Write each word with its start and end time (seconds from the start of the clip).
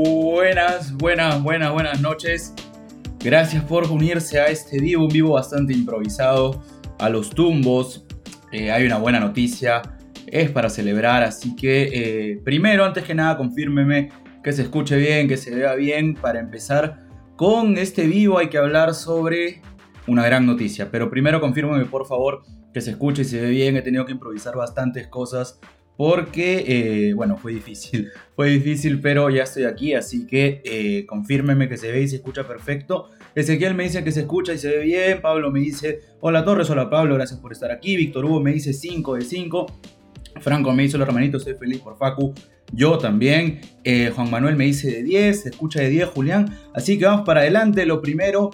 Buenas, 0.00 0.96
buenas, 0.96 1.42
buenas, 1.42 1.72
buenas 1.72 2.00
noches. 2.00 2.54
Gracias 3.18 3.64
por 3.64 3.90
unirse 3.90 4.38
a 4.38 4.46
este 4.46 4.78
vivo, 4.78 5.02
un 5.02 5.08
vivo 5.08 5.32
bastante 5.32 5.72
improvisado, 5.72 6.62
a 7.00 7.08
los 7.08 7.30
tumbos. 7.30 8.06
Eh, 8.52 8.70
hay 8.70 8.86
una 8.86 8.98
buena 8.98 9.18
noticia, 9.18 9.82
es 10.28 10.52
para 10.52 10.70
celebrar, 10.70 11.24
así 11.24 11.56
que 11.56 11.90
eh, 11.92 12.40
primero, 12.44 12.84
antes 12.84 13.02
que 13.02 13.12
nada, 13.12 13.36
confírmeme 13.36 14.10
que 14.44 14.52
se 14.52 14.62
escuche 14.62 14.96
bien, 14.96 15.26
que 15.26 15.36
se 15.36 15.52
vea 15.52 15.74
bien. 15.74 16.14
Para 16.14 16.38
empezar 16.38 17.00
con 17.34 17.76
este 17.76 18.06
vivo 18.06 18.38
hay 18.38 18.50
que 18.50 18.58
hablar 18.58 18.94
sobre 18.94 19.62
una 20.06 20.24
gran 20.24 20.46
noticia, 20.46 20.92
pero 20.92 21.10
primero 21.10 21.40
confírmeme 21.40 21.86
por 21.86 22.06
favor 22.06 22.44
que 22.72 22.80
se 22.80 22.92
escuche 22.92 23.22
y 23.22 23.24
se 23.24 23.40
ve 23.40 23.50
bien. 23.50 23.76
He 23.76 23.82
tenido 23.82 24.06
que 24.06 24.12
improvisar 24.12 24.54
bastantes 24.54 25.08
cosas 25.08 25.58
porque, 25.98 26.64
eh, 27.08 27.12
bueno, 27.12 27.36
fue 27.36 27.52
difícil, 27.52 28.12
fue 28.36 28.50
difícil, 28.50 29.00
pero 29.00 29.30
ya 29.30 29.42
estoy 29.42 29.64
aquí, 29.64 29.94
así 29.94 30.28
que 30.28 30.62
eh, 30.64 31.04
confírmeme 31.06 31.68
que 31.68 31.76
se 31.76 31.90
ve 31.90 32.02
y 32.02 32.08
se 32.08 32.16
escucha 32.16 32.46
perfecto. 32.46 33.10
Ezequiel 33.34 33.74
me 33.74 33.82
dice 33.82 34.04
que 34.04 34.12
se 34.12 34.20
escucha 34.20 34.54
y 34.54 34.58
se 34.58 34.68
ve 34.68 34.84
bien, 34.84 35.20
Pablo 35.20 35.50
me 35.50 35.58
dice, 35.58 36.02
hola 36.20 36.44
Torres, 36.44 36.70
hola 36.70 36.88
Pablo, 36.88 37.16
gracias 37.16 37.40
por 37.40 37.50
estar 37.50 37.72
aquí, 37.72 37.96
Víctor 37.96 38.24
Hugo 38.24 38.40
me 38.40 38.52
dice 38.52 38.72
5 38.72 39.16
de 39.16 39.22
5, 39.22 39.66
Franco 40.40 40.72
me 40.72 40.84
dice, 40.84 40.94
hola 40.94 41.06
hermanito, 41.06 41.40
soy 41.40 41.54
feliz 41.54 41.80
por 41.80 41.98
Facu, 41.98 42.32
yo 42.72 42.96
también, 42.98 43.60
eh, 43.82 44.12
Juan 44.14 44.30
Manuel 44.30 44.54
me 44.54 44.66
dice 44.66 44.88
de 44.88 45.02
10, 45.02 45.42
se 45.42 45.48
escucha 45.48 45.80
de 45.80 45.88
10 45.88 46.10
Julián, 46.10 46.56
así 46.74 46.96
que 46.96 47.06
vamos 47.06 47.26
para 47.26 47.40
adelante, 47.40 47.84
lo 47.86 48.00
primero, 48.00 48.50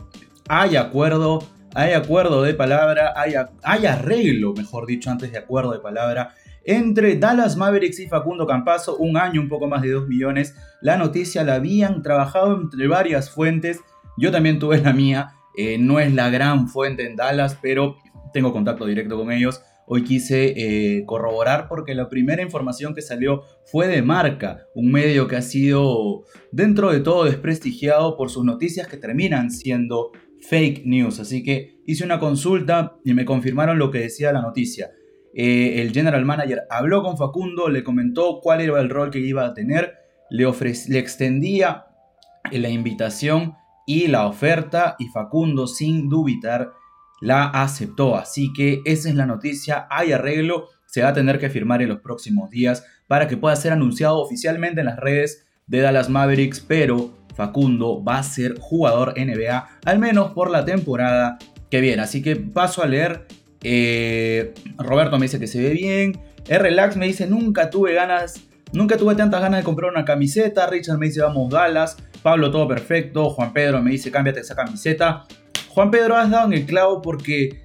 hay 0.49 0.77
acuerdo, 0.77 1.47
hay 1.75 1.93
acuerdo 1.93 2.43
de 2.43 2.55
palabra, 2.55 3.13
hay, 3.15 3.35
hay 3.63 3.85
arreglo, 3.85 4.55
mejor 4.55 4.87
dicho, 4.87 5.11
antes 5.11 5.31
de 5.31 5.37
acuerdo 5.37 5.73
de 5.73 5.81
palabra 5.81 6.35
entre 6.65 7.17
Dallas 7.17 7.57
Mavericks 7.57 8.01
y 8.01 8.09
Facundo 8.09 8.47
Campazo, 8.47 8.97
un 8.97 9.17
año, 9.17 9.41
un 9.41 9.49
poco 9.49 9.69
más 9.69 9.83
de 9.83 9.91
2 9.91 10.09
millones. 10.09 10.57
La 10.81 10.97
noticia 10.97 11.45
la 11.45 11.57
habían 11.57 12.03
trabajado 12.03 12.55
entre 12.61 12.87
varias 12.89 13.31
fuentes. 13.31 13.81
Yo 14.17 14.31
también 14.31 14.59
tuve 14.59 14.81
la 14.81 14.93
mía. 14.93 15.35
Eh, 15.57 15.79
no 15.79 16.01
es 16.01 16.13
la 16.13 16.31
gran 16.31 16.69
fuente 16.69 17.07
en 17.07 17.17
Dallas, 17.17 17.59
pero 17.61 17.97
tengo 18.33 18.53
contacto 18.53 18.87
directo 18.87 19.17
con 19.17 19.31
ellos. 19.31 19.63
Hoy 19.87 20.03
quise 20.03 20.55
eh, 20.57 21.05
corroborar 21.05 21.69
porque 21.69 21.95
la 21.95 22.09
primera 22.09 22.43
información 22.43 22.95
que 22.95 23.03
salió 23.03 23.43
fue 23.67 23.87
de 23.87 24.01
Marca, 24.01 24.67
un 24.75 24.91
medio 24.91 25.29
que 25.29 25.37
ha 25.37 25.43
sido 25.43 26.25
dentro 26.51 26.91
de 26.91 27.01
todo 27.01 27.25
desprestigiado 27.25 28.17
por 28.17 28.31
sus 28.31 28.45
noticias 28.45 28.89
que 28.89 28.97
terminan 28.97 29.51
siendo 29.51 30.13
fake 30.41 30.87
news. 30.87 31.21
Así 31.21 31.43
que 31.43 31.83
hice 31.87 32.05
una 32.05 32.19
consulta 32.19 32.97
y 33.05 33.13
me 33.13 33.27
confirmaron 33.27 33.79
lo 33.79 33.91
que 33.91 34.01
decía 34.01 34.33
la 34.33 34.41
noticia. 34.41 34.91
Eh, 35.35 35.83
el 35.83 35.93
general 35.93 36.25
manager 36.25 36.63
habló 36.71 37.03
con 37.03 37.19
Facundo, 37.19 37.69
le 37.69 37.83
comentó 37.83 38.41
cuál 38.41 38.61
era 38.61 38.81
el 38.81 38.89
rol 38.89 39.11
que 39.11 39.19
iba 39.19 39.45
a 39.45 39.55
tener, 39.55 39.95
le, 40.31 40.45
le 40.45 40.99
extendía 40.99 41.87
la 42.53 42.69
invitación 42.69 43.55
y 43.87 44.07
la 44.07 44.27
oferta 44.27 44.97
y 44.99 45.09
Facundo 45.09 45.67
sin 45.67 46.09
dubitar 46.09 46.73
la 47.21 47.47
aceptó. 47.47 48.17
Así 48.17 48.53
que 48.53 48.81
esa 48.85 49.09
es 49.09 49.15
la 49.15 49.27
noticia, 49.27 49.87
hay 49.91 50.13
arreglo, 50.13 50.69
se 50.87 51.03
va 51.03 51.09
a 51.09 51.15
tener 51.15 51.39
que 51.39 51.51
firmar 51.51 51.83
en 51.83 51.89
los 51.89 52.01
próximos 52.01 52.51
días 52.51 52.85
para 53.09 53.27
que 53.27 53.37
pueda 53.37 53.57
ser 53.57 53.73
anunciado 53.73 54.21
oficialmente 54.21 54.81
en 54.81 54.87
las 54.87 54.99
redes 54.99 55.47
de 55.67 55.81
Dallas 55.81 56.09
Mavericks, 56.11 56.61
pero 56.61 57.11
Facundo 57.35 58.03
va 58.05 58.19
a 58.19 58.23
ser 58.23 58.59
jugador 58.61 59.15
NBA, 59.17 59.81
al 59.85 59.99
menos 59.99 60.33
por 60.33 60.51
la 60.51 60.65
temporada 60.65 61.39
que 61.71 61.81
viene. 61.81 62.03
Así 62.03 62.23
que 62.23 62.37
paso 62.37 62.83
a 62.83 62.87
leer 62.87 63.27
eh, 63.65 64.53
Roberto 64.79 65.19
me 65.19 65.25
dice 65.25 65.41
que 65.41 65.47
se 65.47 65.61
ve 65.61 65.71
bien. 65.71 66.21
R-Relax 66.47 66.97
me 66.97 67.07
dice, 67.07 67.27
nunca 67.27 67.71
tuve 67.71 67.95
ganas, 67.95 68.43
nunca 68.73 68.99
tuve 68.99 69.15
tantas 69.15 69.41
ganas 69.41 69.61
de 69.61 69.65
comprar 69.65 69.91
una 69.91 70.05
camiseta. 70.05 70.67
Richard 70.69 70.99
me 70.99 71.07
dice, 71.07 71.23
vamos 71.23 71.51
Dallas. 71.51 71.97
Pablo, 72.23 72.51
todo 72.51 72.69
perfecto. 72.69 73.31
Juan 73.31 73.53
Pedro 73.53 73.83
me 73.83 73.91
dice, 73.91 74.11
cámbiate 74.11 74.41
esa 74.41 74.55
camiseta. 74.55 75.25
Juan 75.69 75.91
Pedro, 75.91 76.17
has 76.17 76.31
dado 76.31 76.47
en 76.47 76.53
el 76.53 76.67
clavo 76.67 77.03
porque 77.03 77.65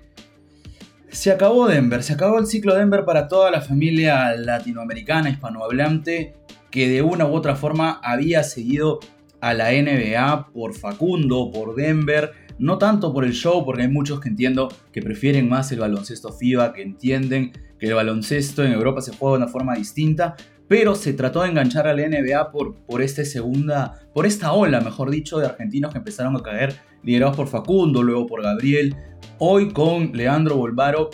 se 1.09 1.31
acabó 1.31 1.67
Denver. 1.67 2.01
Se 2.01 2.13
acabó 2.13 2.39
el 2.39 2.47
ciclo 2.47 2.75
Denver 2.75 3.03
para 3.03 3.27
toda 3.27 3.51
la 3.51 3.61
familia 3.61 4.35
latinoamericana, 4.37 5.29
hispanohablante, 5.29 6.33
que 6.71 6.87
de 6.87 7.01
una 7.01 7.25
u 7.25 7.33
otra 7.33 7.55
forma 7.55 7.99
había 8.01 8.43
seguido 8.43 8.99
a 9.41 9.53
la 9.53 9.71
NBA 9.71 10.49
por 10.53 10.73
Facundo, 10.73 11.51
por 11.51 11.75
Denver 11.75 12.31
no 12.59 12.77
tanto 12.77 13.13
por 13.13 13.25
el 13.25 13.33
show, 13.33 13.65
porque 13.65 13.83
hay 13.83 13.87
muchos 13.87 14.19
que 14.19 14.29
entiendo 14.29 14.69
que 14.91 15.01
prefieren 15.01 15.49
más 15.49 15.71
el 15.71 15.79
baloncesto 15.79 16.31
FIBA, 16.31 16.73
que 16.73 16.81
entienden 16.81 17.51
que 17.79 17.87
el 17.87 17.93
baloncesto 17.93 18.63
en 18.63 18.73
Europa 18.73 19.01
se 19.01 19.15
juega 19.15 19.37
de 19.37 19.43
una 19.43 19.51
forma 19.51 19.75
distinta, 19.75 20.35
pero 20.67 20.93
se 20.93 21.13
trató 21.13 21.41
de 21.41 21.49
enganchar 21.49 21.87
a 21.87 21.93
la 21.93 22.07
NBA 22.07 22.51
por, 22.51 22.75
por, 22.75 23.01
este 23.01 23.25
segunda, 23.25 23.99
por 24.13 24.25
esta 24.25 24.51
ola, 24.51 24.81
mejor 24.81 25.09
dicho, 25.09 25.39
de 25.39 25.47
argentinos 25.47 25.91
que 25.91 25.97
empezaron 25.97 26.35
a 26.35 26.43
caer, 26.43 26.75
liderados 27.01 27.37
por 27.37 27.47
Facundo, 27.47 28.03
luego 28.03 28.27
por 28.27 28.43
Gabriel, 28.43 28.95
hoy 29.39 29.69
con 29.71 30.11
Leandro 30.13 30.57
Bolvaro, 30.57 31.09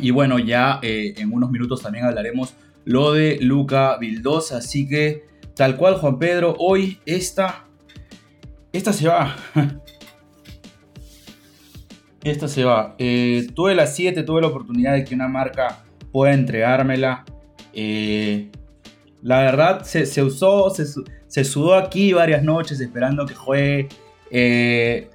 y 0.00 0.10
bueno, 0.10 0.38
ya 0.38 0.80
eh, 0.82 1.14
en 1.16 1.32
unos 1.32 1.50
minutos 1.50 1.82
también 1.82 2.04
hablaremos 2.04 2.54
lo 2.84 3.12
de 3.12 3.38
Luca 3.40 3.96
Vildosa, 3.98 4.58
así 4.58 4.88
que 4.88 5.24
tal 5.54 5.76
cual 5.76 5.94
Juan 5.94 6.18
Pedro, 6.18 6.56
hoy 6.58 6.98
esta, 7.06 7.66
esta 8.72 8.92
se 8.92 9.08
va. 9.08 9.36
Esta 12.24 12.48
se 12.48 12.64
va. 12.64 12.94
Eh, 12.98 13.48
tuve 13.54 13.74
las 13.74 13.94
7, 13.94 14.22
tuve 14.22 14.40
la 14.40 14.46
oportunidad 14.46 14.94
de 14.94 15.04
que 15.04 15.14
una 15.14 15.28
marca 15.28 15.84
pueda 16.10 16.32
entregármela. 16.32 17.26
Eh, 17.74 18.50
la 19.22 19.40
verdad, 19.40 19.82
se, 19.82 20.22
usó, 20.22 20.70
se, 20.70 21.44
sudó 21.44 21.74
aquí 21.74 22.14
varias 22.14 22.42
noches 22.42 22.80
esperando 22.80 23.26
que 23.26 23.34
juegue. 23.34 23.88
Eh, 24.30 25.10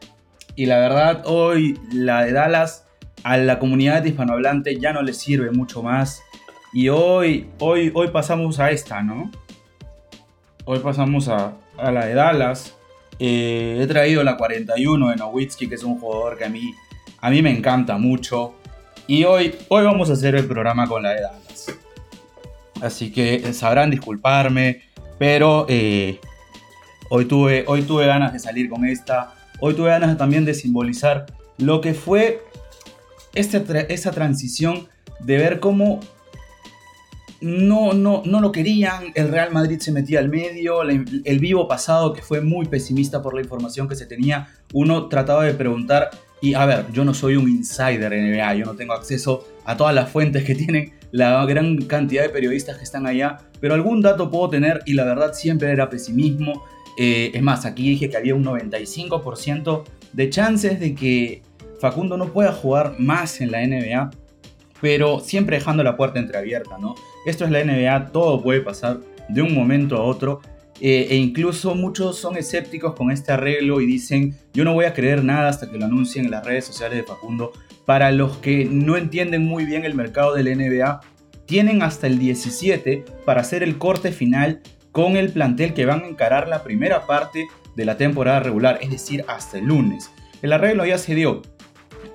y 0.55 0.67
la 0.67 0.77
verdad, 0.77 1.23
hoy 1.25 1.79
la 1.91 2.25
de 2.25 2.31
Dallas 2.31 2.85
a 3.23 3.37
la 3.37 3.57
comunidad 3.57 4.05
hispanohablante 4.05 4.79
ya 4.79 4.93
no 4.93 5.01
le 5.01 5.13
sirve 5.13 5.49
mucho 5.49 5.81
más. 5.81 6.21
Y 6.73 6.89
hoy, 6.89 7.49
hoy, 7.57 7.91
hoy 7.95 8.09
pasamos 8.09 8.59
a 8.59 8.69
esta, 8.69 9.01
¿no? 9.01 9.31
Hoy 10.63 10.77
pasamos 10.77 11.27
a, 11.27 11.55
a 11.75 11.91
la 11.91 12.05
de 12.05 12.13
Dallas. 12.13 12.77
he 13.17 13.83
traído 13.87 14.23
la 14.23 14.37
41 14.37 15.09
de 15.09 15.15
Nowitzki, 15.15 15.67
que 15.67 15.73
es 15.73 15.83
un 15.83 15.99
jugador 15.99 16.37
que 16.37 16.45
a 16.45 16.49
mí 16.49 16.71
a 17.19 17.29
mí 17.29 17.41
me 17.41 17.51
encanta 17.51 17.97
mucho. 17.97 18.55
Y 19.07 19.23
hoy, 19.23 19.55
hoy 19.69 19.83
vamos 19.83 20.09
a 20.09 20.13
hacer 20.13 20.35
el 20.35 20.45
programa 20.45 20.87
con 20.87 21.03
la 21.03 21.11
de. 21.11 21.21
Así 22.81 23.11
que 23.11 23.53
sabrán 23.53 23.89
disculparme, 23.89 24.83
pero 25.17 25.65
eh, 25.67 26.19
hoy, 27.09 27.25
tuve, 27.25 27.65
hoy 27.67 27.81
tuve 27.81 28.05
ganas 28.05 28.33
de 28.33 28.39
salir 28.39 28.69
con 28.69 28.85
esta. 28.85 29.33
Hoy 29.59 29.73
tuve 29.73 29.89
ganas 29.89 30.17
también 30.17 30.45
de 30.45 30.53
simbolizar 30.53 31.25
lo 31.57 31.81
que 31.81 31.93
fue 31.93 32.41
esta, 33.35 33.57
esa 33.81 34.11
transición 34.11 34.87
de 35.19 35.37
ver 35.37 35.59
cómo 35.59 35.99
no, 37.41 37.93
no, 37.93 38.21
no 38.25 38.41
lo 38.41 38.51
querían, 38.51 39.11
el 39.15 39.29
Real 39.29 39.51
Madrid 39.51 39.79
se 39.79 39.91
metía 39.91 40.19
al 40.19 40.29
medio, 40.29 40.81
el 40.83 41.39
vivo 41.39 41.67
pasado 41.67 42.13
que 42.13 42.21
fue 42.21 42.41
muy 42.41 42.67
pesimista 42.67 43.21
por 43.21 43.33
la 43.33 43.41
información 43.41 43.87
que 43.87 43.95
se 43.95 44.05
tenía, 44.05 44.49
uno 44.73 45.07
trataba 45.07 45.45
de 45.45 45.53
preguntar 45.53 46.09
y 46.41 46.53
a 46.53 46.65
ver, 46.65 46.85
yo 46.91 47.03
no 47.03 47.13
soy 47.13 47.35
un 47.35 47.49
insider 47.49 48.11
NBA, 48.11 48.55
yo 48.55 48.65
no 48.65 48.75
tengo 48.75 48.93
acceso 48.93 49.47
a 49.65 49.75
todas 49.75 49.93
las 49.93 50.09
fuentes 50.09 50.43
que 50.43 50.55
tienen 50.55 50.93
la 51.11 51.45
gran 51.45 51.77
cantidad 51.77 52.23
de 52.23 52.29
periodistas 52.29 52.77
que 52.77 52.83
están 52.83 53.05
allá, 53.07 53.37
pero 53.59 53.73
algún 53.73 54.01
dato 54.01 54.29
puedo 54.29 54.49
tener 54.49 54.81
y 54.85 54.93
la 54.93 55.05
verdad 55.05 55.33
siempre 55.33 55.71
era 55.71 55.89
pesimismo. 55.89 56.63
Eh, 56.97 57.31
es 57.33 57.41
más, 57.41 57.65
aquí 57.65 57.89
dije 57.89 58.09
que 58.09 58.17
había 58.17 58.35
un 58.35 58.43
95% 58.45 59.83
de 60.13 60.29
chances 60.29 60.79
de 60.79 60.93
que 60.93 61.41
Facundo 61.79 62.17
no 62.17 62.31
pueda 62.31 62.51
jugar 62.51 62.95
más 62.99 63.41
en 63.41 63.51
la 63.51 63.65
NBA, 63.65 64.11
pero 64.81 65.19
siempre 65.19 65.57
dejando 65.57 65.83
la 65.83 65.95
puerta 65.95 66.19
entreabierta, 66.19 66.77
¿no? 66.77 66.95
Esto 67.25 67.45
es 67.45 67.51
la 67.51 67.63
NBA, 67.63 68.11
todo 68.11 68.41
puede 68.41 68.61
pasar 68.61 68.99
de 69.29 69.41
un 69.41 69.53
momento 69.53 69.97
a 69.97 70.03
otro 70.03 70.41
eh, 70.81 71.07
e 71.09 71.15
incluso 71.15 71.75
muchos 71.75 72.17
son 72.17 72.37
escépticos 72.37 72.95
con 72.95 73.11
este 73.11 73.31
arreglo 73.31 73.81
y 73.81 73.85
dicen, 73.85 74.37
yo 74.53 74.63
no 74.63 74.73
voy 74.73 74.85
a 74.85 74.93
creer 74.93 75.23
nada 75.23 75.49
hasta 75.49 75.69
que 75.69 75.77
lo 75.77 75.85
anuncien 75.85 76.25
en 76.25 76.31
las 76.31 76.45
redes 76.45 76.65
sociales 76.65 76.97
de 76.97 77.03
Facundo. 77.03 77.51
Para 77.85 78.11
los 78.11 78.37
que 78.37 78.65
no 78.65 78.97
entienden 78.97 79.45
muy 79.45 79.65
bien 79.65 79.83
el 79.83 79.95
mercado 79.95 80.33
del 80.33 80.57
NBA, 80.57 81.01
tienen 81.45 81.81
hasta 81.81 82.07
el 82.07 82.19
17 82.19 83.03
para 83.25 83.41
hacer 83.41 83.63
el 83.63 83.77
corte 83.77 84.11
final 84.11 84.61
con 84.91 85.17
el 85.17 85.31
plantel 85.31 85.73
que 85.73 85.85
van 85.85 86.03
a 86.03 86.07
encarar 86.07 86.47
la 86.47 86.63
primera 86.63 87.05
parte 87.05 87.47
de 87.75 87.85
la 87.85 87.97
temporada 87.97 88.39
regular, 88.39 88.79
es 88.81 88.91
decir, 88.91 89.25
hasta 89.27 89.57
el 89.57 89.65
lunes. 89.65 90.11
El 90.41 90.53
arreglo 90.53 90.85
ya 90.85 90.97
se 90.97 91.15
dio 91.15 91.41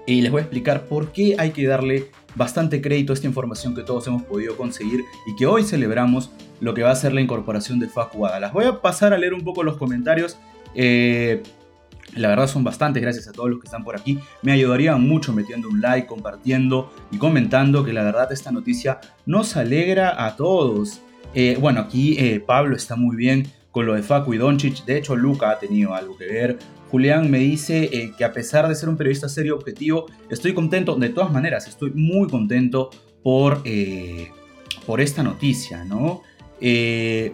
y 0.06 0.20
les 0.20 0.30
voy 0.30 0.40
a 0.40 0.42
explicar 0.42 0.84
por 0.86 1.12
qué 1.12 1.36
hay 1.38 1.50
que 1.50 1.66
darle 1.66 2.10
bastante 2.34 2.80
crédito 2.80 3.12
a 3.12 3.14
esta 3.14 3.26
información 3.26 3.74
que 3.74 3.82
todos 3.82 4.06
hemos 4.06 4.22
podido 4.22 4.56
conseguir 4.56 5.00
y 5.26 5.36
que 5.36 5.46
hoy 5.46 5.64
celebramos 5.64 6.30
lo 6.64 6.72
que 6.72 6.82
va 6.82 6.90
a 6.90 6.96
ser 6.96 7.12
la 7.12 7.20
incorporación 7.20 7.78
de 7.78 7.88
Facu 7.88 8.26
Las 8.40 8.52
voy 8.54 8.64
a 8.64 8.80
pasar 8.80 9.12
a 9.12 9.18
leer 9.18 9.34
un 9.34 9.42
poco 9.42 9.62
los 9.62 9.76
comentarios. 9.76 10.38
Eh, 10.74 11.42
la 12.14 12.28
verdad 12.28 12.46
son 12.46 12.64
bastantes, 12.64 13.02
gracias 13.02 13.28
a 13.28 13.32
todos 13.32 13.50
los 13.50 13.60
que 13.60 13.66
están 13.66 13.84
por 13.84 13.94
aquí. 13.96 14.18
Me 14.40 14.50
ayudaría 14.50 14.96
mucho 14.96 15.34
metiendo 15.34 15.68
un 15.68 15.82
like, 15.82 16.06
compartiendo 16.06 16.90
y 17.10 17.18
comentando 17.18 17.84
que 17.84 17.92
la 17.92 18.02
verdad 18.02 18.32
esta 18.32 18.50
noticia 18.50 18.98
nos 19.26 19.58
alegra 19.58 20.24
a 20.24 20.36
todos. 20.36 21.02
Eh, 21.34 21.58
bueno, 21.60 21.80
aquí 21.80 22.16
eh, 22.18 22.40
Pablo 22.40 22.76
está 22.76 22.96
muy 22.96 23.14
bien. 23.14 23.46
con 23.70 23.84
lo 23.84 23.94
de 23.94 24.02
Facu 24.02 24.32
y 24.32 24.38
Doncic. 24.38 24.86
De 24.86 24.96
hecho, 24.96 25.16
Luca 25.16 25.50
ha 25.50 25.58
tenido 25.58 25.94
algo 25.94 26.16
que 26.16 26.26
ver. 26.26 26.58
Julián 26.90 27.30
me 27.30 27.40
dice 27.40 28.12
que 28.16 28.24
a 28.24 28.32
pesar 28.32 28.68
de 28.68 28.74
ser 28.76 28.88
un 28.88 28.96
periodista 28.96 29.28
serio 29.28 29.56
objetivo, 29.56 30.06
estoy 30.30 30.54
contento. 30.54 30.94
De 30.94 31.08
todas 31.08 31.30
maneras, 31.32 31.66
estoy 31.66 31.90
muy 31.90 32.28
contento 32.28 32.90
por, 33.24 33.64
por 34.86 35.00
esta 35.00 35.24
noticia, 35.24 35.84
¿no? 35.84 36.22
Eh, 36.60 37.32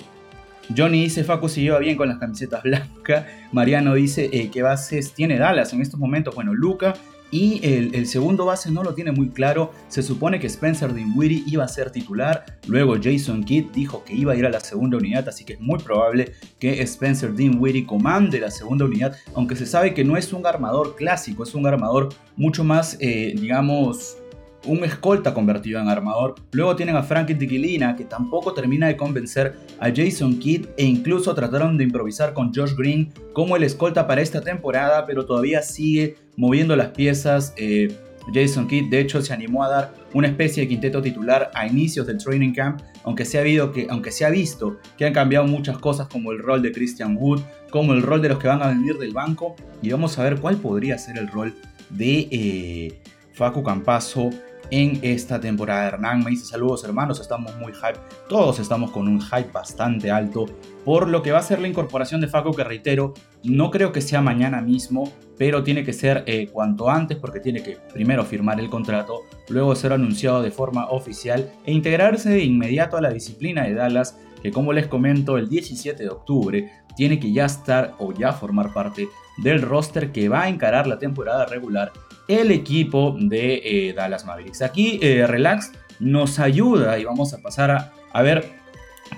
Johnny 0.77 1.03
dice, 1.03 1.25
Facu 1.25 1.49
se 1.49 1.61
lleva 1.61 1.79
bien 1.79 1.97
con 1.97 2.09
las 2.09 2.19
camisetas 2.19 2.63
blancas. 2.63 3.27
Mariano 3.53 3.95
dice, 3.95 4.51
¿qué 4.53 4.63
bases 4.63 5.13
tiene 5.13 5.39
Dallas 5.39 5.73
en 5.73 5.83
estos 5.83 5.99
momentos? 5.99 6.35
Bueno, 6.35 6.55
Luca 6.55 6.95
y 7.31 7.61
el, 7.65 8.07
segundo 8.07 8.45
base 8.45 8.71
no 8.73 8.83
lo 8.83 8.95
tiene 8.95 9.13
muy 9.13 9.29
claro. 9.29 9.73
Se 9.89 10.03
supone 10.03 10.41
que 10.41 10.49
Spencer 10.49 10.93
Dinwiddie 10.93 11.45
iba 11.47 11.65
a 11.65 11.69
ser 11.69 11.91
titular. 11.91 12.45
Luego 12.67 12.97
Jason 13.01 13.45
Kidd 13.45 13.67
dijo 13.73 14.05
que 14.05 14.15
iba 14.15 14.33
a 14.33 14.37
ir 14.37 14.47
a 14.47 14.51
la 14.51 14.61
segunda 14.61 14.97
unidad. 14.97 15.29
Así 15.29 15.45
que 15.45 15.55
es 15.55 15.61
muy 15.61 15.79
probable 15.79 16.33
que 16.59 16.83
Spencer 16.83 17.33
Dinwiddie 17.35 17.87
comande 17.87 18.41
la 18.41 18.51
segunda 18.51 18.85
unidad. 18.85 19.17
Aunque 19.35 19.55
se 19.55 19.67
sabe 19.67 19.95
que 19.95 20.05
no 20.05 20.17
es 20.17 20.33
un 20.33 20.45
armador 20.45 20.97
clásico. 20.97 21.45
Es 21.45 21.55
un 21.55 21.67
armador 21.67 22.09
mucho 22.37 22.65
más, 22.65 22.97
eh, 23.01 23.35
digamos, 23.37 24.17
un 24.67 24.85
escolta 24.85 25.33
convertido 25.35 25.81
en 25.81 25.89
armador. 25.89 26.35
Luego 26.53 26.77
tienen 26.77 26.97
a 26.97 27.03
Frankie 27.03 27.35
Tiquilina, 27.35 27.97
que 27.97 28.05
tampoco 28.05 28.53
termina 28.53 28.87
de 28.87 28.97
convencer 28.97 29.57
a 29.79 29.91
Jason 29.95 30.39
Kidd 30.39 30.67
e 30.77 30.85
incluso 30.85 31.35
trataron 31.35 31.77
de 31.77 31.85
improvisar 31.85 32.35
con 32.35 32.53
Josh 32.55 32.75
Green 32.77 33.13
como 33.33 33.57
el 33.57 33.63
escolta 33.63 34.07
para 34.07 34.21
esta 34.21 34.41
temporada, 34.41 35.07
pero 35.07 35.25
todavía 35.25 35.63
sigue 35.63 36.17
moviendo 36.37 36.77
las 36.77 36.89
piezas. 36.89 37.55
Eh, 37.57 37.97
Jason 38.33 38.69
Kidd 38.69 38.91
de 38.91 39.01
hecho 39.01 39.23
se 39.23 39.33
animó 39.33 39.65
a 39.65 39.69
dar 39.69 39.95
una 40.13 40.29
especie 40.29 40.63
de 40.63 40.69
quinteto 40.69 41.01
titular 41.01 41.51
a 41.55 41.67
inicios 41.67 42.07
del 42.07 42.19
training 42.19 42.53
camp, 42.53 42.81
aunque 43.05 43.25
se 43.25 43.39
ha, 43.39 43.73
que, 43.73 43.87
aunque 43.89 44.11
se 44.11 44.25
ha 44.25 44.31
visto 44.31 44.79
que 44.99 45.07
han 45.07 45.13
cambiado 45.13 45.47
muchas 45.47 45.79
cosas 45.79 46.07
como 46.09 46.33
el 46.33 46.39
rol 46.39 46.63
de 46.63 46.71
Christian 46.71 47.17
Wood, 47.17 47.41
como 47.71 47.93
el 47.93 48.03
rol 48.03 48.21
de 48.21 48.29
los 48.29 48.39
que 48.39 48.49
van 48.49 48.63
a 48.63 48.69
venir 48.69 48.99
del 48.99 49.13
banco, 49.13 49.57
y 49.83 49.91
vamos 49.91 50.19
a 50.19 50.25
ver 50.25 50.39
cuál 50.39 50.57
podría 50.57 50.99
ser 50.99 51.19
el 51.19 51.29
rol 51.29 51.55
de 51.89 52.29
eh, 52.31 53.01
Facu 53.33 53.63
Campazo 53.63 54.31
en 54.71 54.99
esta 55.03 55.41
temporada. 55.41 55.87
Hernán 55.87 56.25
me 56.25 56.31
dice 56.31 56.47
saludos 56.47 56.85
hermanos, 56.85 57.21
estamos 57.21 57.55
muy 57.57 57.73
hype, 57.73 57.99
todos 58.29 58.59
estamos 58.59 58.91
con 58.91 59.09
un 59.09 59.21
hype 59.21 59.51
bastante 59.53 60.11
alto 60.11 60.47
por 60.85 61.09
lo 61.09 61.23
que 61.23 61.33
va 61.33 61.39
a 61.39 61.43
ser 61.43 61.61
la 61.61 61.69
incorporación 61.69 62.21
de 62.21 62.29
Faco 62.29 62.53
que 62.53 62.65
reitero, 62.65 63.15
no 63.45 63.71
creo 63.71 63.93
que 63.93 64.01
sea 64.01 64.21
mañana 64.21 64.61
mismo, 64.61 65.13
pero 65.37 65.63
tiene 65.63 65.85
que 65.85 65.93
ser 65.93 66.25
eh, 66.27 66.49
cuanto 66.51 66.89
antes 66.89 67.19
porque 67.19 67.41
tiene 67.41 67.63
que 67.63 67.77
primero 67.93 68.25
firmar 68.25 68.61
el 68.61 68.71
contrato, 68.71 69.23
luego 69.49 69.75
ser 69.75 69.93
anunciado 69.93 70.43
de 70.43 70.51
forma 70.51 70.87
oficial 70.91 71.53
e 71.65 71.73
integrarse 71.73 72.31
de 72.31 72.45
inmediato 72.45 72.97
a 72.97 73.01
la 73.01 73.11
disciplina 73.11 73.65
de 73.65 73.75
Dallas 73.75 74.19
que 74.43 74.51
como 74.51 74.73
les 74.73 74.87
comento 74.87 75.37
el 75.37 75.49
17 75.49 76.03
de 76.03 76.09
octubre 76.09 76.73
tiene 76.97 77.21
que 77.21 77.33
ya 77.33 77.45
estar 77.45 77.95
o 77.99 78.13
ya 78.13 78.33
formar 78.33 78.73
parte 78.73 79.09
del 79.39 79.63
roster 79.63 80.13
que 80.13 80.29
va 80.29 80.43
a 80.43 80.49
encarar 80.49 80.87
la 80.87 80.99
temporada 80.99 81.47
regular 81.47 81.93
el 82.31 82.53
equipo 82.53 83.17
de 83.19 83.61
eh, 83.65 83.93
Dallas 83.93 84.25
Mavericks. 84.25 84.63
Aquí 84.63 85.01
eh, 85.03 85.27
Relax 85.27 85.73
nos 85.99 86.39
ayuda 86.39 86.99
y 86.99 87.05
vamos 87.05 87.35
a 87.35 87.39
pasar 87.39 87.93
a, 88.13 88.23
ver 88.23 88.53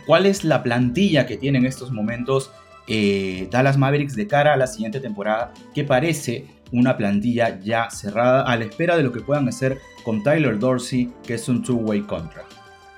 cuál 0.06 0.24
es 0.24 0.44
la 0.44 0.62
plantilla 0.62 1.26
que 1.26 1.36
tiene 1.36 1.58
en 1.58 1.66
estos 1.66 1.92
momentos 1.92 2.50
eh, 2.88 3.48
Dallas 3.50 3.76
Mavericks 3.76 4.16
de 4.16 4.26
cara 4.26 4.54
a 4.54 4.56
la 4.56 4.66
siguiente 4.66 4.98
temporada, 4.98 5.52
que 5.74 5.84
parece 5.84 6.46
una 6.72 6.96
plantilla 6.96 7.60
ya 7.60 7.90
cerrada 7.90 8.44
a 8.44 8.56
la 8.56 8.64
espera 8.64 8.96
de 8.96 9.02
lo 9.02 9.12
que 9.12 9.20
puedan 9.20 9.46
hacer 9.46 9.78
con 10.04 10.22
Tyler 10.22 10.58
Dorsey, 10.58 11.12
que 11.26 11.34
es 11.34 11.46
un 11.50 11.62
two-way 11.62 12.00
contract. 12.00 12.50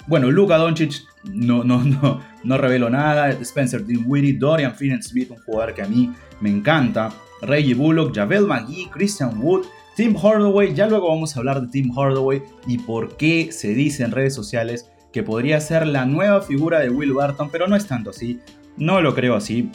Bueno, 0.06 0.30
Luka 0.30 0.58
Doncic 0.58 1.02
no, 1.24 1.64
no, 1.64 1.82
no, 1.82 2.20
no 2.44 2.58
reveló 2.58 2.88
nada. 2.88 3.30
Spencer 3.30 3.84
Dinwiddie, 3.84 4.34
Dorian 4.34 4.76
Finney-Smith, 4.76 5.30
un 5.30 5.38
jugador 5.38 5.74
que 5.74 5.82
a 5.82 5.88
mí 5.88 6.12
me 6.40 6.50
encanta. 6.50 7.10
Reggie 7.42 7.74
Bullock, 7.74 8.14
Javel 8.14 8.46
McGee, 8.46 8.88
Christian 8.90 9.40
Wood, 9.40 9.66
Tim 9.94 10.16
Hardaway, 10.16 10.74
ya 10.74 10.88
luego 10.88 11.08
vamos 11.08 11.36
a 11.36 11.38
hablar 11.38 11.60
de 11.60 11.68
Tim 11.68 11.96
Hardaway 11.96 12.42
y 12.66 12.78
por 12.78 13.16
qué 13.16 13.52
se 13.52 13.74
dice 13.74 14.02
en 14.02 14.10
redes 14.10 14.34
sociales 14.34 14.90
que 15.12 15.22
podría 15.22 15.60
ser 15.60 15.86
la 15.86 16.04
nueva 16.04 16.40
figura 16.40 16.80
de 16.80 16.90
Will 16.90 17.12
Barton, 17.12 17.48
pero 17.50 17.68
no 17.68 17.76
es 17.76 17.86
tanto 17.86 18.10
así, 18.10 18.40
no 18.76 19.00
lo 19.00 19.14
creo 19.14 19.36
así. 19.36 19.70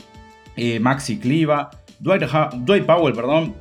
Eh, 0.57 0.77
Maxi 0.81 1.17
Cliva, 1.19 1.69
Dwight, 1.99 2.85
Powell, 2.85 3.13
perdón, 3.13 3.55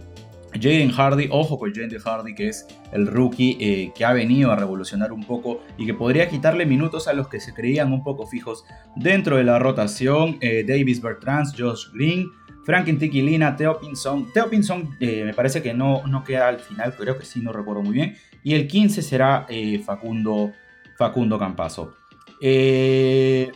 Jaden 0.52 0.90
Hardy, 0.90 1.28
ojo 1.30 1.60
con 1.60 1.72
Jaden 1.72 2.00
Hardy, 2.00 2.34
que 2.34 2.48
es 2.48 2.66
el 2.90 3.06
rookie 3.06 3.56
eh, 3.60 3.92
que 3.94 4.04
ha 4.04 4.12
venido 4.12 4.50
a 4.50 4.56
revolucionar 4.56 5.12
un 5.12 5.22
poco 5.22 5.60
y 5.76 5.86
que 5.86 5.94
podría 5.94 6.28
quitarle 6.28 6.66
minutos 6.66 7.06
a 7.06 7.12
los 7.12 7.28
que 7.28 7.38
se 7.38 7.54
creían 7.54 7.92
un 7.92 8.02
poco 8.02 8.26
fijos 8.26 8.64
dentro 8.96 9.36
de 9.36 9.44
la 9.44 9.60
rotación. 9.60 10.38
Eh, 10.40 10.64
Davis 10.66 11.00
Bertrands, 11.00 11.54
Josh 11.56 11.92
Green, 11.92 12.26
Franklin 12.64 12.98
Tiquilina, 12.98 13.56
Theo 13.56 13.80
Pinson. 13.80 14.32
Theo 14.32 14.48
Pinson 14.48 14.96
eh, 15.00 15.24
me 15.24 15.34
parece 15.34 15.62
que 15.62 15.72
no, 15.72 16.06
no 16.06 16.22
queda 16.22 16.48
al 16.48 16.58
final, 16.58 16.94
creo 16.94 17.16
que 17.16 17.24
sí, 17.24 17.40
no 17.40 17.52
recuerdo 17.52 17.82
muy 17.82 17.94
bien. 17.94 18.16
Y 18.42 18.54
el 18.54 18.66
15 18.66 19.02
será 19.02 19.46
eh, 19.48 19.80
Facundo, 19.84 20.52
Facundo 20.96 21.38
Campazo. 21.38 21.94
Eh, 22.40 23.50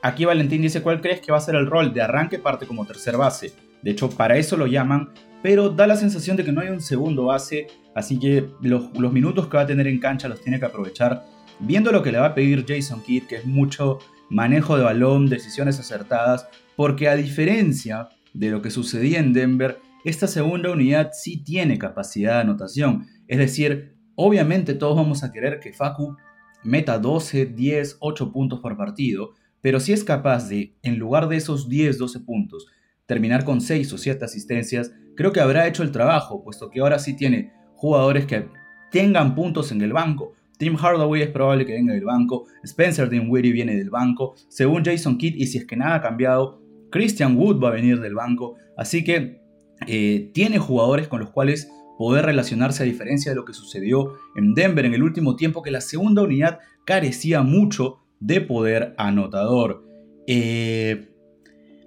aquí 0.00 0.24
Valentín 0.24 0.62
dice, 0.62 0.82
¿cuál 0.82 1.00
crees 1.00 1.20
que 1.20 1.32
va 1.32 1.38
a 1.38 1.40
ser 1.40 1.54
el 1.54 1.66
rol? 1.66 1.92
De 1.92 2.02
arranque 2.02 2.38
parte 2.38 2.66
como 2.66 2.86
tercer 2.86 3.16
base. 3.16 3.52
De 3.82 3.90
hecho, 3.90 4.08
para 4.10 4.36
eso 4.36 4.56
lo 4.56 4.66
llaman, 4.66 5.10
pero 5.42 5.68
da 5.68 5.86
la 5.86 5.96
sensación 5.96 6.36
de 6.36 6.44
que 6.44 6.52
no 6.52 6.60
hay 6.60 6.68
un 6.68 6.80
segundo 6.80 7.24
base, 7.24 7.66
así 7.94 8.18
que 8.18 8.48
los, 8.60 8.96
los 8.96 9.12
minutos 9.12 9.48
que 9.48 9.56
va 9.56 9.64
a 9.64 9.66
tener 9.66 9.88
en 9.88 9.98
cancha 9.98 10.28
los 10.28 10.40
tiene 10.40 10.60
que 10.60 10.66
aprovechar. 10.66 11.24
Viendo 11.58 11.90
lo 11.92 12.02
que 12.02 12.12
le 12.12 12.18
va 12.18 12.26
a 12.26 12.34
pedir 12.34 12.64
Jason 12.66 13.02
Kidd, 13.02 13.26
que 13.26 13.36
es 13.36 13.44
mucho 13.44 13.98
manejo 14.30 14.76
de 14.76 14.84
balón, 14.84 15.28
decisiones 15.28 15.78
acertadas, 15.78 16.48
porque 16.76 17.08
a 17.08 17.16
diferencia 17.16 18.08
de 18.32 18.50
lo 18.50 18.62
que 18.62 18.70
sucedía 18.70 19.18
en 19.18 19.32
Denver, 19.32 19.78
esta 20.04 20.26
segunda 20.26 20.70
unidad 20.70 21.10
sí 21.12 21.42
tiene 21.44 21.78
capacidad 21.78 22.34
de 22.34 22.40
anotación. 22.40 23.06
Es 23.28 23.38
decir, 23.38 23.94
obviamente 24.14 24.74
todos 24.74 24.96
vamos 24.96 25.22
a 25.22 25.32
querer 25.32 25.60
que 25.60 25.72
Facu 25.72 26.16
meta 26.64 26.98
12, 26.98 27.46
10, 27.46 27.96
8 28.00 28.32
puntos 28.32 28.60
por 28.60 28.76
partido, 28.76 29.34
pero 29.60 29.80
si 29.80 29.92
es 29.92 30.04
capaz 30.04 30.48
de, 30.48 30.76
en 30.82 30.98
lugar 30.98 31.28
de 31.28 31.36
esos 31.36 31.68
10, 31.68 31.98
12 31.98 32.20
puntos, 32.20 32.66
terminar 33.06 33.44
con 33.44 33.60
6 33.60 33.92
o 33.92 33.98
7 33.98 34.24
asistencias, 34.24 34.92
creo 35.16 35.32
que 35.32 35.40
habrá 35.40 35.66
hecho 35.66 35.82
el 35.82 35.92
trabajo, 35.92 36.42
puesto 36.42 36.70
que 36.70 36.80
ahora 36.80 36.98
sí 36.98 37.14
tiene 37.16 37.52
jugadores 37.74 38.26
que 38.26 38.48
tengan 38.90 39.34
puntos 39.34 39.72
en 39.72 39.82
el 39.82 39.92
banco. 39.92 40.34
Tim 40.58 40.76
Hardaway 40.76 41.22
es 41.22 41.30
probable 41.30 41.66
que 41.66 41.72
venga 41.72 41.94
del 41.94 42.04
banco, 42.04 42.46
Spencer 42.62 43.08
Dinwiddie 43.08 43.52
viene 43.52 43.76
del 43.76 43.90
banco, 43.90 44.34
según 44.48 44.84
Jason 44.84 45.18
Kidd, 45.18 45.34
y 45.36 45.46
si 45.46 45.58
es 45.58 45.66
que 45.66 45.76
nada 45.76 45.96
ha 45.96 46.00
cambiado, 46.00 46.61
Christian 46.92 47.36
Wood 47.36 47.60
va 47.60 47.68
a 47.68 47.72
venir 47.72 48.00
del 48.00 48.14
banco, 48.14 48.56
así 48.76 49.02
que 49.02 49.42
eh, 49.88 50.30
tiene 50.32 50.58
jugadores 50.58 51.08
con 51.08 51.18
los 51.18 51.30
cuales 51.30 51.68
poder 51.98 52.24
relacionarse 52.24 52.82
a 52.82 52.86
diferencia 52.86 53.32
de 53.32 53.36
lo 53.36 53.44
que 53.44 53.52
sucedió 53.52 54.14
en 54.36 54.54
Denver 54.54 54.84
en 54.84 54.94
el 54.94 55.02
último 55.02 55.34
tiempo, 55.34 55.62
que 55.62 55.70
la 55.70 55.80
segunda 55.80 56.22
unidad 56.22 56.60
carecía 56.84 57.42
mucho 57.42 57.98
de 58.20 58.40
poder 58.40 58.94
anotador. 58.98 59.84
Eh, 60.26 61.08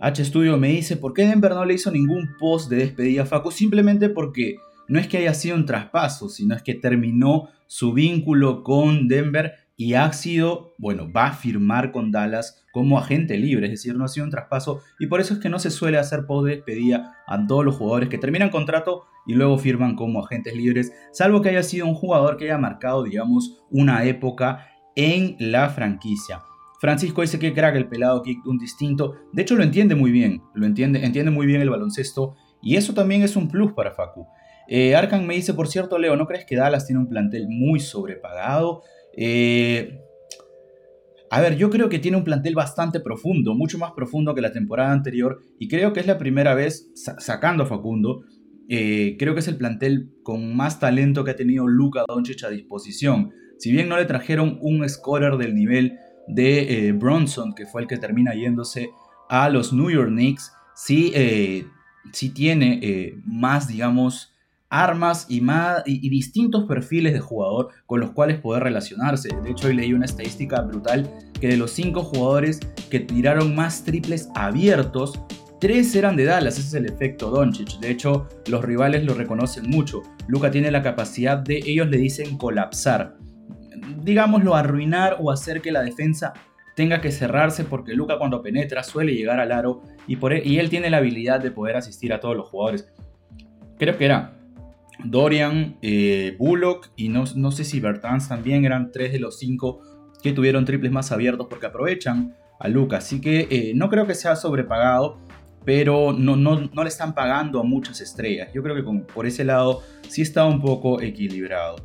H 0.02 0.26
Studio 0.26 0.58
me 0.58 0.70
dice, 0.70 0.98
¿por 0.98 1.14
qué 1.14 1.26
Denver 1.26 1.52
no 1.52 1.66
le 1.66 1.76
hizo 1.76 1.92
ningún 1.92 2.36
post 2.38 2.70
de 2.70 2.78
despedida 2.78 3.24
a 3.24 3.26
Facu? 3.26 3.52
Simplemente 3.52 4.10
porque 4.10 4.58
no 4.88 5.00
es 5.00 5.08
que 5.08 5.18
haya 5.18 5.34
sido 5.34 5.56
un 5.56 5.66
traspaso, 5.66 6.30
sino 6.30 6.56
es 6.56 6.62
que 6.62 6.76
terminó 6.76 7.50
su 7.68 7.94
vínculo 7.94 8.64
con 8.64 9.08
Denver 9.08 9.54
y 9.78 9.94
ha 9.96 10.12
sido, 10.14 10.74
bueno, 10.78 11.12
va 11.12 11.28
a 11.28 11.34
firmar 11.34 11.92
con 11.92 12.12
Dallas 12.12 12.64
como 12.72 12.98
agente 12.98 13.38
libre, 13.38 13.66
es 13.66 13.72
decir, 13.72 13.96
no 13.96 14.06
ha 14.06 14.10
sido 14.10 14.26
un 14.26 14.32
traspaso 14.32 14.82
y 15.00 15.08
por 15.08 15.20
eso 15.20 15.34
es 15.34 15.40
que 15.40 15.50
no 15.50 15.60
se 15.60 15.70
suele 15.70 15.98
hacer 15.98 16.26
de 16.26 16.56
despedida 16.56 17.16
a 17.28 17.46
todos 17.46 17.66
los 17.66 17.76
jugadores 17.76 18.10
que 18.10 18.18
terminan 18.18 18.50
contrato 18.50 19.04
y 19.28 19.34
luego 19.34 19.58
firman 19.58 19.96
como 19.96 20.24
agentes 20.24 20.56
libres, 20.56 20.94
salvo 21.12 21.42
que 21.42 21.50
haya 21.50 21.64
sido 21.64 21.88
un 21.88 21.96
jugador 21.96 22.38
que 22.38 22.46
haya 22.46 22.58
marcado, 22.58 23.04
digamos, 23.04 23.58
una 23.70 24.06
época 24.06 24.68
en 24.96 25.36
la 25.40 25.70
franquicia. 25.70 26.42
Francisco 26.80 27.22
dice 27.22 27.40
que 27.40 27.54
crack 27.54 27.76
el 27.76 27.88
pelado 27.88 28.22
kick 28.22 28.46
un 28.46 28.58
distinto, 28.58 29.16
de 29.34 29.42
hecho 29.42 29.56
lo 29.56 29.64
entiende 29.64 29.96
muy 29.96 30.12
bien, 30.12 30.42
lo 30.54 30.66
entiende, 30.66 31.04
entiende 31.04 31.32
muy 31.32 31.48
bien 31.48 31.62
el 31.62 31.70
baloncesto 31.70 32.36
y 32.62 32.76
eso 32.76 32.94
también 32.94 33.24
es 33.24 33.36
un 33.36 33.48
plus 33.48 33.74
para 33.74 33.92
Facu. 33.92 34.28
Eh, 34.68 34.96
Arkan 34.96 35.26
me 35.28 35.36
dice, 35.36 35.54
por 35.54 35.68
cierto, 35.68 35.98
Leo, 35.98 36.16
¿no 36.16 36.26
crees 36.26 36.46
que 36.46 36.56
Dallas 36.56 36.86
tiene 36.86 37.02
un 37.02 37.08
plantel 37.08 37.48
muy 37.48 37.80
sobrepagado? 37.80 38.82
Eh, 39.18 40.00
a 41.30 41.42
ver, 41.42 41.58
yo 41.58 41.70
creo 41.70 41.90
que 41.90 42.00
tiene 42.00 42.18
un 42.18 42.24
plantel 42.24 42.56
bastante 42.56 43.00
profundo, 43.00 43.56
mucho 43.56 43.78
más 43.78 43.92
profundo 43.92 44.36
que 44.36 44.42
la 44.42 44.52
temporada 44.52 44.92
anterior, 44.92 45.40
y 45.60 45.68
creo 45.68 45.94
que 45.94 46.00
es 46.00 46.08
la 46.08 46.18
primera 46.18 46.54
vez, 46.54 46.92
sacando 46.96 47.64
a 47.64 47.68
Facundo, 47.68 48.24
eh, 48.70 49.16
creo 49.20 49.34
que 49.34 49.42
es 49.42 49.48
el 49.48 49.58
plantel 49.58 50.12
con 50.24 50.56
más 50.56 50.80
talento 50.80 51.24
que 51.24 51.32
ha 51.32 51.36
tenido 51.36 51.68
Luka 51.68 52.04
Doncic 52.08 52.44
a 52.44 52.50
disposición. 52.50 53.32
Si 53.58 53.72
bien 53.72 53.90
no 53.90 53.98
le 53.98 54.06
trajeron 54.06 54.58
un 54.62 54.88
scorer 54.88 55.38
del 55.38 55.56
nivel 55.56 55.98
de 56.28 56.88
eh, 56.88 56.92
Bronson, 56.92 57.54
que 57.54 57.66
fue 57.66 57.82
el 57.82 57.88
que 57.88 57.98
termina 57.98 58.34
yéndose 58.34 58.90
a 59.30 59.50
los 59.50 59.74
New 59.74 59.90
York 59.90 60.10
Knicks, 60.10 60.52
sí, 60.76 61.14
sí 62.12 62.30
tiene 62.30 63.22
más, 63.26 63.68
digamos, 63.68 64.35
armas 64.70 65.28
y, 65.30 66.10
distintos 66.10 66.66
perfiles 66.66 67.14
de 67.14 67.20
jugador 67.20 67.70
con 67.86 68.00
los 68.00 68.12
cuales 68.12 68.40
poder 68.40 68.64
relacionarse. 68.64 69.30
De 69.44 69.52
hecho, 69.52 69.68
hoy 69.68 69.76
leí 69.76 69.94
una 69.94 70.06
estadística 70.06 70.62
brutal 70.62 71.10
que 71.40 71.48
de 71.48 71.58
los 71.58 71.72
cinco 71.72 72.04
jugadores 72.04 72.60
que 72.90 73.00
tiraron 73.00 73.56
más 73.56 73.84
triples 73.84 74.30
abiertos, 74.36 75.20
tres 75.60 75.96
eran 75.96 76.16
de 76.16 76.26
Dallas. 76.26 76.58
Ese 76.58 76.68
es 76.68 76.74
el 76.74 76.86
efecto 76.86 77.30
Doncic. 77.30 77.80
De 77.80 77.92
hecho, 77.92 78.28
los 78.48 78.64
rivales 78.64 79.04
lo 79.04 79.14
reconocen 79.14 79.70
mucho. 79.70 80.02
Luca 80.28 80.52
tiene 80.52 80.72
la 80.72 80.82
capacidad 80.82 81.38
de, 81.38 81.58
ellos 81.66 81.88
le 81.88 81.98
dicen 81.98 82.38
colapsar. 82.38 83.18
Digámoslo, 84.04 84.56
arruinar 84.56 85.18
o 85.20 85.32
hacer 85.32 85.62
que 85.62 85.72
la 85.72 85.82
defensa 85.82 86.34
tenga 86.76 87.00
que 87.00 87.12
cerrarse 87.12 87.64
porque 87.64 87.94
Luca 87.94 88.18
cuando 88.18 88.42
penetra 88.42 88.84
suele 88.84 89.14
llegar 89.14 89.40
al 89.40 89.52
aro 89.52 89.82
y, 90.08 90.18
por 90.18 90.34
él, 90.34 90.42
e, 90.44 90.50
y 90.50 90.60
él 90.60 90.70
tiene 90.70 90.90
la 90.90 90.98
habilidad 90.98 91.40
de 91.40 91.52
poder 91.52 91.78
asistir 91.78 92.14
a 92.14 92.20
todos 92.20 92.36
los 92.36 92.50
jugadores. 92.50 92.92
Creo 93.78 93.98
que 93.98 94.06
era 94.06 94.36
Dorian, 95.10 95.78
eh, 95.82 96.36
Bullock 96.38 96.90
y 96.96 97.10
no, 97.10 97.24
no, 97.36 97.52
sé 97.52 97.64
si 97.64 97.80
Bertans 97.80 98.28
también 98.28 98.66
eran 98.66 98.92
tres 98.92 99.12
de 99.12 99.20
los 99.20 99.40
cinco 99.40 99.82
que 100.22 100.34
tuvieron 100.34 100.66
triples 100.66 100.92
más 100.92 101.12
abiertos 101.12 101.48
porque 101.50 101.68
aprovechan 101.68 102.36
a 102.60 102.68
Luca. 102.68 102.98
Así 102.98 103.22
que 103.22 103.48
eh, 103.50 103.74
no 103.76 103.90
creo 103.90 104.08
que 104.08 104.16
sea 104.16 104.36
sobrepagado, 104.36 105.18
pero 105.64 106.14
no, 106.14 106.36
no, 106.36 106.70
no, 106.72 106.84
le 106.84 106.90
están 106.90 107.14
pagando 107.14 107.60
a 107.60 107.64
muchas 107.64 108.02
estrellas. 108.02 108.50
Yo 108.54 108.64
creo 108.64 108.76
que 108.76 108.84
por 109.14 109.26
ese 109.26 109.44
lado 109.44 109.82
sí 110.08 110.22
está 110.22 110.46
un 110.46 110.62
poco 110.62 111.02
equilibrado. 111.02 111.76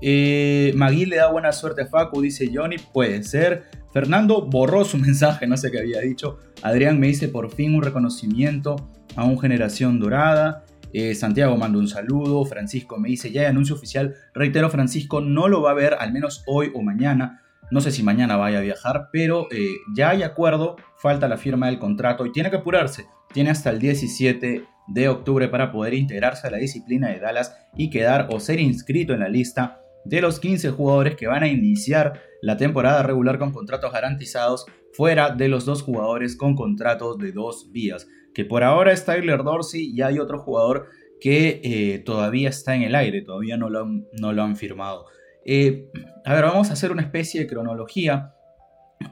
Eh, 0.00 0.72
Magui 0.76 1.06
le 1.06 1.16
da 1.16 1.30
buena 1.30 1.52
suerte 1.52 1.82
a 1.82 1.86
Facu, 1.86 2.20
dice 2.20 2.50
Johnny, 2.52 2.76
puede 2.92 3.22
ser. 3.22 3.64
Fernando 3.92 4.46
borró 4.46 4.84
su 4.84 4.98
mensaje, 4.98 5.46
no 5.46 5.56
sé 5.56 5.70
qué 5.70 5.78
había 5.78 6.00
dicho. 6.00 6.38
Adrián 6.62 6.98
me 6.98 7.08
dice 7.08 7.28
por 7.28 7.50
fin 7.50 7.74
un 7.74 7.82
reconocimiento 7.82 8.90
a 9.16 9.24
un 9.24 9.38
generación 9.38 10.00
dorada. 10.00 10.63
Eh, 10.94 11.16
Santiago 11.16 11.56
manda 11.56 11.78
un 11.78 11.88
saludo. 11.88 12.44
Francisco 12.44 12.98
me 12.98 13.08
dice 13.08 13.32
ya 13.32 13.42
hay 13.42 13.46
anuncio 13.48 13.74
oficial. 13.74 14.14
Reitero, 14.32 14.70
Francisco 14.70 15.20
no 15.20 15.48
lo 15.48 15.60
va 15.60 15.72
a 15.72 15.74
ver 15.74 15.94
al 15.98 16.12
menos 16.12 16.44
hoy 16.46 16.70
o 16.72 16.82
mañana. 16.82 17.42
No 17.72 17.80
sé 17.80 17.90
si 17.90 18.04
mañana 18.04 18.36
vaya 18.36 18.58
a 18.58 18.62
viajar, 18.62 19.08
pero 19.12 19.48
eh, 19.50 19.74
ya 19.96 20.10
hay 20.10 20.22
acuerdo. 20.22 20.76
Falta 20.98 21.26
la 21.26 21.36
firma 21.36 21.66
del 21.66 21.80
contrato 21.80 22.24
y 22.24 22.32
tiene 22.32 22.48
que 22.48 22.58
apurarse. 22.58 23.06
Tiene 23.32 23.50
hasta 23.50 23.70
el 23.70 23.80
17 23.80 24.64
de 24.86 25.08
octubre 25.08 25.48
para 25.48 25.72
poder 25.72 25.94
integrarse 25.94 26.46
a 26.46 26.50
la 26.50 26.58
disciplina 26.58 27.08
de 27.08 27.18
Dallas 27.18 27.56
y 27.76 27.90
quedar 27.90 28.28
o 28.30 28.38
ser 28.38 28.60
inscrito 28.60 29.14
en 29.14 29.20
la 29.20 29.28
lista 29.28 29.80
de 30.04 30.20
los 30.20 30.38
15 30.38 30.70
jugadores 30.70 31.16
que 31.16 31.26
van 31.26 31.42
a 31.42 31.48
iniciar 31.48 32.20
la 32.40 32.56
temporada 32.56 33.02
regular 33.02 33.38
con 33.38 33.52
contratos 33.52 33.92
garantizados 33.92 34.66
fuera 34.92 35.30
de 35.30 35.48
los 35.48 35.64
dos 35.64 35.82
jugadores 35.82 36.36
con 36.36 36.54
contratos 36.54 37.18
de 37.18 37.32
dos 37.32 37.72
vías, 37.72 38.06
que 38.34 38.44
por 38.44 38.64
ahora 38.64 38.92
es 38.92 39.04
Tyler 39.04 39.42
Dorsey 39.44 39.90
y 39.94 40.02
hay 40.02 40.18
otro 40.18 40.38
jugador 40.38 40.88
que 41.20 41.60
eh, 41.64 41.98
todavía 42.00 42.50
está 42.50 42.74
en 42.74 42.82
el 42.82 42.94
aire, 42.94 43.22
todavía 43.22 43.56
no 43.56 43.70
lo 43.70 43.82
han, 43.82 44.06
no 44.20 44.32
lo 44.32 44.42
han 44.42 44.56
firmado. 44.56 45.06
Eh, 45.46 45.90
a 46.24 46.34
ver, 46.34 46.44
vamos 46.44 46.70
a 46.70 46.74
hacer 46.74 46.90
una 46.90 47.02
especie 47.02 47.40
de 47.40 47.46
cronología. 47.46 48.34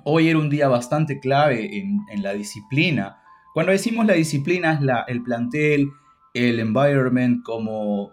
Hoy 0.05 0.29
era 0.29 0.39
un 0.39 0.51
día 0.51 0.69
bastante 0.69 1.21
clave 1.21 1.79
en, 1.79 2.23
la 2.23 2.33
disciplina. 2.33 3.17
Cuando 3.55 3.73
decimos 3.73 4.07
la 4.07 4.15
disciplina 4.15 4.75
es 4.75 4.81
la, 4.81 5.05
el 5.07 5.23
plantel, 5.23 5.91
el 6.35 6.61
environment, 6.61 7.43
como 7.43 8.13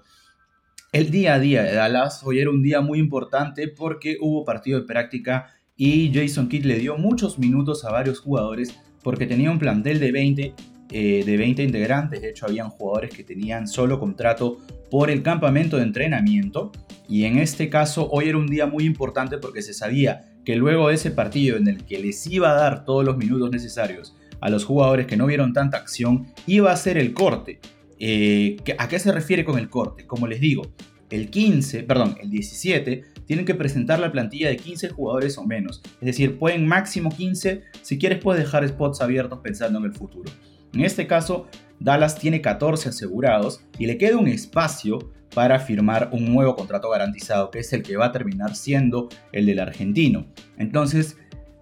el 0.92 1.12
día 1.12 1.36
a 1.36 1.40
día 1.40 1.64
de 1.64 1.74
Dallas 1.74 2.22
hoy 2.24 2.40
era 2.40 2.50
un 2.50 2.64
día 2.64 2.82
muy 2.82 3.00
importante 3.00 3.68
porque 3.68 4.18
hubo 4.20 4.44
partido 4.44 4.80
de 4.80 4.88
práctica 4.88 5.54
y 5.78 6.12
Jason 6.14 6.50
Kidd 6.50 6.66
le 6.66 6.80
dio 6.80 6.98
muchos 6.98 7.38
minutos 7.38 7.86
a 7.86 7.92
varios 7.92 8.20
jugadores 8.20 8.78
porque 9.04 9.28
tenía 9.28 9.52
un 9.52 9.60
plantel 9.60 10.00
de 10.00 10.12
20, 10.12 10.54
eh, 10.92 11.24
de 11.26 11.38
20 11.38 11.64
integrantes. 11.64 12.22
De 12.22 12.30
hecho, 12.30 12.46
habían 12.46 12.70
jugadores 12.70 13.12
que 13.12 13.24
tenían 13.24 13.68
solo 13.68 14.00
contrato 14.00 14.58
por 14.90 15.10
el 15.10 15.22
campamento 15.22 15.78
de 15.78 15.84
entrenamiento. 15.84 16.72
Y 17.08 17.26
en 17.26 17.38
este 17.38 17.70
caso, 17.70 18.10
hoy 18.12 18.30
era 18.30 18.38
un 18.38 18.48
día 18.48 18.66
muy 18.66 18.86
importante 18.86 19.38
porque 19.38 19.62
se 19.62 19.74
sabía 19.74 20.34
que 20.46 20.56
luego 20.56 20.90
de 20.90 20.96
ese 20.96 21.12
partido 21.12 21.58
en 21.58 21.68
el 21.68 21.86
que 21.86 22.00
les 22.00 22.26
iba 22.28 22.52
a 22.52 22.56
dar 22.56 22.86
todos 22.86 23.06
los 23.06 23.18
minutos 23.18 23.52
necesarios 23.52 24.16
a 24.42 24.50
los 24.50 24.66
jugadores 24.66 25.06
que 25.06 25.18
no 25.18 25.26
vieron 25.26 25.54
tanta 25.54 25.78
acción, 25.78 26.28
iba 26.48 26.72
a 26.72 26.78
ser 26.78 26.98
el 26.98 27.14
corte. 27.14 27.60
Eh, 28.00 28.58
¿A 28.78 28.88
qué 28.88 28.98
se 29.00 29.12
refiere 29.12 29.44
con 29.44 29.60
el 29.60 29.70
corte? 29.70 30.08
Como 30.08 30.28
les 30.28 30.40
digo, 30.40 30.64
el 31.10 31.30
15, 31.30 31.84
perdón, 31.84 32.16
el 32.22 32.30
17, 32.30 33.04
tienen 33.26 33.46
que 33.46 33.56
presentar 33.56 34.00
la 34.00 34.12
plantilla 34.12 34.50
de 34.50 34.58
15 34.58 34.90
jugadores 34.90 35.38
o 35.38 35.46
menos. 35.46 35.82
Es 36.02 36.06
decir, 36.06 36.38
pueden 36.38 36.68
máximo 36.68 37.10
15, 37.10 37.64
si 37.82 37.98
quieres 37.98 38.20
puedes 38.20 38.44
dejar 38.44 38.68
spots 38.68 39.02
abiertos 39.02 39.40
pensando 39.40 39.80
en 39.80 39.86
el 39.86 39.94
futuro. 39.94 40.32
En 40.74 40.82
este 40.82 41.08
caso, 41.08 41.48
Dallas 41.80 42.18
tiene 42.18 42.42
14 42.42 42.90
asegurados 42.90 43.62
y 43.78 43.86
le 43.86 43.98
queda 43.98 44.18
un 44.18 44.28
espacio 44.28 45.12
para 45.34 45.60
firmar 45.60 46.10
un 46.12 46.26
nuevo 46.26 46.56
contrato 46.56 46.90
garantizado, 46.90 47.52
que 47.52 47.60
es 47.60 47.72
el 47.74 47.84
que 47.84 47.98
va 47.98 48.08
a 48.08 48.12
terminar 48.12 48.56
siendo 48.56 49.10
el 49.32 49.46
del 49.46 49.60
argentino. 49.60 50.26
Entonces, 50.58 51.18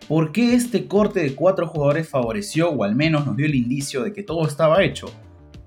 ¿por 0.08 0.32
qué 0.32 0.54
este 0.54 0.88
corte 0.88 1.20
de 1.20 1.36
cuatro 1.36 1.68
jugadores 1.68 2.08
favoreció 2.08 2.70
o 2.70 2.84
al 2.84 2.96
menos 2.96 3.26
nos 3.26 3.36
dio 3.36 3.46
el 3.46 3.56
indicio 3.56 4.04
de 4.04 4.14
que 4.14 4.24
todo 4.24 4.48
estaba 4.48 4.84
hecho? 4.84 5.12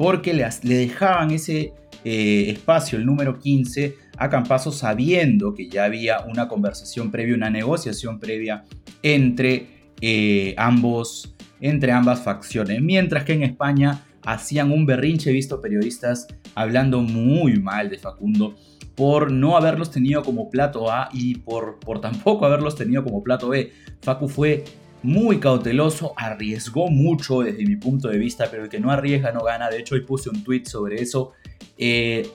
porque 0.01 0.33
le, 0.33 0.49
dejaban 0.63 1.31
ese 1.31 1.75
eh, 2.07 2.47
espacio, 2.49 2.97
el 2.97 3.05
número 3.05 3.39
15, 3.39 3.97
a 4.17 4.31
Campazo 4.31 4.73
sabiendo 4.73 5.55
que 5.55 5.69
ya 5.69 5.85
había 5.85 6.21
una 6.21 6.49
conversación 6.49 7.11
previa, 7.11 7.35
una 7.35 7.51
negociación 7.51 8.19
previa 8.19 8.65
entre, 9.03 9.67
eh, 10.01 10.55
ambos, 10.57 11.35
entre 11.61 11.93
ambas 11.93 12.23
facciones. 12.23 12.81
Mientras 12.83 13.25
que 13.25 13.35
en 13.35 13.43
España 13.43 14.03
hacían 14.25 14.71
un 14.71 14.87
berrinche, 14.87 15.33
visto 15.33 15.61
periodistas 15.61 16.27
hablando 16.55 17.01
muy 17.03 17.59
mal 17.59 17.91
de 17.91 17.99
Facundo 17.99 18.57
por 18.95 19.33
no 19.33 19.57
haberlos 19.57 19.91
tenido 19.91 20.23
como 20.23 20.51
plato 20.51 20.91
A 20.91 21.09
y 21.13 21.37
por, 21.37 21.79
por 21.79 22.01
tampoco 22.01 22.45
haberlos 22.45 22.77
tenido 22.77 23.03
como 23.03 23.23
plato 23.23 23.49
B. 23.49 23.73
Facu 24.03 24.29
fue 24.29 24.65
muy 25.03 25.41
cauteloso, 25.41 26.13
arriesgó 26.17 26.91
mucho 26.91 27.41
desde 27.41 27.65
mi 27.65 27.77
punto 27.77 28.09
de 28.09 28.19
vista, 28.19 28.49
pero 28.51 28.65
el 28.65 28.69
que 28.69 28.79
no 28.79 28.91
arriesga 28.91 29.33
no 29.33 29.43
gana. 29.43 29.71
De 29.71 29.79
hecho, 29.79 29.95
hoy 29.95 30.03
puse 30.03 30.29
un 30.29 30.45
tweet 30.45 30.67
sobre 30.67 31.01
eso, 31.01 31.33
eh, 31.79 32.29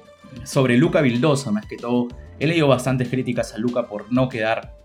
sobre 0.44 0.78
Luca 0.78 1.02
Vildosa 1.02 1.52
más 1.52 1.68
que 1.68 1.78
todo. 1.78 2.08
He 2.40 2.48
leído 2.48 2.68
bastantes 2.68 3.10
críticas 3.10 3.54
a 3.54 3.60
Luca 3.60 3.88
por 3.88 4.12
no 4.12 4.28
quedar 4.28 4.76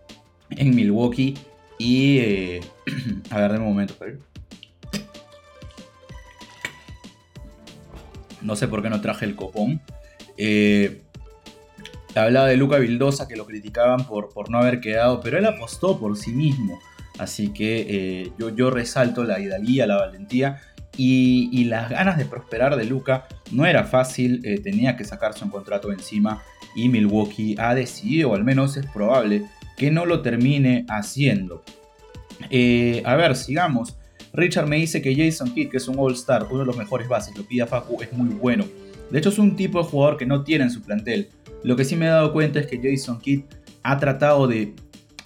en 0.50 0.74
Milwaukee 0.74 1.34
y... 1.78 2.18
Eh, 2.18 2.60
a 3.30 3.40
ver, 3.40 3.52
de 3.52 3.58
un 3.58 3.64
momento. 3.64 3.94
No 8.42 8.56
sé 8.56 8.68
por 8.68 8.82
qué 8.82 8.90
no 8.90 9.00
traje 9.00 9.24
el 9.24 9.36
copón. 9.36 9.80
Eh, 10.36 11.02
hablaba 12.14 12.46
de 12.46 12.56
Luca 12.56 12.78
Vildosa 12.78 13.28
que 13.28 13.36
lo 13.36 13.46
criticaban 13.46 14.06
por, 14.06 14.30
por 14.30 14.50
no 14.50 14.58
haber 14.58 14.80
quedado, 14.80 15.20
pero 15.20 15.38
él 15.38 15.46
apostó 15.46 15.98
por 15.98 16.16
sí 16.16 16.32
mismo. 16.32 16.78
Así 17.18 17.52
que 17.52 17.86
eh, 17.88 18.32
yo, 18.38 18.48
yo, 18.48 18.70
resalto 18.70 19.24
la 19.24 19.40
hidalguía, 19.40 19.86
la 19.86 19.96
valentía 19.96 20.62
y, 20.96 21.64
las 21.64 21.90
ganas 21.90 22.16
de 22.16 22.24
prosperar 22.24 22.76
de 22.76 22.84
Luca. 22.84 23.26
No 23.52 23.66
era 23.66 23.84
fácil, 23.84 24.40
eh, 24.44 24.58
tenía 24.60 24.96
que 24.96 25.04
sacarse 25.04 25.44
un 25.44 25.50
contrato 25.50 25.92
encima 25.92 26.42
y 26.74 26.88
Milwaukee 26.88 27.56
ha 27.58 27.74
decidido, 27.74 28.30
o 28.30 28.34
al 28.34 28.44
menos 28.44 28.76
es 28.76 28.86
probable, 28.86 29.44
que 29.76 29.90
no 29.90 30.06
lo 30.06 30.22
termine 30.22 30.86
haciendo. 30.88 31.62
A 33.04 33.16
ver, 33.16 33.36
sigamos. 33.36 33.96
Richard 34.32 34.66
me 34.66 34.76
dice 34.76 35.02
que 35.02 35.14
Jason 35.14 35.52
Kidd, 35.52 35.70
que 35.70 35.78
es 35.78 35.88
un 35.88 35.98
All-Star, 35.98 36.46
uno 36.50 36.60
de 36.60 36.66
los 36.66 36.76
mejores 36.76 37.08
bases, 37.08 37.36
lo 37.36 37.44
pide 37.44 37.62
a 37.62 37.66
Facu, 37.66 38.00
es 38.02 38.12
muy 38.12 38.28
bueno. 38.28 38.64
De 39.10 39.18
hecho, 39.18 39.30
es 39.30 39.38
un 39.38 39.56
tipo 39.56 39.82
de 39.82 39.88
jugador 39.88 40.16
que 40.16 40.26
no 40.26 40.44
tiene 40.44 40.64
en 40.64 40.70
su 40.70 40.82
plantel. 40.82 41.28
Lo 41.64 41.76
que 41.76 41.84
sí 41.84 41.96
me 41.96 42.06
he 42.06 42.10
dado 42.10 42.32
cuenta 42.32 42.60
es 42.60 42.66
que 42.66 42.80
Jason 42.82 43.18
Kidd 43.20 43.42
ha 43.82 43.98
tratado 43.98 44.46
de 44.46 44.74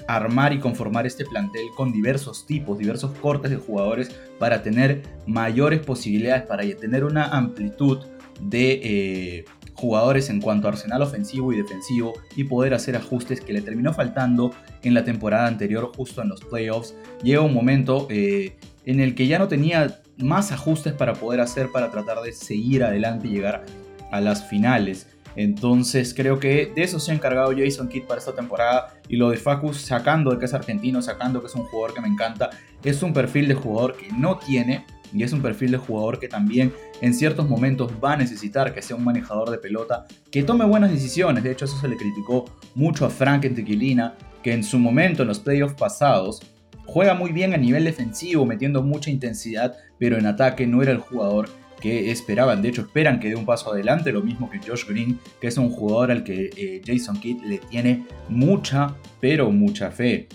armar 0.06 0.52
y 0.52 0.58
conformar 0.58 1.06
este 1.06 1.24
plantel 1.24 1.66
con 1.76 1.92
diversos 1.92 2.46
tipos, 2.46 2.78
diversos 2.78 3.12
cortes 3.18 3.50
de 3.50 3.56
jugadores 3.56 4.10
para 4.38 4.62
tener 4.62 5.02
mayores 5.26 5.80
posibilidades, 5.80 6.42
para 6.42 6.64
tener 6.76 7.04
una 7.04 7.24
amplitud 7.26 7.98
de 8.40 8.80
eh, 8.82 9.44
jugadores 9.74 10.30
en 10.30 10.40
cuanto 10.40 10.66
a 10.66 10.72
arsenal 10.72 11.02
ofensivo 11.02 11.52
y 11.52 11.56
defensivo 11.56 12.14
y 12.36 12.44
poder 12.44 12.74
hacer 12.74 12.96
ajustes 12.96 13.40
que 13.40 13.52
le 13.52 13.62
terminó 13.62 13.92
faltando 13.92 14.52
en 14.82 14.94
la 14.94 15.04
temporada 15.04 15.46
anterior 15.46 15.92
justo 15.96 16.22
en 16.22 16.28
los 16.28 16.40
playoffs. 16.42 16.94
Llega 17.22 17.40
un 17.40 17.54
momento 17.54 18.06
eh, 18.10 18.56
en 18.86 19.00
el 19.00 19.14
que 19.14 19.26
ya 19.26 19.38
no 19.38 19.48
tenía 19.48 20.00
más 20.18 20.52
ajustes 20.52 20.92
para 20.92 21.14
poder 21.14 21.40
hacer 21.40 21.70
para 21.72 21.90
tratar 21.90 22.20
de 22.20 22.32
seguir 22.32 22.84
adelante 22.84 23.28
y 23.28 23.32
llegar 23.32 23.64
a 24.10 24.20
las 24.20 24.48
finales. 24.48 25.08
Entonces 25.36 26.14
creo 26.14 26.38
que 26.38 26.72
de 26.74 26.82
eso 26.82 27.00
se 27.00 27.10
ha 27.10 27.14
encargado 27.14 27.52
Jason 27.56 27.88
Kidd 27.88 28.04
para 28.04 28.20
esta 28.20 28.34
temporada 28.34 28.94
y 29.08 29.16
lo 29.16 29.30
de 29.30 29.36
Facus 29.36 29.80
sacando 29.80 30.30
de 30.30 30.38
que 30.38 30.44
es 30.44 30.54
argentino, 30.54 31.02
sacando 31.02 31.40
que 31.40 31.48
es 31.48 31.54
un 31.54 31.64
jugador 31.64 31.94
que 31.94 32.00
me 32.00 32.08
encanta, 32.08 32.50
es 32.84 33.02
un 33.02 33.12
perfil 33.12 33.48
de 33.48 33.54
jugador 33.54 33.96
que 33.96 34.12
no 34.12 34.38
tiene 34.38 34.84
y 35.12 35.22
es 35.22 35.32
un 35.32 35.42
perfil 35.42 35.72
de 35.72 35.78
jugador 35.78 36.18
que 36.18 36.28
también 36.28 36.72
en 37.00 37.14
ciertos 37.14 37.48
momentos 37.48 37.92
va 38.02 38.12
a 38.12 38.16
necesitar 38.16 38.74
que 38.74 38.82
sea 38.82 38.96
un 38.96 39.04
manejador 39.04 39.50
de 39.50 39.58
pelota, 39.58 40.06
que 40.30 40.42
tome 40.42 40.64
buenas 40.64 40.90
decisiones, 40.90 41.42
de 41.44 41.52
hecho 41.52 41.64
eso 41.64 41.78
se 41.80 41.88
le 41.88 41.96
criticó 41.96 42.44
mucho 42.74 43.06
a 43.06 43.10
Frank 43.10 43.42
Tequilina, 43.42 44.14
que 44.42 44.52
en 44.52 44.64
su 44.64 44.78
momento 44.78 45.22
en 45.22 45.28
los 45.28 45.38
playoffs 45.38 45.74
pasados 45.74 46.42
juega 46.86 47.14
muy 47.14 47.32
bien 47.32 47.54
a 47.54 47.56
nivel 47.56 47.84
defensivo, 47.84 48.46
metiendo 48.46 48.82
mucha 48.82 49.10
intensidad, 49.10 49.76
pero 49.98 50.18
en 50.18 50.26
ataque 50.26 50.66
no 50.66 50.82
era 50.82 50.92
el 50.92 50.98
jugador 50.98 51.48
que 51.80 52.10
esperaban, 52.10 52.62
de 52.62 52.70
hecho 52.70 52.82
esperan 52.82 53.20
que 53.20 53.28
dé 53.28 53.36
un 53.36 53.44
paso 53.44 53.70
adelante, 53.70 54.10
lo 54.10 54.22
mismo 54.22 54.48
que 54.48 54.58
Josh 54.58 54.86
Green, 54.88 55.18
que 55.40 55.48
es 55.48 55.58
un 55.58 55.68
jugador 55.68 56.10
al 56.10 56.24
que 56.24 56.50
eh, 56.56 56.82
Jason 56.84 57.20
Kidd 57.20 57.42
le 57.42 57.58
tiene 57.58 58.06
mucha, 58.28 58.94
pero 59.20 59.50
mucha 59.50 59.90
fe. 59.90 60.28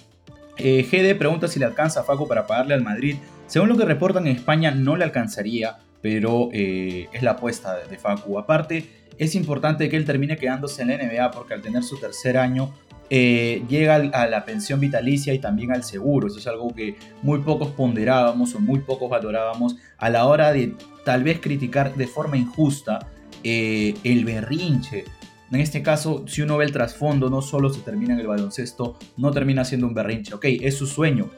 Eh, 0.58 0.84
GD 0.84 1.18
pregunta 1.18 1.48
si 1.48 1.58
le 1.58 1.66
alcanza 1.66 2.02
a 2.02 2.04
Facu 2.04 2.28
para 2.28 2.46
pagarle 2.46 2.76
al 2.76 2.84
Madrid. 2.84 3.16
Según 3.48 3.70
lo 3.70 3.78
que 3.78 3.86
reportan 3.86 4.28
en 4.28 4.36
España, 4.36 4.70
no 4.70 4.96
le 4.96 5.06
alcanzaría, 5.06 5.78
pero 6.02 6.50
eh, 6.54 7.08
es 7.14 7.24
la 7.24 7.32
apuesta 7.32 7.76
de, 7.76 7.88
de 7.88 7.98
Facu. 7.98 8.38
Aparte, 8.38 8.88
es 9.18 9.34
importante 9.34 9.90
que 9.90 9.98
él 9.98 10.06
termine 10.06 10.38
quedándose 10.38 10.84
en 10.84 10.90
la 10.90 10.98
NBA 10.98 11.32
porque 11.32 11.54
al 11.54 11.62
tener 11.62 11.84
su 11.84 12.00
tercer 12.00 12.38
año 12.38 12.74
eh, 13.10 13.64
llega 13.68 13.96
a 13.96 14.28
la 14.28 14.46
pensión 14.46 14.80
vitalicia 14.80 15.34
y 15.34 15.40
también 15.40 15.72
al 15.72 15.84
seguro. 15.84 16.28
Eso 16.28 16.40
es 16.40 16.48
algo 16.48 16.74
que 16.74 16.96
muy 17.22 17.40
pocos 17.40 17.70
ponderábamos 17.70 18.54
o 18.56 18.60
muy 18.60 18.80
pocos 18.80 19.10
valorábamos 19.10 19.78
a 19.98 20.10
la 20.10 20.26
hora 20.26 20.54
de 20.54 20.76
tal 21.06 21.24
vez 21.24 21.40
criticar 21.40 21.96
de 21.96 22.08
forma 22.08 22.38
injusta 22.38 23.08
eh, 23.44 23.96
el 24.04 24.26
berrinche. 24.26 25.06
En 25.52 25.60
este 25.60 25.82
caso, 25.82 26.26
si 26.28 26.44
uno 26.44 26.58
ve 26.58 26.66
el 26.66 26.72
trasfondo, 26.72 27.30
no 27.30 27.42
solo 27.42 27.74
se 27.74 27.82
termina 27.82 28.14
en 28.14 28.20
el 28.20 28.28
baloncesto, 28.28 29.00
no 29.18 29.32
termina 29.32 29.66
siendo 29.66 29.88
un 29.88 29.96
berrinche. 29.96 30.36
Ok, 30.36 30.46
es 30.46 30.78
su 30.78 30.86
sueño. 30.86 31.32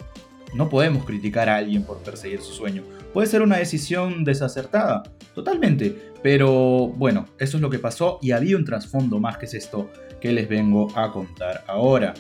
No 0.53 0.67
podemos 0.67 1.05
criticar 1.05 1.47
a 1.47 1.55
alguien 1.55 1.83
por 1.83 1.99
perseguir 1.99 2.41
su 2.41 2.51
sueño. 2.51 2.83
Puede 3.13 3.27
ser 3.27 3.41
una 3.41 3.57
decisión 3.57 4.25
desacertada, 4.25 5.03
totalmente. 5.33 6.11
Pero 6.21 6.89
bueno, 6.89 7.27
eso 7.39 7.57
es 7.57 7.61
lo 7.61 7.69
que 7.69 7.79
pasó 7.79 8.19
y 8.21 8.31
había 8.31 8.57
un 8.57 8.65
trasfondo 8.65 9.19
más 9.19 9.37
que 9.37 9.45
es 9.45 9.53
esto 9.53 9.89
que 10.21 10.31
les 10.31 10.47
vengo 10.47 10.87
a 10.95 11.11
contar 11.11 11.63
ahora. 11.67 12.13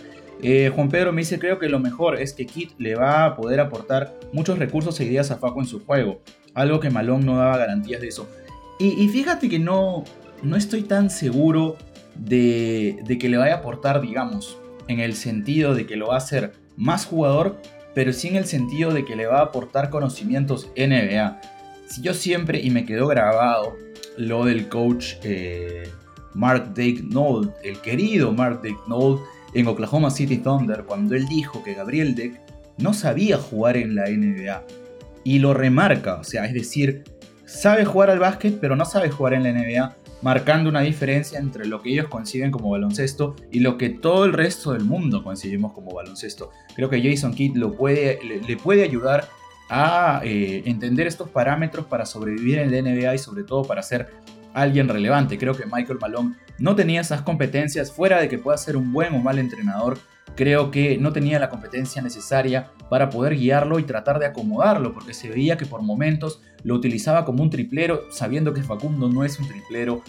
Eh, 0.43 0.71
Juan 0.73 0.89
Pedro 0.89 1.13
me 1.13 1.21
dice, 1.21 1.37
creo 1.37 1.59
que 1.59 1.69
lo 1.69 1.79
mejor 1.79 2.19
es 2.19 2.33
que 2.33 2.47
Kit 2.47 2.71
le 2.79 2.95
va 2.95 3.25
a 3.25 3.35
poder 3.35 3.59
aportar 3.59 4.15
muchos 4.33 4.57
recursos 4.57 4.99
e 4.99 5.05
ideas 5.05 5.29
a 5.29 5.37
Faco 5.37 5.59
en 5.59 5.67
su 5.67 5.85
juego. 5.85 6.21
Algo 6.55 6.79
que 6.79 6.89
Malone 6.89 7.23
no 7.23 7.37
daba 7.37 7.57
garantías 7.57 8.01
de 8.01 8.07
eso. 8.07 8.27
Y, 8.79 9.07
fíjate 9.09 9.47
que 9.47 9.59
no, 9.59 10.03
no 10.41 10.57
estoy 10.57 10.81
tan 10.81 11.11
seguro 11.11 11.77
de, 12.15 12.97
de, 13.05 13.19
que 13.19 13.29
le 13.29 13.37
vaya 13.37 13.53
a 13.53 13.57
aportar, 13.57 14.01
digamos, 14.01 14.57
en 14.87 14.99
el 14.99 15.13
sentido 15.13 15.75
de 15.75 15.85
que 15.85 15.95
lo 15.95 16.07
va 16.07 16.15
a 16.15 16.17
hacer 16.17 16.53
más 16.77 17.05
jugador, 17.05 17.61
pero 17.93 18.11
sí 18.11 18.29
en 18.29 18.37
el 18.37 18.45
sentido 18.45 18.91
de 18.91 19.05
que 19.05 19.15
le 19.15 19.27
va 19.27 19.37
a 19.37 19.43
aportar 19.43 19.91
conocimientos 19.91 20.71
NBA. 20.75 21.39
Si 21.85 22.01
yo 22.01 22.15
siempre, 22.15 22.59
y 22.59 22.71
me 22.71 22.85
quedó 22.85 23.05
grabado, 23.05 23.75
lo 24.17 24.45
del 24.45 24.67
coach 24.67 25.13
eh, 25.23 25.83
Mark 26.33 26.69
Dake 26.69 27.01
Knoll, 27.09 27.53
el 27.63 27.79
querido 27.81 28.31
Mark 28.31 28.61
Dake 28.63 28.77
en 29.53 29.67
Oklahoma 29.67 30.11
City 30.11 30.37
Thunder, 30.37 30.83
cuando 30.85 31.15
él 31.15 31.27
dijo 31.27 31.63
que 31.63 31.73
Gabriel 31.73 32.15
Deck 32.15 32.39
no 32.77 32.93
sabía 32.93 33.37
jugar 33.37 33.77
en 33.77 33.95
la 33.95 34.09
NBA. 34.09 34.63
Y 35.23 35.39
lo 35.39 35.53
remarca, 35.53 36.15
o 36.15 36.23
sea, 36.23 36.45
es 36.45 36.53
decir, 36.53 37.03
sabe 37.45 37.85
jugar 37.85 38.09
al 38.09 38.19
básquet, 38.19 38.59
pero 38.59 38.75
no 38.75 38.85
sabe 38.85 39.09
jugar 39.09 39.33
en 39.33 39.43
la 39.43 39.51
NBA, 39.51 39.95
marcando 40.21 40.69
una 40.69 40.81
diferencia 40.81 41.39
entre 41.39 41.65
lo 41.65 41.81
que 41.81 41.91
ellos 41.91 42.07
conciben 42.07 42.51
como 42.51 42.69
baloncesto 42.69 43.35
y 43.51 43.59
lo 43.59 43.77
que 43.77 43.89
todo 43.89 44.25
el 44.25 44.33
resto 44.33 44.73
del 44.73 44.83
mundo 44.83 45.23
concibimos 45.23 45.73
como 45.73 45.93
baloncesto. 45.93 46.51
Creo 46.75 46.89
que 46.89 47.01
Jason 47.01 47.33
Kidd 47.33 47.55
lo 47.55 47.73
puede, 47.73 48.19
le, 48.23 48.57
puede 48.57 48.83
ayudar 48.83 49.27
a 49.69 50.21
eh, 50.23 50.63
entender 50.65 51.07
estos 51.07 51.29
parámetros 51.29 51.85
para 51.85 52.05
sobrevivir 52.05 52.59
en 52.59 52.71
la 52.71 52.81
NBA 52.81 53.15
y 53.15 53.17
sobre 53.17 53.43
todo 53.43 53.63
para 53.63 53.81
ser 53.81 54.09
alguien 54.53 54.87
relevante. 54.87 55.37
Creo 55.37 55.55
que 55.55 55.65
Michael 55.65 55.99
Malone 55.99 56.35
no 56.59 56.75
tenía 56.75 57.01
esas 57.01 57.21
competencias, 57.21 57.91
fuera 57.91 58.19
de 58.19 58.29
que 58.29 58.37
pueda 58.37 58.57
ser 58.57 58.77
un 58.77 58.91
buen 58.91 59.13
o 59.15 59.19
mal 59.19 59.39
entrenador, 59.39 59.97
creo 60.35 60.71
que 60.71 60.97
no 60.97 61.11
tenía 61.11 61.39
la 61.39 61.49
competencia 61.49 62.01
necesaria 62.01 62.71
para 62.89 63.09
poder 63.09 63.35
guiarlo 63.35 63.79
y 63.79 63.83
tratar 63.83 64.19
de 64.19 64.27
acomodarlo, 64.27 64.93
porque 64.93 65.13
se 65.13 65.29
veía 65.29 65.57
que 65.57 65.65
por 65.65 65.81
momentos 65.81 66.41
lo 66.63 66.75
utilizaba 66.75 67.25
como 67.25 67.43
un 67.43 67.49
triplero, 67.49 68.03
sabiendo 68.11 68.53
que 68.53 68.63
Facundo 68.63 69.09
no 69.09 69.23
es 69.23 69.39
un 69.39 69.47
triplero 69.47 70.03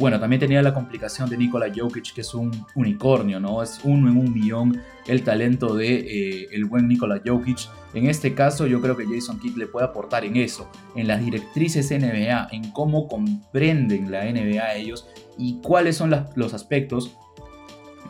bueno, 0.00 0.18
también 0.18 0.40
tenía 0.40 0.60
la 0.60 0.74
complicación 0.74 1.30
de 1.30 1.36
Nikola 1.36 1.72
Jokic, 1.74 2.12
que 2.14 2.22
es 2.22 2.34
un 2.34 2.50
unicornio, 2.74 3.38
¿no? 3.38 3.62
Es 3.62 3.80
uno 3.84 4.10
en 4.10 4.16
un 4.16 4.32
millón 4.32 4.80
el 5.06 5.22
talento 5.22 5.74
de 5.74 5.94
eh, 5.94 6.48
el 6.52 6.64
buen 6.64 6.88
Nikola 6.88 7.20
Jokic. 7.24 7.68
En 7.94 8.06
este 8.06 8.34
caso, 8.34 8.66
yo 8.66 8.80
creo 8.80 8.96
que 8.96 9.06
Jason 9.06 9.38
Kidd 9.38 9.56
le 9.56 9.66
puede 9.66 9.86
aportar 9.86 10.24
en 10.24 10.36
eso, 10.36 10.68
en 10.96 11.06
las 11.06 11.24
directrices 11.24 11.90
NBA, 11.90 12.48
en 12.50 12.72
cómo 12.72 13.06
comprenden 13.06 14.10
la 14.10 14.24
NBA 14.24 14.74
ellos 14.74 15.06
y 15.38 15.60
cuáles 15.60 15.96
son 15.96 16.10
los 16.34 16.54
aspectos 16.54 17.16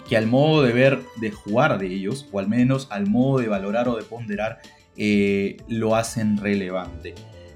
que 0.09 0.17
al 0.17 0.27
modo 0.27 0.63
de 0.63 0.73
ver, 0.73 1.01
de 1.21 1.31
jugar 1.31 1.79
de 1.79 1.87
ellos, 1.87 2.29
o 2.33 2.39
al 2.39 2.49
menos 2.49 2.89
al 2.91 3.07
modo 3.09 3.39
de 3.41 3.49
valorar 3.49 3.89
o 3.89 3.97
de 3.97 4.03
ponderar, 4.03 4.61
eh, 4.97 5.57
lo 5.69 5.97
hacen 5.97 6.37
relevante. 6.37 7.15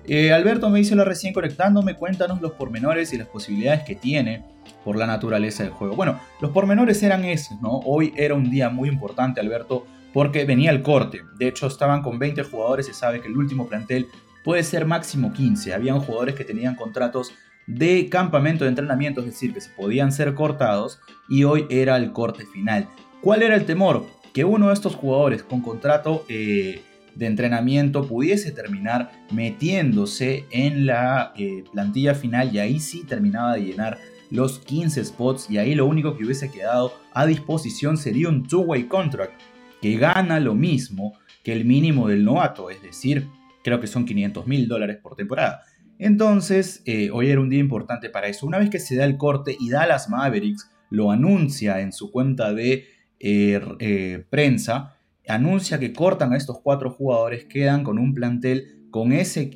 Eh, 0.09 0.33
Alberto 0.33 0.71
me 0.71 0.79
dice 0.79 0.95
lo 0.95 1.05
recién 1.05 1.35
conectándome, 1.35 1.95
cuéntanos 1.95 2.40
los 2.40 2.53
pormenores 2.53 3.12
y 3.12 3.19
las 3.19 3.27
posibilidades 3.27 3.83
que 3.83 3.97
tiene 3.97 4.45
por 4.85 4.97
la 4.97 5.07
naturaleza 5.07 5.64
del 5.64 5.73
juego. 5.73 5.97
Bueno, 5.97 6.21
los 6.40 6.53
pormenores 6.53 7.03
eran 7.03 7.25
esos, 7.25 7.61
¿no? 7.61 7.81
Hoy 7.85 8.12
era 8.16 8.35
un 8.35 8.51
día 8.51 8.71
muy 8.71 8.88
importante, 8.88 9.40
Alberto, 9.40 9.85
porque 10.12 10.45
venía 10.45 10.71
el 10.71 10.83
corte. 10.83 11.23
De 11.38 11.49
hecho, 11.49 11.66
estaban 11.66 12.03
con 12.03 12.19
20 12.19 12.45
jugadores, 12.45 12.87
se 12.87 12.95
sabe 12.95 13.21
que 13.21 13.29
el 13.29 13.37
último 13.37 13.66
plantel 13.66 14.07
puede 14.45 14.62
ser 14.62 14.87
máximo 14.87 15.33
15. 15.33 15.75
Habían 15.75 15.99
jugadores 15.99 16.37
que 16.37 16.45
tenían 16.45 16.77
contratos 16.77 17.33
de 17.66 18.09
campamento 18.09 18.64
de 18.64 18.71
entrenamiento, 18.71 19.21
es 19.21 19.27
decir, 19.27 19.53
que 19.53 19.61
se 19.61 19.71
podían 19.71 20.12
ser 20.12 20.35
cortados, 20.35 21.01
y 21.29 21.42
hoy 21.42 21.66
era 21.69 21.97
el 21.97 22.12
corte 22.12 22.47
final. 22.47 22.88
¿Cuál 23.21 23.42
era 23.42 23.57
el 23.57 23.66
temor? 23.66 24.07
Que 24.33 24.45
uno 24.45 24.69
de 24.69 24.75
estos 24.75 24.95
jugadores 24.95 25.42
con 25.42 25.62
contrato 25.62 26.25
eh, 26.29 26.83
de 27.16 27.26
entrenamiento 27.26 28.07
pudiese 28.07 28.52
terminar 28.52 29.11
metiéndose 29.33 30.44
en 30.50 30.87
la 30.87 31.33
eh, 31.37 31.64
plantilla 31.72 32.14
final 32.14 32.55
y 32.55 32.59
ahí 32.59 32.79
sí 32.79 33.05
terminaba 33.05 33.55
de 33.55 33.62
llenar 33.62 33.98
los 34.31 34.59
15 34.59 35.05
spots 35.05 35.50
y 35.50 35.59
ahí 35.59 35.74
lo 35.74 35.87
único 35.87 36.16
que 36.16 36.24
hubiese 36.24 36.50
quedado 36.50 36.92
a 37.12 37.26
disposición 37.26 37.96
sería 37.96 38.29
un 38.29 38.46
two-way 38.46 38.85
contract 38.85 39.40
que 39.81 39.96
gana 39.96 40.40
lo 40.40 40.55
mismo 40.55 41.14
que 41.42 41.52
el 41.52 41.64
mínimo 41.64 42.09
del 42.09 42.24
novato, 42.24 42.70
es 42.70 42.83
decir, 42.83 43.29
creo 43.62 43.81
que 43.81 43.87
son 43.87 44.05
500 44.05 44.46
mil 44.46 44.68
dólares 44.68 44.98
por 45.00 45.14
temporada. 45.14 45.62
Entonces, 45.98 46.83
eh, 46.85 47.11
hoy 47.12 47.31
era 47.31 47.40
un 47.40 47.48
día 47.48 47.61
importante 47.61 48.11
para 48.11 48.26
eso. 48.26 48.46
Una 48.46 48.59
vez 48.59 48.68
que 48.68 48.81
se 48.81 48.96
da 48.96 49.05
el 49.05 49.16
corte 49.16 49.57
y 49.59 49.70
Dallas 49.70 50.11
Mavericks 50.11 50.70
lo 50.90 51.11
anuncia 51.11 51.81
en 51.81 51.92
su 51.92 52.11
cuenta 52.11 52.52
de 52.52 52.87
eh, 53.18 54.24
prensa, 54.29 54.95
anuncia 55.28 55.78
que 55.78 55.92
cortan 55.92 56.32
a 56.32 56.36
estos 56.36 56.60
cuatro 56.62 56.90
jugadores, 56.90 57.44
quedan 57.46 57.84
con 57.84 57.98
un 57.98 58.14
plantel 58.14 58.76
con 58.90 59.12
ese, 59.12 59.50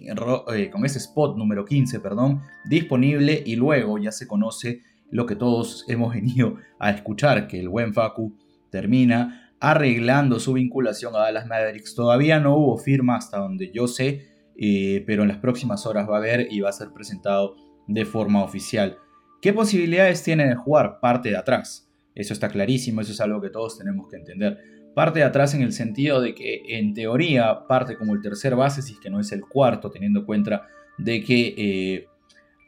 eh, 0.55 0.71
con 0.71 0.85
ese 0.85 0.99
spot 0.99 1.37
número 1.37 1.65
15, 1.65 2.01
perdón, 2.01 2.43
disponible 2.69 3.43
y 3.45 3.57
luego 3.57 3.99
ya 3.99 4.13
se 4.13 4.27
conoce 4.27 4.83
lo 5.11 5.27
que 5.27 5.37
todos 5.37 5.85
hemos 5.89 6.15
venido 6.15 6.57
a 6.79 6.91
escuchar, 6.91 7.47
que 7.47 7.59
el 7.59 7.69
buen 7.69 7.95
Facu 7.95 8.37
termina 8.71 9.55
arreglando 9.61 10.41
su 10.41 10.55
vinculación 10.55 11.15
a 11.15 11.21
Dallas 11.21 11.47
Mavericks. 11.47 11.95
Todavía 11.95 12.41
no 12.41 12.57
hubo 12.57 12.79
firma 12.79 13.17
hasta 13.17 13.39
donde 13.39 13.71
yo 13.73 13.87
sé, 13.87 14.27
eh, 14.57 15.05
pero 15.07 15.23
en 15.23 15.29
las 15.29 15.39
próximas 15.39 15.87
horas 15.87 16.09
va 16.09 16.17
a 16.17 16.19
haber 16.19 16.49
y 16.51 16.61
va 16.61 16.71
a 16.71 16.73
ser 16.73 16.91
presentado 16.93 17.57
de 17.87 18.05
forma 18.05 18.43
oficial. 18.43 18.99
¿Qué 19.43 19.53
posibilidades 19.53 20.23
tiene 20.23 20.47
de 20.47 20.55
jugar? 20.55 20.99
Parte 21.01 21.31
de 21.31 21.37
atrás. 21.37 21.91
Eso 22.15 22.33
está 22.33 22.49
clarísimo, 22.49 23.01
eso 23.01 23.13
es 23.13 23.21
algo 23.21 23.41
que 23.41 23.51
todos 23.51 23.79
tenemos 23.79 24.09
que 24.09 24.17
entender 24.17 24.80
parte 24.95 25.21
de 25.21 25.25
atrás 25.25 25.55
en 25.55 25.63
el 25.63 25.73
sentido 25.73 26.21
de 26.21 26.35
que 26.35 26.63
en 26.67 26.95
teoría 26.95 27.67
parte 27.67 27.97
como 27.97 28.15
el 28.15 28.21
tercer 28.21 28.57
base, 28.57 28.83
si 28.83 28.95
es 28.95 29.01
que 29.01 29.11
no 29.11 29.21
es 29.21 29.33
el 29.33 29.43
cuarto, 29.43 29.91
teniendo 29.91 30.21
en 30.21 30.27
cuenta 30.27 30.67
de 30.99 31.23
que 31.23 31.55
eh, 31.57 32.07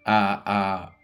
a, 0.04 0.94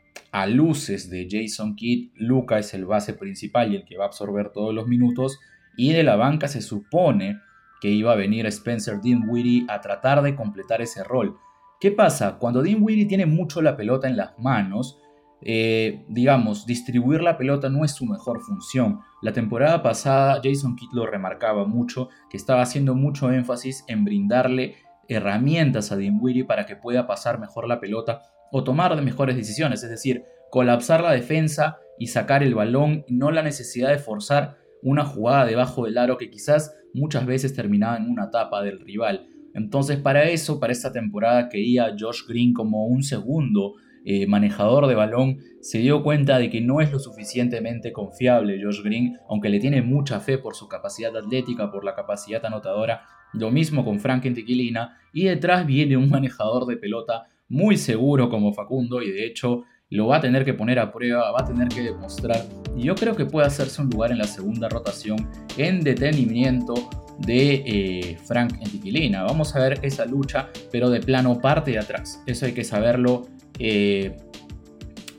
luces 0.47 1.11
de 1.11 1.27
Jason 1.31 1.75
Kidd, 1.75 2.11
Luca 2.17 2.59
es 2.59 2.73
el 2.75 2.87
base 2.87 3.15
principal 3.15 3.73
y 3.73 3.77
el 3.77 3.85
que 3.85 3.97
va 3.97 4.05
a 4.05 4.07
absorber 4.09 4.51
todos 4.51 4.75
los 4.75 4.87
minutos, 4.87 5.39
y 5.77 5.93
de 5.93 6.03
la 6.03 6.17
banca 6.17 6.49
se 6.49 6.63
supone 6.63 7.41
que 7.81 7.91
iba 7.91 8.13
a 8.13 8.17
venir 8.17 8.47
Spencer 8.47 9.01
Dinwiddie 9.01 9.67
a 9.69 9.81
tratar 9.81 10.23
de 10.23 10.35
completar 10.35 10.81
ese 10.81 11.05
rol. 11.05 11.37
¿Qué 11.81 11.93
pasa? 11.93 12.39
Cuando 12.39 12.63
Dinwiddie 12.63 13.07
tiene 13.07 13.27
mucho 13.27 13.63
la 13.63 13.77
pelota 13.77 14.09
en 14.09 14.17
las 14.17 14.37
manos, 14.39 14.99
eh, 15.41 16.05
digamos, 16.09 16.67
distribuir 16.67 17.23
la 17.23 17.39
pelota 17.39 17.69
no 17.69 17.85
es 17.85 17.93
su 17.93 18.05
mejor 18.07 18.41
función. 18.41 19.01
La 19.23 19.33
temporada 19.33 19.83
pasada 19.83 20.41
Jason 20.43 20.77
Kidd 20.77 20.91
lo 20.93 21.07
remarcaba 21.07 21.65
mucho, 21.65 22.09
que 22.31 22.37
estaba 22.37 22.63
haciendo 22.63 22.95
mucho 22.95 23.31
énfasis 23.31 23.85
en 23.89 24.05
brindarle 24.05 24.77
herramientas 25.09 25.91
a 25.93 25.97
Dinwiddie 25.97 26.45
para 26.45 26.67
que 26.67 26.77
pueda 26.77 27.07
pasar 27.07 27.39
mejor 27.39 27.67
la 27.69 27.81
pelota 27.81 28.23
o 28.51 28.65
tomar 28.65 29.01
mejores 29.03 29.37
decisiones, 29.37 29.83
es 29.83 29.91
decir, 29.91 30.25
colapsar 30.51 31.03
la 31.03 31.13
defensa 31.13 31.79
y 31.99 32.09
sacar 32.09 32.43
el 32.43 32.55
balón, 32.55 33.05
no 33.09 33.31
la 33.31 33.43
necesidad 33.43 33.91
de 33.91 33.99
forzar 33.99 34.57
una 34.83 35.05
jugada 35.05 35.45
debajo 35.45 35.85
del 35.85 35.99
aro 35.99 36.17
que 36.19 36.31
quizás 36.31 36.75
muchas 36.95 37.27
veces 37.27 37.55
terminaba 37.55 37.97
en 37.97 38.09
una 38.09 38.31
tapa 38.31 38.63
del 38.63 38.81
rival. 38.81 39.27
Entonces 39.55 39.99
para 39.99 40.25
eso, 40.25 40.61
para 40.61 40.73
esta 40.73 40.93
temporada, 40.93 41.49
quería 41.49 41.95
Josh 41.99 42.27
Green 42.29 42.53
como 42.53 42.87
un 42.87 43.03
segundo 43.03 43.75
eh, 44.05 44.27
manejador 44.27 44.87
de 44.87 44.95
balón, 44.95 45.39
se 45.61 45.79
dio 45.79 46.03
cuenta 46.03 46.39
de 46.39 46.51
que 46.51 46.61
no 46.61 46.81
es 46.81 46.93
lo 46.93 46.99
suficientemente 46.99 47.93
confiable 47.93 48.61
Josh 48.63 48.83
Green, 48.83 49.19
aunque 49.29 49.49
le 49.49 49.61
tiene 49.61 49.83
mucha 49.83 50.21
fe 50.21 50.39
por 50.39 50.55
su 50.55 50.69
capacidad 50.69 51.17
atlética, 51.17 51.71
por 51.71 51.85
la 51.85 51.95
capacidad 51.95 52.45
anotadora. 52.45 53.03
Lo 53.33 53.51
mismo 53.51 53.85
con 53.85 54.01
Frank 54.01 54.23
Tequilina, 54.23 54.99
y 55.13 55.25
detrás 55.25 55.67
viene 55.67 55.97
un 55.97 56.09
manejador 56.09 56.67
de 56.67 56.77
pelota 56.77 57.27
muy 57.49 57.77
seguro 57.77 58.29
como 58.29 58.53
Facundo 58.53 59.03
y 59.03 59.11
de 59.11 59.27
hecho 59.27 59.65
lo 59.91 60.07
va 60.07 60.17
a 60.17 60.21
tener 60.21 60.45
que 60.45 60.55
poner 60.55 60.79
a 60.79 60.93
prueba, 60.93 61.31
va 61.31 61.41
a 61.41 61.45
tener 61.47 61.69
que 61.69 61.81
demostrar 61.81 62.45
y 62.77 62.83
yo 62.83 62.95
creo 62.95 63.17
que 63.17 63.25
puede 63.25 63.47
hacerse 63.47 63.81
un 63.81 63.89
lugar 63.89 64.13
en 64.13 64.19
la 64.19 64.25
segunda 64.25 64.69
rotación 64.69 65.29
en 65.57 65.81
detenimiento 65.81 66.75
de 67.19 67.65
eh, 67.67 68.19
Frank 68.25 68.55
Antiquilina. 68.65 69.25
Vamos 69.25 69.57
a 69.57 69.61
ver 69.61 69.81
esa 69.83 70.07
lucha, 70.07 70.49
pero 70.71 70.89
de 70.91 71.01
plano 71.01 71.41
parte 71.41 71.73
de 71.73 71.79
atrás. 71.79 72.23
Eso 72.27 72.47
hay 72.47 72.53
que 72.53 72.65
saberlo, 72.65 73.27
eh, 73.59 74.17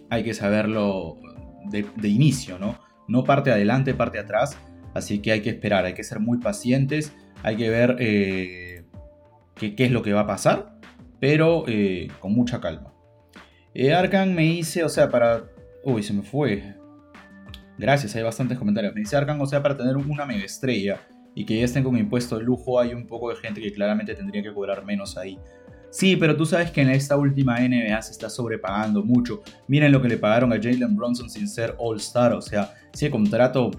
hay 0.10 0.24
que 0.24 0.34
saberlo 0.34 1.18
de, 1.70 2.08
inicio, 2.08 2.58
¿no? 2.60 2.80
No 3.08 3.24
parte 3.24 3.52
adelante, 3.52 3.94
parte 3.94 4.20
atrás. 4.20 4.58
Así 4.94 5.20
que 5.20 5.32
hay 5.32 5.42
que 5.42 5.50
esperar, 5.50 5.86
hay 5.86 5.94
que 5.94 6.04
ser 6.04 6.20
muy 6.20 6.40
pacientes, 6.40 7.14
hay 7.44 7.58
que 7.58 7.70
ver 7.70 7.96
eh, 8.00 8.86
qué, 9.56 9.76
es 9.78 9.92
lo 9.92 10.02
que 10.02 10.14
va 10.14 10.22
a 10.22 10.28
pasar, 10.28 10.80
pero 11.20 11.66
con 12.20 12.34
mucha 12.34 12.60
calma. 12.60 12.94
Arkan 13.96 14.34
me 14.34 14.44
dice, 14.44 14.84
o 14.84 14.90
sea, 14.90 15.10
para... 15.10 15.44
Uy, 15.84 16.04
se 16.04 16.14
me 16.14 16.24
fue. 16.24 16.76
Gracias, 17.78 18.16
hay 18.16 18.24
bastantes 18.24 18.58
comentarios. 18.58 18.94
Me 18.94 19.02
dice 19.02 19.16
Arkan, 19.16 19.40
o 19.40 19.46
sea, 19.46 19.64
para 19.64 19.78
tener 19.78 19.96
una 19.96 20.26
mega 20.26 20.44
estrella 20.44 21.00
y 21.34 21.46
que 21.46 21.58
ya 21.58 21.66
estén 21.66 21.84
con 21.84 21.98
impuesto 21.98 22.38
de 22.38 22.44
lujo, 22.44 22.80
hay 22.80 22.94
un 22.94 23.08
poco 23.08 23.30
de 23.30 23.38
gente 23.38 23.62
que 23.62 23.72
claramente 23.72 24.16
tendría 24.16 24.44
que 24.44 24.54
cobrar 24.54 24.84
menos 24.84 25.18
ahí. 25.18 25.40
Sí, 25.92 26.16
pero 26.16 26.36
tú 26.38 26.46
sabes 26.46 26.70
que 26.72 26.82
en 26.82 26.90
esta 26.90 27.18
última 27.18 27.60
NBA 27.60 28.02
se 28.02 28.12
está 28.12 28.30
sobrepagando 28.30 29.04
mucho. 29.04 29.42
Miren 29.68 29.92
lo 29.92 30.02
que 30.02 30.08
le 30.08 30.18
pagaron 30.18 30.54
a 30.54 30.58
Jalen 30.58 30.96
Bronson 30.96 31.30
sin 31.30 31.48
ser 31.48 31.76
All-Star. 31.80 32.34
O 32.34 32.42
sea, 32.42 32.74
el 33.00 33.12
contrato. 33.12 33.72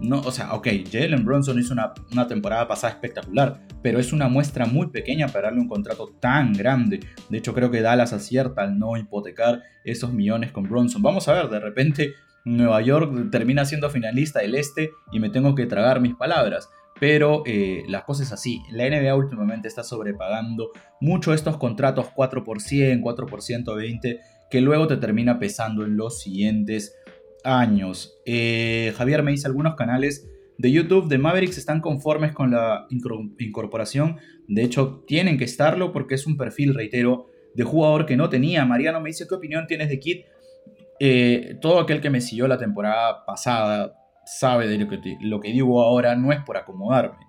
No, 0.00 0.20
o 0.20 0.30
sea, 0.30 0.54
ok, 0.54 0.68
Jalen 0.90 1.24
Bronson 1.26 1.58
hizo 1.58 1.74
una, 1.74 1.92
una, 2.10 2.26
temporada 2.26 2.66
pasada 2.66 2.94
espectacular, 2.94 3.60
pero 3.82 3.98
es 3.98 4.14
una 4.14 4.28
muestra 4.28 4.64
muy 4.64 4.86
pequeña 4.86 5.28
para 5.28 5.48
darle 5.48 5.60
un 5.60 5.68
contrato 5.68 6.14
tan 6.18 6.54
grande. 6.54 7.00
De 7.28 7.36
hecho, 7.36 7.52
creo 7.52 7.70
que 7.70 7.82
Dallas 7.82 8.14
acierta 8.14 8.62
al 8.62 8.78
no 8.78 8.96
hipotecar 8.96 9.62
esos 9.84 10.10
millones 10.10 10.52
con 10.52 10.66
Bronson. 10.66 11.02
Vamos 11.02 11.28
a 11.28 11.34
ver, 11.34 11.50
de 11.50 11.60
repente 11.60 12.14
Nueva 12.46 12.80
York 12.80 13.30
termina 13.30 13.66
siendo 13.66 13.90
finalista 13.90 14.40
del 14.40 14.54
Este 14.54 14.92
y 15.12 15.20
me 15.20 15.28
tengo 15.28 15.54
que 15.54 15.66
tragar 15.66 16.00
mis 16.00 16.14
palabras. 16.14 16.70
Pero 17.00 17.42
eh, 17.46 17.82
las 17.88 18.04
cosas 18.04 18.30
así. 18.30 18.60
La 18.70 18.88
NBA 18.88 19.14
últimamente 19.16 19.66
está 19.66 19.82
sobrepagando 19.82 20.70
mucho 21.00 21.34
estos 21.34 21.56
contratos 21.56 22.08
4 22.14 22.44
por 22.44 22.60
100, 22.60 23.00
4 23.00 23.26
por 23.26 23.42
120, 23.42 24.20
que 24.50 24.60
luego 24.60 24.86
te 24.86 24.98
termina 24.98 25.38
pesando 25.38 25.84
en 25.84 25.96
los 25.96 26.20
siguientes 26.20 26.94
años. 27.42 28.20
Eh, 28.26 28.92
Javier 28.96 29.22
me 29.22 29.30
dice 29.30 29.46
algunos 29.46 29.74
canales 29.74 30.28
de 30.60 30.70
YouTube 30.70 31.08
de 31.08 31.16
Mavericks 31.16 31.56
están 31.56 31.80
conformes 31.80 32.32
con 32.32 32.50
la 32.50 32.86
incorporación. 32.90 34.18
De 34.46 34.62
hecho, 34.62 35.02
tienen 35.06 35.38
que 35.38 35.44
estarlo 35.44 35.90
porque 35.90 36.16
es 36.16 36.26
un 36.26 36.36
perfil, 36.36 36.74
reitero, 36.74 37.28
de 37.54 37.64
jugador 37.64 38.04
que 38.04 38.18
no 38.18 38.28
tenía. 38.28 38.66
Mariano 38.66 39.00
me 39.00 39.08
dice, 39.08 39.26
¿qué 39.26 39.34
opinión 39.34 39.66
tienes 39.66 39.88
de 39.88 39.98
Kid? 39.98 40.18
Eh, 40.98 41.56
todo 41.62 41.80
aquel 41.80 42.02
que 42.02 42.10
me 42.10 42.20
siguió 42.20 42.46
la 42.46 42.58
temporada 42.58 43.24
pasada 43.24 43.94
sabe 44.38 44.68
de 44.68 44.78
lo 45.20 45.40
que, 45.40 45.52
digo 45.52 45.82
ahora, 45.82 46.16
no 46.16 46.32
es 46.32 46.40
por 46.40 46.56
acomodarme. 46.56 47.26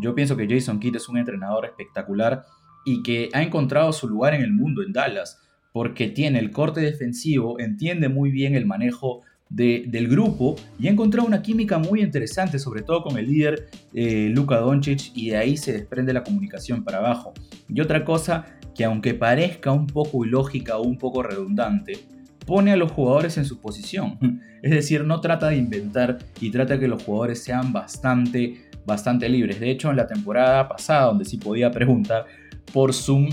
Yo 0.00 0.14
pienso 0.14 0.36
que 0.36 0.48
Jason 0.48 0.80
Kidd 0.80 0.96
es 0.96 1.08
un 1.08 1.18
entrenador 1.18 1.66
espectacular 1.66 2.44
y 2.84 3.02
que 3.02 3.30
ha 3.32 3.42
encontrado 3.42 3.92
su 3.92 4.08
lugar 4.08 4.34
en 4.34 4.42
el 4.42 4.52
mundo 4.52 4.82
en 4.82 4.92
Dallas, 4.92 5.40
porque 5.72 6.08
tiene 6.08 6.38
el 6.38 6.50
corte 6.50 6.80
defensivo, 6.80 7.58
entiende 7.58 8.08
muy 8.08 8.30
bien 8.30 8.54
el 8.54 8.66
manejo 8.66 9.22
del 9.48 10.08
grupo 10.08 10.56
y 10.80 10.88
ha 10.88 10.90
encontrado 10.90 11.28
una 11.28 11.42
química 11.42 11.78
muy 11.78 12.00
interesante, 12.02 12.58
sobre 12.58 12.82
todo 12.82 13.02
con 13.02 13.18
el 13.18 13.26
líder 13.26 13.68
eh, 13.92 14.28
Luka 14.30 14.58
Doncic, 14.58 15.12
y 15.14 15.30
de 15.30 15.36
ahí 15.36 15.56
se 15.56 15.72
desprende 15.72 16.12
la 16.12 16.24
comunicación 16.24 16.82
para 16.82 16.98
abajo. 16.98 17.34
Y 17.68 17.80
otra 17.80 18.04
cosa 18.04 18.46
que 18.74 18.84
aunque 18.84 19.14
parezca 19.14 19.70
un 19.70 19.86
poco 19.86 20.24
ilógica 20.24 20.76
o 20.76 20.82
un 20.82 20.98
poco 20.98 21.22
redundante, 21.22 22.00
pone 22.46 22.72
a 22.72 22.76
los 22.76 22.92
jugadores 22.92 23.36
en 23.38 23.44
su 23.44 23.60
posición. 23.60 24.18
Es 24.64 24.70
decir, 24.70 25.04
no 25.04 25.20
trata 25.20 25.48
de 25.48 25.56
inventar 25.56 26.16
y 26.40 26.50
trata 26.50 26.80
que 26.80 26.88
los 26.88 27.02
jugadores 27.02 27.44
sean 27.44 27.70
bastante, 27.74 28.70
bastante 28.86 29.28
libres. 29.28 29.60
De 29.60 29.70
hecho, 29.70 29.90
en 29.90 29.96
la 29.96 30.06
temporada 30.06 30.66
pasada, 30.66 31.04
donde 31.04 31.26
sí 31.26 31.36
podía 31.36 31.70
preguntar 31.70 32.24
por 32.72 32.94
Zoom, 32.94 33.28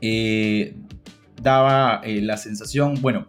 eh, 0.00 0.74
daba 1.40 2.00
eh, 2.02 2.20
la 2.20 2.36
sensación, 2.36 3.00
bueno, 3.00 3.28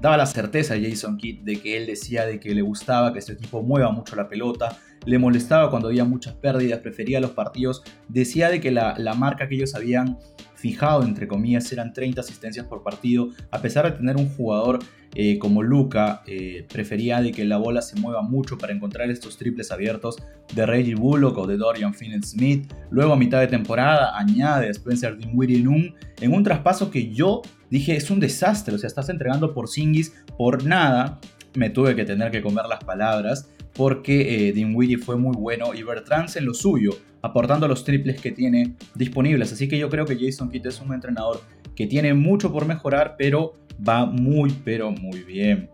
daba 0.00 0.16
la 0.16 0.24
certeza 0.24 0.74
a 0.74 0.78
Jason 0.80 1.18
Kidd 1.18 1.40
de 1.42 1.60
que 1.60 1.76
él 1.76 1.86
decía 1.86 2.24
de 2.24 2.40
que 2.40 2.54
le 2.54 2.62
gustaba 2.62 3.12
que 3.12 3.18
este 3.18 3.34
equipo 3.34 3.62
mueva 3.62 3.90
mucho 3.90 4.16
la 4.16 4.26
pelota, 4.26 4.78
le 5.04 5.18
molestaba 5.18 5.70
cuando 5.70 5.88
había 5.88 6.04
muchas 6.04 6.34
pérdidas, 6.34 6.80
prefería 6.80 7.20
los 7.20 7.32
partidos, 7.32 7.82
decía 8.08 8.48
de 8.48 8.60
que 8.60 8.70
la, 8.70 8.94
la 8.98 9.14
marca 9.14 9.48
que 9.48 9.56
ellos 9.56 9.74
habían 9.74 10.18
fijado, 10.66 11.04
entre 11.04 11.28
comillas, 11.28 11.70
eran 11.72 11.92
30 11.92 12.20
asistencias 12.20 12.66
por 12.66 12.82
partido, 12.82 13.28
a 13.52 13.62
pesar 13.62 13.84
de 13.84 13.92
tener 13.92 14.16
un 14.16 14.28
jugador 14.28 14.80
eh, 15.14 15.38
como 15.38 15.62
Luca, 15.62 16.22
eh, 16.26 16.66
prefería 16.68 17.22
de 17.22 17.30
que 17.30 17.44
la 17.44 17.56
bola 17.56 17.80
se 17.82 17.94
mueva 18.00 18.22
mucho 18.22 18.58
para 18.58 18.72
encontrar 18.72 19.08
estos 19.08 19.38
triples 19.38 19.70
abiertos 19.70 20.16
de 20.52 20.66
Reggie 20.66 20.96
Bullock 20.96 21.38
o 21.38 21.46
de 21.46 21.56
Dorian 21.56 21.94
Finney-Smith. 21.94 22.68
Luego 22.90 23.12
a 23.12 23.16
mitad 23.16 23.38
de 23.38 23.46
temporada 23.46 24.18
añade 24.18 24.66
a 24.66 24.70
Spencer 24.70 25.16
Dinwiddie 25.16 25.58
en 25.58 25.68
un, 25.68 25.94
en 26.20 26.32
un 26.32 26.42
traspaso 26.42 26.90
que 26.90 27.12
yo 27.12 27.42
dije 27.70 27.94
es 27.94 28.10
un 28.10 28.18
desastre, 28.18 28.74
o 28.74 28.78
sea, 28.78 28.88
estás 28.88 29.08
entregando 29.08 29.54
por 29.54 29.68
Singis 29.68 30.12
por 30.36 30.64
nada. 30.64 31.20
Me 31.54 31.70
tuve 31.70 31.94
que 31.94 32.04
tener 32.04 32.32
que 32.32 32.42
comer 32.42 32.66
las 32.66 32.82
palabras 32.82 33.48
porque 33.72 34.48
eh, 34.48 34.52
Dinwiddie 34.52 34.98
fue 34.98 35.16
muy 35.16 35.36
bueno 35.36 35.74
y 35.74 35.84
Bertrand 35.84 36.28
en 36.36 36.44
lo 36.44 36.54
suyo, 36.54 36.90
aportando 37.26 37.68
los 37.68 37.84
triples 37.84 38.20
que 38.20 38.32
tiene 38.32 38.74
disponibles. 38.94 39.52
Así 39.52 39.68
que 39.68 39.78
yo 39.78 39.90
creo 39.90 40.06
que 40.06 40.16
Jason 40.18 40.50
Kidd 40.50 40.66
es 40.66 40.80
un 40.80 40.94
entrenador 40.94 41.40
que 41.74 41.86
tiene 41.86 42.14
mucho 42.14 42.52
por 42.52 42.66
mejorar, 42.66 43.16
pero 43.18 43.54
va 43.86 44.06
muy, 44.06 44.54
pero 44.64 44.90
muy 44.90 45.22
bien. 45.22 45.68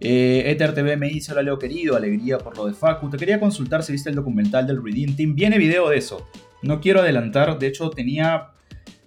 Eh, 0.00 0.44
Ether 0.46 0.74
TV 0.74 0.96
me 0.96 1.08
dice, 1.08 1.32
hola 1.32 1.42
Leo 1.42 1.58
querido, 1.58 1.96
alegría 1.96 2.38
por 2.38 2.56
lo 2.56 2.66
de 2.66 2.74
Facu. 2.74 3.08
Te 3.08 3.16
quería 3.16 3.38
consultar 3.38 3.82
si 3.82 3.92
viste 3.92 4.10
el 4.10 4.16
documental 4.16 4.66
del 4.66 4.82
Redeem 4.82 5.14
Team. 5.14 5.34
Viene 5.34 5.58
video 5.58 5.88
de 5.88 5.98
eso. 5.98 6.26
No 6.62 6.80
quiero 6.80 7.00
adelantar, 7.00 7.58
de 7.58 7.66
hecho 7.68 7.90
tenía 7.90 8.48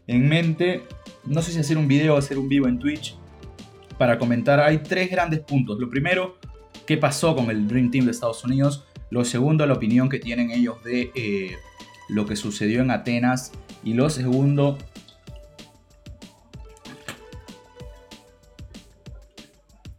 en 0.08 0.28
mente, 0.28 0.84
no 1.26 1.42
sé 1.42 1.52
si 1.52 1.60
hacer 1.60 1.78
un 1.78 1.88
video 1.88 2.16
o 2.16 2.18
hacer 2.18 2.38
un 2.38 2.50
vivo 2.50 2.68
en 2.68 2.80
Twitch 2.80 3.16
para 3.98 4.18
comentar. 4.18 4.60
Hay 4.60 4.80
tres 4.80 5.10
grandes 5.10 5.40
puntos. 5.42 5.80
Lo 5.80 5.90
primero, 5.90 6.38
qué 6.86 6.98
pasó 6.98 7.36
con 7.36 7.50
el 7.50 7.68
Dream 7.68 7.92
Team 7.92 8.06
de 8.06 8.12
Estados 8.12 8.44
Unidos. 8.44 8.86
Lo 9.10 9.24
segundo, 9.26 9.66
la 9.66 9.74
opinión 9.74 10.10
que 10.10 10.18
tienen 10.18 10.50
ellos 10.50 10.84
de 10.84 11.12
eh, 11.14 11.56
lo 12.14 12.26
que 12.26 12.36
sucedió 12.36 12.82
en 12.82 12.92
Atenas. 12.92 13.52
Y 13.84 13.94
lo 13.96 14.10
segundo, 14.10 14.78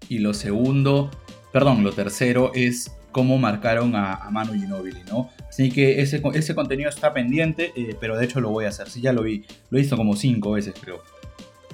y 0.08 0.18
lo 0.18 0.32
segundo, 0.32 1.10
perdón, 1.52 1.84
lo 1.84 1.92
tercero 1.92 2.52
es 2.54 2.92
cómo 3.12 3.36
marcaron 3.36 3.94
a, 3.94 4.28
Manu 4.30 4.54
Ginobili, 4.54 5.02
¿no? 5.08 5.30
Así 5.48 5.70
que 5.70 6.00
ese, 6.00 6.22
ese 6.34 6.54
contenido 6.54 6.88
está 6.88 7.12
pendiente, 7.12 7.72
eh, 7.76 7.96
pero 8.00 8.16
de 8.16 8.24
hecho 8.24 8.40
lo 8.40 8.50
voy 8.50 8.64
a 8.64 8.68
hacer, 8.68 8.88
sí, 8.88 9.00
ya 9.00 9.12
lo 9.12 9.22
vi, 9.22 9.44
lo 9.70 9.78
visto 9.78 9.96
como 9.96 10.16
cinco 10.16 10.52
veces 10.52 10.74
creo. 10.80 11.02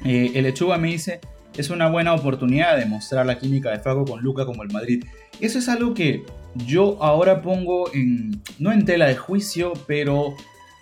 Eh, 0.04 0.32
el 0.34 0.44
Lechuga 0.44 0.78
me 0.78 0.88
dice, 0.88 1.20
es 1.56 1.70
una 1.70 1.88
buena 1.88 2.12
oportunidad 2.12 2.76
de 2.76 2.86
mostrar 2.86 3.24
la 3.24 3.38
química 3.38 3.70
de 3.70 3.78
Fago 3.78 4.04
con 4.04 4.22
Luca 4.22 4.44
como 4.44 4.62
el 4.62 4.70
Madrid. 4.70 5.04
Eso 5.40 5.58
es 5.58 5.68
algo 5.68 5.94
que 5.94 6.24
yo 6.54 7.02
ahora 7.02 7.42
pongo 7.42 7.92
en, 7.94 8.42
no 8.58 8.72
en 8.72 8.84
tela 8.84 9.06
de 9.06 9.16
juicio, 9.16 9.72
pero 9.86 10.34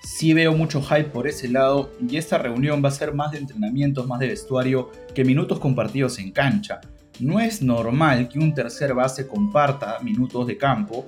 sí 0.03 0.33
veo 0.33 0.55
mucho 0.55 0.83
hype 0.83 1.11
por 1.11 1.27
ese 1.27 1.49
lado 1.49 1.93
y 2.09 2.17
esta 2.17 2.39
reunión 2.39 2.83
va 2.83 2.89
a 2.89 2.93
ser 2.93 3.13
más 3.15 3.33
de 3.33 3.39
entrenamientos, 3.39 4.07
más 4.07 4.19
de 4.21 4.29
vestuario 4.29 4.91
que 5.15 5.25
minutos 5.25 5.59
compartidos 5.59 6.19
en 6.19 6.31
cancha. 6.33 6.81
No 7.21 7.41
es 7.41 7.63
normal 7.63 8.29
que 8.29 8.39
un 8.39 8.55
tercer 8.55 8.95
base 8.95 9.27
comparta 9.27 9.99
minutos 10.03 10.47
de 10.47 10.57
campo 10.57 11.07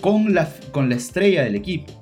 con 0.00 0.34
la, 0.34 0.48
estrella 0.94 1.44
del 1.44 1.54
equipo. 1.54 1.92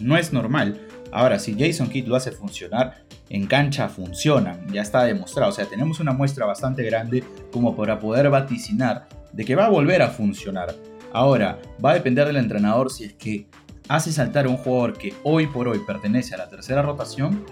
No 0.00 0.16
es 0.16 0.32
normal. 0.32 0.80
Ahora, 1.12 1.38
si 1.38 1.54
Jason 1.56 1.88
Kidd 1.88 2.06
lo 2.06 2.16
hace 2.16 2.32
funcionar, 2.32 3.04
en 3.28 3.46
cancha 3.46 3.88
funcionan, 3.88 4.66
ya 4.72 4.82
está 4.82 5.04
demostrado. 5.04 5.50
O 5.50 5.54
sea, 5.54 5.66
tenemos 5.66 6.00
una 6.00 6.12
muestra 6.12 6.46
bastante 6.46 6.82
grande 6.82 7.22
como 7.52 7.76
para 7.76 7.98
poder 7.98 8.30
vaticinar 8.30 9.06
de 9.32 9.44
que 9.44 9.54
va 9.54 9.66
a 9.66 9.70
volver 9.70 10.02
a 10.02 10.08
funcionar. 10.08 10.74
Ahora, 11.14 11.62
va 11.82 11.92
a 11.92 11.94
depender 11.94 12.26
del 12.26 12.36
entrenador 12.36 12.90
si 12.90 13.04
es 13.04 13.12
que 13.12 13.46
hace 13.88 14.10
saltar 14.10 14.46
a 14.46 14.48
un 14.48 14.56
jugador 14.56 14.98
que 14.98 15.14
hoy 15.22 15.46
por 15.46 15.68
hoy 15.68 15.78
pertenece 15.86 16.34
a 16.34 16.38
la 16.38 16.48
tercera 16.48 16.82
rotación 16.82 17.44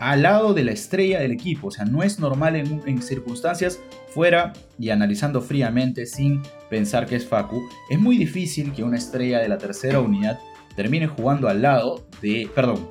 al 0.00 0.22
lado 0.22 0.52
de 0.52 0.64
la 0.64 0.72
estrella 0.72 1.18
del 1.18 1.32
equipo. 1.32 1.68
O 1.68 1.70
sea, 1.70 1.86
no 1.86 2.02
es 2.02 2.18
normal 2.18 2.56
en, 2.56 3.00
circunstancias 3.00 3.80
fuera 4.08 4.52
y 4.78 4.90
analizando 4.90 5.40
fríamente 5.40 6.04
sin 6.04 6.42
pensar 6.68 7.06
que 7.06 7.16
es 7.16 7.26
Facu. 7.26 7.66
Es 7.88 7.98
muy 7.98 8.18
difícil 8.18 8.70
que 8.74 8.84
una 8.84 8.98
estrella 8.98 9.38
de 9.38 9.48
la 9.48 9.56
tercera 9.56 9.98
unidad 10.00 10.38
termine 10.76 11.06
jugando 11.06 11.48
al 11.48 11.62
lado 11.62 12.06
de, 12.20 12.50
perdón, 12.54 12.86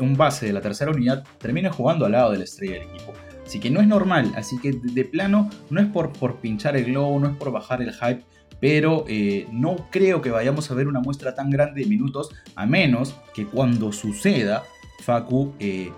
un 0.00 0.16
base 0.16 0.46
de 0.46 0.54
la 0.54 0.62
tercera 0.62 0.90
unidad 0.90 1.22
termine 1.36 1.68
jugando 1.68 2.06
al 2.06 2.12
lado 2.12 2.32
de 2.32 2.38
la 2.38 2.44
estrella 2.44 2.78
del 2.78 2.88
equipo. 2.88 3.12
Así 3.44 3.60
que 3.60 3.70
no 3.70 3.82
es 3.82 3.86
normal, 3.86 4.32
así 4.36 4.58
que 4.58 4.72
de, 4.72 5.04
plano 5.04 5.50
no 5.68 5.82
es 5.82 5.86
por, 5.88 6.14
por 6.14 6.36
pinchar 6.36 6.78
el 6.78 6.86
globo, 6.86 7.20
no 7.20 7.28
es 7.28 7.36
por 7.36 7.52
bajar 7.52 7.82
el 7.82 7.92
hype, 7.92 8.24
pero 8.64 9.04
eh, 9.08 9.46
no 9.52 9.76
creo 9.90 10.22
que 10.22 10.30
vayamos 10.30 10.70
a 10.70 10.74
ver 10.74 10.88
una 10.88 11.00
muestra 11.00 11.34
tan 11.34 11.50
grande 11.50 11.82
de 11.82 11.86
minutos, 11.86 12.30
a 12.54 12.64
menos 12.64 13.14
que 13.34 13.44
cuando 13.44 13.92
suceda 13.92 14.62
Facu 15.02 15.52
eh, 15.58 15.92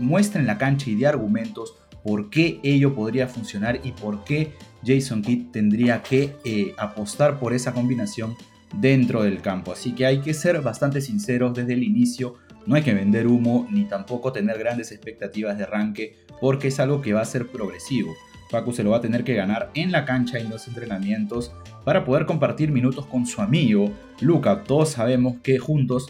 muestra 0.00 0.40
en 0.40 0.48
la 0.48 0.58
cancha 0.58 0.90
y 0.90 0.96
de 0.96 1.06
argumentos 1.06 1.76
por 2.02 2.30
qué 2.30 2.58
ello 2.64 2.96
podría 2.96 3.28
funcionar 3.28 3.78
y 3.84 3.92
por 3.92 4.24
qué 4.24 4.54
Jason 4.84 5.22
Kidd 5.22 5.52
tendría 5.52 6.02
que 6.02 6.34
eh, 6.44 6.74
apostar 6.78 7.38
por 7.38 7.54
esa 7.54 7.72
combinación 7.72 8.34
dentro 8.80 9.22
del 9.22 9.40
campo. 9.40 9.70
Así 9.70 9.92
que 9.92 10.04
hay 10.04 10.18
que 10.18 10.34
ser 10.34 10.60
bastante 10.62 11.00
sinceros 11.00 11.54
desde 11.54 11.74
el 11.74 11.84
inicio. 11.84 12.34
No 12.66 12.74
hay 12.74 12.82
que 12.82 12.92
vender 12.92 13.28
humo 13.28 13.68
ni 13.70 13.84
tampoco 13.84 14.32
tener 14.32 14.58
grandes 14.58 14.90
expectativas 14.90 15.56
de 15.58 15.62
arranque 15.62 16.16
porque 16.40 16.66
es 16.66 16.80
algo 16.80 17.00
que 17.00 17.12
va 17.12 17.20
a 17.20 17.24
ser 17.24 17.46
progresivo. 17.46 18.12
Facu 18.50 18.72
se 18.72 18.82
lo 18.82 18.90
va 18.90 18.98
a 18.98 19.00
tener 19.00 19.24
que 19.24 19.34
ganar 19.34 19.70
en 19.74 19.92
la 19.92 20.04
cancha 20.04 20.38
y 20.38 20.42
en 20.42 20.50
los 20.50 20.68
entrenamientos 20.68 21.52
para 21.84 22.04
poder 22.04 22.26
compartir 22.26 22.70
minutos 22.70 23.06
con 23.06 23.26
su 23.26 23.40
amigo 23.40 23.90
Luca. 24.20 24.64
Todos 24.64 24.90
sabemos 24.90 25.36
que 25.42 25.58
juntos 25.58 26.08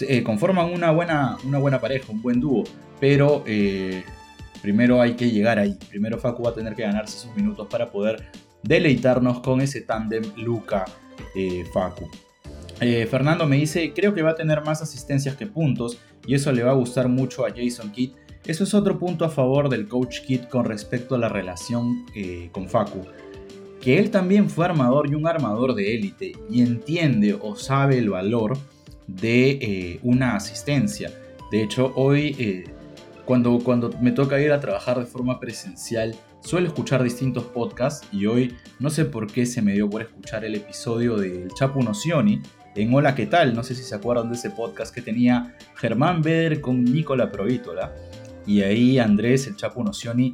eh, 0.00 0.22
conforman 0.22 0.72
una 0.72 0.90
buena, 0.90 1.36
una 1.44 1.58
buena 1.58 1.80
pareja, 1.80 2.12
un 2.12 2.22
buen 2.22 2.40
dúo, 2.40 2.64
pero 3.00 3.44
eh, 3.46 4.04
primero 4.62 5.00
hay 5.00 5.14
que 5.14 5.30
llegar 5.30 5.58
ahí. 5.58 5.78
Primero 5.88 6.18
Facu 6.18 6.42
va 6.42 6.50
a 6.50 6.54
tener 6.54 6.74
que 6.74 6.82
ganarse 6.82 7.18
sus 7.18 7.34
minutos 7.34 7.66
para 7.70 7.90
poder 7.90 8.30
deleitarnos 8.62 9.40
con 9.40 9.60
ese 9.60 9.82
tándem 9.82 10.24
Luca-Facu. 10.36 12.10
Eh, 12.80 13.06
Fernando 13.06 13.46
me 13.46 13.56
dice, 13.56 13.92
creo 13.94 14.12
que 14.12 14.22
va 14.22 14.32
a 14.32 14.34
tener 14.34 14.62
más 14.62 14.82
asistencias 14.82 15.36
que 15.36 15.46
puntos 15.46 15.98
y 16.26 16.34
eso 16.34 16.52
le 16.52 16.62
va 16.62 16.72
a 16.72 16.74
gustar 16.74 17.08
mucho 17.08 17.46
a 17.46 17.50
Jason 17.50 17.90
Kidd. 17.90 18.12
Eso 18.46 18.64
es 18.64 18.74
otro 18.74 18.98
punto 18.98 19.24
a 19.24 19.28
favor 19.28 19.68
del 19.68 19.88
coach 19.88 20.20
Kidd 20.20 20.44
con 20.44 20.64
respecto 20.64 21.14
a 21.16 21.18
la 21.18 21.28
relación 21.28 22.06
con 22.52 22.68
Facu. 22.68 23.04
Que 23.80 23.98
él 23.98 24.10
también 24.10 24.48
fue 24.48 24.64
armador 24.64 25.10
y 25.10 25.14
un 25.14 25.26
armador 25.26 25.74
de 25.74 25.94
élite 25.94 26.32
y 26.50 26.62
entiende 26.62 27.36
o 27.40 27.56
sabe 27.56 27.98
el 27.98 28.10
valor 28.10 28.56
de 29.06 29.50
eh, 29.50 30.00
una 30.02 30.36
asistencia. 30.36 31.10
De 31.50 31.62
hecho, 31.62 31.92
hoy, 31.94 32.36
eh, 32.38 32.64
cuando, 33.24 33.58
cuando 33.58 33.90
me 34.00 34.12
toca 34.12 34.40
ir 34.40 34.52
a 34.52 34.60
trabajar 34.60 34.98
de 34.98 35.06
forma 35.06 35.38
presencial, 35.40 36.14
suelo 36.40 36.68
escuchar 36.68 37.02
distintos 37.02 37.44
podcasts 37.44 38.06
y 38.12 38.26
hoy 38.26 38.54
no 38.78 38.90
sé 38.90 39.04
por 39.04 39.26
qué 39.26 39.46
se 39.46 39.62
me 39.62 39.72
dio 39.72 39.88
por 39.88 40.02
escuchar 40.02 40.44
el 40.44 40.54
episodio 40.54 41.16
del 41.16 41.48
Chapo 41.54 41.82
Nocioni 41.82 42.40
en 42.76 42.92
Hola, 42.92 43.14
¿qué 43.14 43.26
tal? 43.26 43.54
No 43.54 43.62
sé 43.62 43.74
si 43.74 43.82
se 43.82 43.94
acuerdan 43.94 44.28
de 44.28 44.36
ese 44.36 44.50
podcast 44.50 44.94
que 44.94 45.00
tenía 45.00 45.56
Germán 45.76 46.20
Beder 46.20 46.60
con 46.60 46.84
Nicola 46.84 47.32
Provítola. 47.32 47.94
Y 48.46 48.62
ahí 48.62 48.98
Andrés, 48.98 49.46
el 49.46 49.56
Chapo 49.56 49.82
Nocioni, 49.82 50.32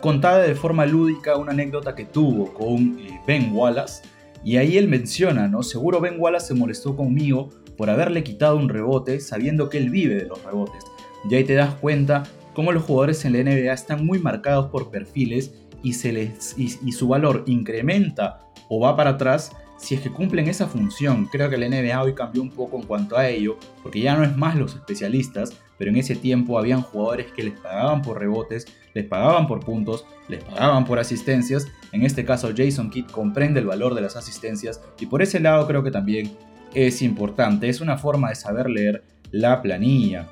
contaba 0.00 0.38
de 0.38 0.54
forma 0.54 0.86
lúdica 0.86 1.36
una 1.36 1.52
anécdota 1.52 1.94
que 1.94 2.04
tuvo 2.04 2.52
con 2.54 2.98
eh, 3.00 3.20
Ben 3.26 3.52
Wallace. 3.52 4.02
Y 4.44 4.56
ahí 4.56 4.76
él 4.76 4.88
menciona, 4.88 5.48
¿no? 5.48 5.62
Seguro 5.62 6.00
Ben 6.00 6.16
Wallace 6.18 6.48
se 6.48 6.54
molestó 6.54 6.96
conmigo 6.96 7.50
por 7.76 7.90
haberle 7.90 8.22
quitado 8.22 8.56
un 8.56 8.68
rebote 8.68 9.20
sabiendo 9.20 9.68
que 9.68 9.78
él 9.78 9.90
vive 9.90 10.16
de 10.16 10.26
los 10.26 10.42
rebotes. 10.44 10.84
Y 11.28 11.34
ahí 11.34 11.44
te 11.44 11.54
das 11.54 11.74
cuenta 11.74 12.24
cómo 12.54 12.72
los 12.72 12.82
jugadores 12.82 13.24
en 13.24 13.32
la 13.32 13.42
NBA 13.42 13.72
están 13.72 14.04
muy 14.04 14.18
marcados 14.18 14.70
por 14.70 14.90
perfiles 14.90 15.52
y, 15.82 15.90
y, 15.90 16.92
su 16.92 17.08
valor 17.08 17.42
incrementa 17.46 18.40
o 18.68 18.80
va 18.80 18.96
para 18.96 19.10
atrás 19.10 19.52
si 19.76 19.96
es 19.96 20.00
que 20.00 20.10
cumplen 20.10 20.48
esa 20.48 20.68
función. 20.68 21.26
Creo 21.26 21.50
que 21.50 21.58
la 21.58 21.68
NBA 21.68 22.00
hoy 22.02 22.14
cambió 22.14 22.40
un 22.40 22.50
poco 22.50 22.76
en 22.76 22.84
cuanto 22.84 23.16
a 23.16 23.28
ello, 23.28 23.58
porque 23.82 24.00
ya 24.00 24.14
no 24.16 24.22
es 24.22 24.36
más 24.36 24.54
los 24.54 24.76
especialistas, 24.76 25.52
pero 25.78 25.90
en 25.90 25.96
ese 25.96 26.16
tiempo 26.16 26.58
habían 26.58 26.82
jugadores 26.82 27.32
que 27.32 27.42
les 27.42 27.58
pagaban 27.58 28.02
por 28.02 28.18
rebotes, 28.18 28.66
les 28.94 29.06
pagaban 29.06 29.46
por 29.46 29.60
puntos, 29.60 30.04
les 30.28 30.42
pagaban 30.42 30.84
por 30.84 30.98
asistencias. 30.98 31.66
En 31.92 32.02
este 32.02 32.24
caso 32.24 32.50
Jason 32.56 32.90
Kidd 32.90 33.06
comprende 33.06 33.60
el 33.60 33.66
valor 33.66 33.94
de 33.94 34.02
las 34.02 34.16
asistencias 34.16 34.80
y 34.98 35.06
por 35.06 35.22
ese 35.22 35.40
lado 35.40 35.66
creo 35.66 35.82
que 35.82 35.90
también 35.90 36.36
es 36.74 37.02
importante, 37.02 37.68
es 37.68 37.80
una 37.80 37.98
forma 37.98 38.30
de 38.30 38.34
saber 38.34 38.68
leer 38.70 39.04
la 39.30 39.60
planilla. 39.62 40.28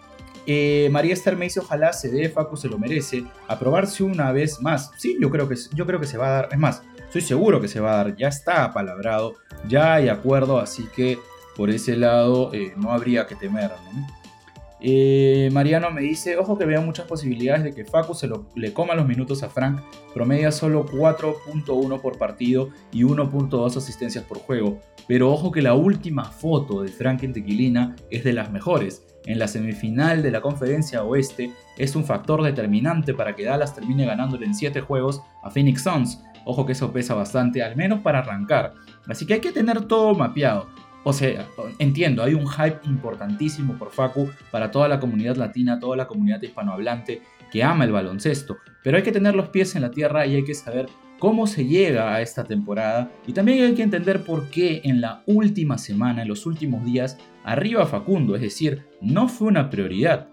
Eh, 0.47 0.89
María 0.91 1.13
Esther 1.13 1.37
me 1.37 1.45
dice, 1.45 1.61
ojalá 1.61 1.93
se 1.93 2.11
dé, 2.11 2.29
Facu 2.29 2.57
se 2.57 2.69
lo 2.69 2.79
merece, 2.79 3.25
aprobarse 3.47 4.03
una 4.03 4.33
vez 4.33 4.61
más. 4.61 4.91
Sí, 4.97 5.17
yo 5.21 5.31
creo, 5.31 5.49
que, 5.49 5.57
yo 5.75 5.87
creo 5.87 6.01
que 6.01 6.07
se 6.07 6.17
va 6.17 6.29
a 6.29 6.31
dar, 6.31 6.49
es 6.51 6.59
más, 6.59 6.83
estoy 6.99 7.21
seguro 7.21 7.61
que 7.61 7.69
se 7.69 7.81
va 7.81 7.93
a 7.93 7.97
dar, 8.05 8.17
ya 8.17 8.29
está 8.29 8.65
apalabrado, 8.65 9.35
ya 9.69 9.95
hay 9.95 10.09
acuerdo, 10.09 10.59
así 10.59 10.87
que 10.95 11.19
por 11.57 11.71
ese 11.71 11.97
lado 11.97 12.53
eh, 12.55 12.73
no 12.77 12.93
habría 12.93 13.27
que 13.27 13.35
temer. 13.35 13.71
Eh, 14.83 15.51
Mariano 15.53 15.91
me 15.91 16.01
dice, 16.01 16.39
ojo 16.39 16.57
que 16.57 16.65
veo 16.65 16.81
muchas 16.81 17.07
posibilidades 17.07 17.65
de 17.65 17.75
que 17.75 17.85
Facu 17.85 18.15
se 18.15 18.27
lo, 18.27 18.47
le 18.55 18.73
coma 18.73 18.95
los 18.95 19.07
minutos 19.07 19.43
a 19.43 19.51
Frank, 19.51 19.81
promedia 20.15 20.51
solo 20.51 20.87
4.1 20.87 22.01
por 22.01 22.19
partido 22.19 22.71
y 22.91 23.03
1.2 23.03 23.77
asistencias 23.77 24.25
por 24.25 24.39
juego. 24.39 24.81
Pero 25.07 25.31
ojo 25.31 25.51
que 25.51 25.63
la 25.63 25.75
última 25.75 26.25
foto 26.25 26.83
de 26.83 26.89
Frank 26.89 27.23
en 27.23 27.33
Tequilina 27.33 27.97
es 28.11 28.25
de 28.25 28.33
las 28.33 28.51
mejores. 28.51 29.07
En 29.27 29.39
la 29.39 29.49
semifinal 29.49 30.23
de 30.23 30.31
la 30.31 30.41
conferencia 30.41 31.05
oeste 31.05 31.53
es 31.77 31.95
un 31.95 32.05
factor 32.05 32.43
determinante 32.43 33.13
para 33.13 33.37
que 33.37 33.45
Dallas 33.45 33.75
termine 33.75 34.07
ganándole 34.07 34.47
en 34.47 34.55
7 34.55 34.81
juegos 34.81 35.21
a 35.43 35.51
Phoenix 35.51 35.83
Suns. 35.83 36.23
Ojo 36.47 36.65
que 36.65 36.73
eso 36.73 36.91
pesa 36.91 37.15
bastante, 37.15 37.63
al 37.63 37.77
menos 37.77 38.01
para 38.01 38.21
arrancar. 38.21 38.75
Así 39.07 39.27
que 39.27 39.35
hay 39.35 39.41
que 39.41 39.53
tener 39.53 39.83
todo 39.83 40.15
mapeado. 40.15 40.69
O 41.03 41.13
sea, 41.13 41.49
entiendo, 41.79 42.23
hay 42.23 42.35
un 42.35 42.47
hype 42.47 42.81
importantísimo 42.85 43.79
por 43.79 43.91
Facu 43.91 44.31
para 44.51 44.71
toda 44.71 44.87
la 44.87 45.01
comunidad 45.01 45.37
latina, 45.37 45.81
toda 45.81 45.97
la 45.97 46.07
comunidad 46.07 46.43
hispanohablante 46.43 47.23
que 47.51 47.65
ama 47.65 47.85
el 47.85 47.93
baloncesto, 47.93 48.59
pero 48.83 48.97
hay 48.97 49.03
que 49.03 49.13
tener 49.13 49.35
los 49.35 49.49
pies 49.49 49.75
en 49.75 49.83
la 49.83 49.91
tierra 49.91 50.27
y 50.27 50.37
hay 50.37 50.45
que 50.45 50.55
saber 50.55 50.89
cómo 51.19 51.47
se 51.47 51.65
llega 51.65 52.15
a 52.15 52.21
esta 52.21 52.45
temporada 52.45 53.11
y 53.27 53.33
también 53.33 53.65
hay 53.65 53.75
que 53.75 53.83
entender 53.83 54.25
por 54.25 54.51
qué 54.51 54.83
en 54.85 55.01
la 55.01 55.23
última 55.27 55.79
semana, 55.79 56.23
en 56.23 56.29
los 56.29 56.47
últimos 56.47 56.85
días, 56.85 57.19
arriba 57.45 57.87
Facundo, 57.87 58.35
es 58.37 58.43
decir, 58.43 58.87
no 59.01 59.29
fue 59.29 59.49
una 59.49 59.71
prioridad. 59.71 60.29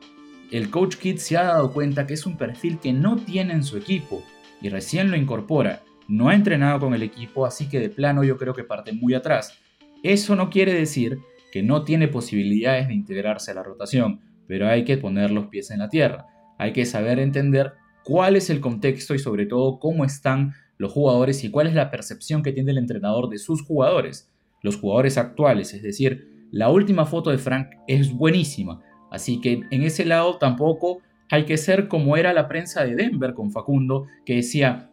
El 0.51 0.69
coach 0.69 0.95
Kid 0.95 1.17
se 1.17 1.37
ha 1.37 1.43
dado 1.43 1.73
cuenta 1.73 2.07
que 2.07 2.13
es 2.13 2.25
un 2.25 2.37
perfil 2.37 2.79
que 2.79 2.93
no 2.93 3.17
tiene 3.17 3.53
en 3.53 3.63
su 3.63 3.77
equipo 3.77 4.23
y 4.61 4.69
recién 4.69 5.11
lo 5.11 5.17
incorpora. 5.17 5.83
No 6.07 6.29
ha 6.29 6.35
entrenado 6.35 6.79
con 6.79 6.93
el 6.93 7.03
equipo, 7.03 7.45
así 7.45 7.67
que 7.67 7.81
de 7.81 7.89
plano 7.89 8.23
yo 8.23 8.37
creo 8.37 8.53
que 8.53 8.63
parte 8.63 8.93
muy 8.93 9.13
atrás. 9.13 9.59
Eso 10.03 10.35
no 10.35 10.49
quiere 10.49 10.73
decir 10.73 11.19
que 11.51 11.63
no 11.63 11.83
tiene 11.83 12.07
posibilidades 12.07 12.87
de 12.87 12.93
integrarse 12.93 13.51
a 13.51 13.55
la 13.55 13.63
rotación, 13.63 14.21
pero 14.47 14.67
hay 14.67 14.83
que 14.83 14.97
poner 14.97 15.31
los 15.31 15.47
pies 15.47 15.71
en 15.71 15.79
la 15.79 15.89
tierra. 15.89 16.27
Hay 16.57 16.73
que 16.73 16.85
saber 16.85 17.19
entender 17.19 17.73
cuál 18.03 18.35
es 18.35 18.49
el 18.49 18.61
contexto 18.61 19.13
y 19.13 19.19
sobre 19.19 19.45
todo 19.45 19.79
cómo 19.79 20.05
están 20.05 20.53
los 20.77 20.91
jugadores 20.91 21.43
y 21.43 21.49
cuál 21.49 21.67
es 21.67 21.73
la 21.73 21.91
percepción 21.91 22.43
que 22.43 22.53
tiene 22.53 22.71
el 22.71 22.77
entrenador 22.77 23.29
de 23.29 23.37
sus 23.37 23.61
jugadores, 23.63 24.31
los 24.61 24.77
jugadores 24.77 25.17
actuales. 25.17 25.73
Es 25.73 25.83
decir, 25.83 26.47
la 26.51 26.69
última 26.69 27.05
foto 27.05 27.31
de 27.31 27.37
Frank 27.37 27.69
es 27.87 28.13
buenísima, 28.13 28.81
así 29.11 29.41
que 29.41 29.61
en 29.69 29.83
ese 29.83 30.05
lado 30.05 30.37
tampoco 30.37 31.01
hay 31.29 31.45
que 31.45 31.57
ser 31.57 31.87
como 31.87 32.15
era 32.15 32.33
la 32.33 32.47
prensa 32.47 32.85
de 32.85 32.95
Denver 32.95 33.33
con 33.33 33.51
Facundo, 33.51 34.07
que 34.25 34.35
decía 34.35 34.91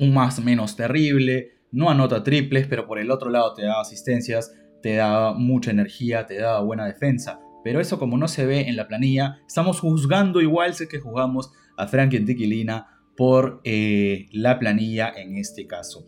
un 0.00 0.14
más 0.14 0.42
menos 0.42 0.76
terrible, 0.76 1.55
no 1.72 1.90
anota 1.90 2.22
triples, 2.22 2.66
pero 2.66 2.86
por 2.86 2.98
el 2.98 3.10
otro 3.10 3.30
lado 3.30 3.54
te 3.54 3.62
da 3.62 3.80
asistencias, 3.80 4.54
te 4.82 4.96
da 4.96 5.32
mucha 5.32 5.70
energía, 5.70 6.26
te 6.26 6.38
da 6.38 6.60
buena 6.60 6.86
defensa. 6.86 7.40
Pero 7.64 7.80
eso 7.80 7.98
como 7.98 8.16
no 8.16 8.28
se 8.28 8.46
ve 8.46 8.68
en 8.68 8.76
la 8.76 8.86
planilla, 8.86 9.40
estamos 9.46 9.80
juzgando 9.80 10.40
igual 10.40 10.74
sé 10.74 10.88
que 10.88 11.00
jugamos 11.00 11.50
a 11.76 11.88
Frankie 11.88 12.20
Tiquilina 12.20 12.86
por 13.16 13.60
eh, 13.64 14.26
la 14.32 14.58
planilla 14.58 15.12
en 15.16 15.36
este 15.36 15.66
caso. 15.66 16.06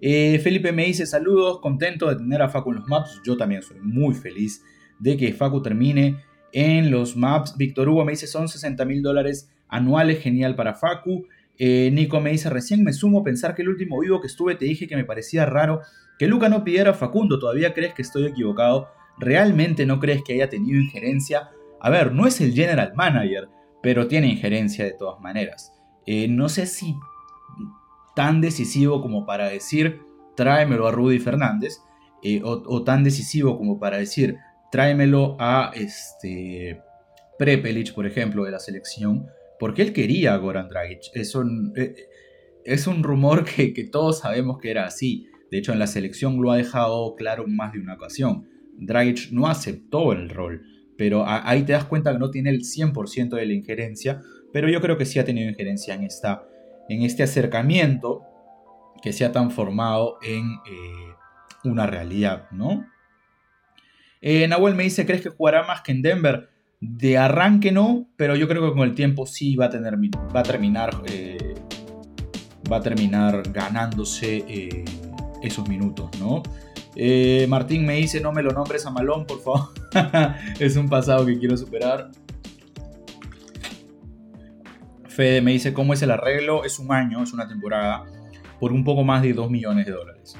Eh, 0.00 0.38
Felipe 0.40 0.72
me 0.72 0.84
dice 0.84 1.06
saludos, 1.06 1.60
contento 1.60 2.08
de 2.08 2.16
tener 2.16 2.42
a 2.42 2.48
Facu 2.48 2.70
en 2.70 2.78
los 2.78 2.88
maps. 2.88 3.20
Yo 3.24 3.36
también 3.36 3.62
soy 3.62 3.78
muy 3.80 4.14
feliz 4.14 4.62
de 4.98 5.16
que 5.16 5.32
Facu 5.32 5.62
termine 5.62 6.18
en 6.52 6.90
los 6.90 7.16
maps. 7.16 7.56
Víctor 7.56 7.88
Hugo 7.88 8.04
me 8.04 8.12
dice 8.12 8.26
son 8.26 8.48
60 8.48 8.84
mil 8.84 9.02
dólares 9.02 9.50
anuales, 9.68 10.20
genial 10.20 10.54
para 10.54 10.74
Facu. 10.74 11.26
Eh, 11.58 11.90
Nico 11.92 12.20
me 12.20 12.30
dice, 12.30 12.50
recién 12.50 12.84
me 12.84 12.92
sumo 12.92 13.20
a 13.20 13.24
pensar 13.24 13.54
que 13.54 13.62
el 13.62 13.68
último 13.68 14.00
vivo 14.00 14.20
que 14.20 14.26
estuve 14.26 14.54
te 14.56 14.64
dije 14.64 14.86
que 14.86 14.96
me 14.96 15.04
parecía 15.04 15.46
raro 15.46 15.80
que 16.18 16.26
Luca 16.26 16.48
no 16.48 16.64
pidiera 16.64 16.90
a 16.90 16.94
Facundo. 16.94 17.38
¿Todavía 17.38 17.74
crees 17.74 17.94
que 17.94 18.02
estoy 18.02 18.26
equivocado? 18.26 18.88
¿Realmente 19.18 19.86
no 19.86 19.98
crees 19.98 20.22
que 20.22 20.34
haya 20.34 20.48
tenido 20.48 20.80
injerencia? 20.80 21.50
A 21.80 21.90
ver, 21.90 22.12
no 22.12 22.26
es 22.26 22.40
el 22.40 22.52
general 22.52 22.92
manager, 22.94 23.48
pero 23.82 24.08
tiene 24.08 24.28
injerencia 24.28 24.84
de 24.84 24.92
todas 24.92 25.20
maneras. 25.20 25.72
Eh, 26.06 26.28
no 26.28 26.48
sé 26.48 26.66
si 26.66 26.94
tan 28.14 28.40
decisivo 28.40 29.02
como 29.02 29.26
para 29.26 29.48
decir 29.48 30.00
tráemelo 30.36 30.86
a 30.86 30.92
Rudy 30.92 31.18
Fernández, 31.18 31.80
eh, 32.22 32.40
o, 32.42 32.82
tan 32.82 33.04
decisivo 33.04 33.58
como 33.58 33.78
para 33.78 33.98
decir 33.98 34.38
tráemelo 34.72 35.36
a 35.38 35.70
este 35.74 36.80
Prepelic, 37.38 37.94
por 37.94 38.06
ejemplo, 38.06 38.44
de 38.44 38.50
la 38.50 38.58
selección, 38.58 39.26
porque 39.58 39.82
él 39.82 39.92
quería 39.92 40.34
a 40.34 40.36
Goran 40.36 40.68
Dragic. 40.68 41.00
Es 41.14 41.34
un, 41.34 41.72
eh, 41.76 41.94
es 42.64 42.86
un 42.86 43.02
rumor 43.02 43.44
que, 43.44 43.72
todos 43.90 44.20
sabemos 44.20 44.58
que 44.58 44.70
era 44.70 44.86
así. 44.86 45.28
De 45.50 45.58
hecho, 45.58 45.72
en 45.72 45.78
la 45.78 45.86
selección 45.86 46.40
lo 46.40 46.50
ha 46.50 46.56
dejado 46.56 47.14
claro 47.14 47.44
en 47.46 47.56
más 47.56 47.72
de 47.72 47.80
una 47.80 47.94
ocasión. 47.94 48.48
Dragic 48.78 49.30
no 49.30 49.46
aceptó 49.46 50.12
el 50.12 50.28
rol, 50.28 50.62
pero 50.98 51.24
ahí 51.26 51.62
te 51.62 51.72
das 51.72 51.84
cuenta 51.84 52.12
que 52.12 52.18
no 52.18 52.30
tiene 52.30 52.50
el 52.50 52.62
100% 52.62 53.36
de 53.36 53.46
la 53.46 53.52
injerencia, 53.54 54.22
pero 54.52 54.68
yo 54.68 54.80
creo 54.80 54.98
que 54.98 55.06
sí 55.06 55.18
ha 55.18 55.24
tenido 55.24 55.48
injerencia 55.48 55.94
en, 55.94 56.04
esta, 56.04 56.46
en 56.88 57.02
este 57.02 57.22
acercamiento 57.22 58.22
que 59.02 59.12
se 59.12 59.24
ha 59.24 59.32
transformado 59.32 60.18
en 60.22 60.44
eh, 60.44 61.14
una 61.64 61.86
realidad, 61.86 62.50
¿no? 62.50 62.86
Eh, 64.20 64.48
Nahuel 64.48 64.74
me 64.74 64.82
dice, 64.82 65.06
¿crees 65.06 65.22
que 65.22 65.28
jugará 65.28 65.66
más 65.66 65.82
que 65.82 65.92
en 65.92 66.02
Denver? 66.02 66.50
De 66.80 67.16
arranque 67.16 67.72
no, 67.72 68.06
pero 68.16 68.36
yo 68.36 68.46
creo 68.48 68.68
que 68.68 68.76
con 68.76 68.86
el 68.86 68.94
tiempo 68.94 69.26
sí 69.26 69.56
va 69.56 69.66
a, 69.66 69.70
tener, 69.70 69.94
va 69.94 70.40
a 70.40 70.42
terminar, 70.42 71.02
eh, 71.06 71.54
va 72.70 72.76
a 72.76 72.80
terminar 72.82 73.50
ganándose 73.50 74.44
eh, 74.46 74.84
esos 75.42 75.66
minutos, 75.68 76.10
¿no? 76.20 76.42
Eh, 76.94 77.46
Martín 77.48 77.86
me 77.86 77.94
dice, 77.94 78.20
no 78.20 78.30
me 78.30 78.42
lo 78.42 78.50
nombres 78.50 78.84
a 78.84 78.90
Malón, 78.90 79.24
por 79.24 79.40
favor. 79.40 79.68
es 80.60 80.76
un 80.76 80.88
pasado 80.88 81.24
que 81.24 81.38
quiero 81.38 81.56
superar. 81.56 82.10
Fede 85.08 85.40
me 85.40 85.52
dice, 85.52 85.72
¿cómo 85.72 85.94
es 85.94 86.02
el 86.02 86.10
arreglo? 86.10 86.64
Es 86.64 86.78
un 86.78 86.92
año, 86.92 87.22
es 87.22 87.32
una 87.32 87.48
temporada, 87.48 88.04
por 88.60 88.72
un 88.72 88.84
poco 88.84 89.02
más 89.02 89.22
de 89.22 89.32
2 89.32 89.50
millones 89.50 89.86
de 89.86 89.92
dólares. 89.92 90.36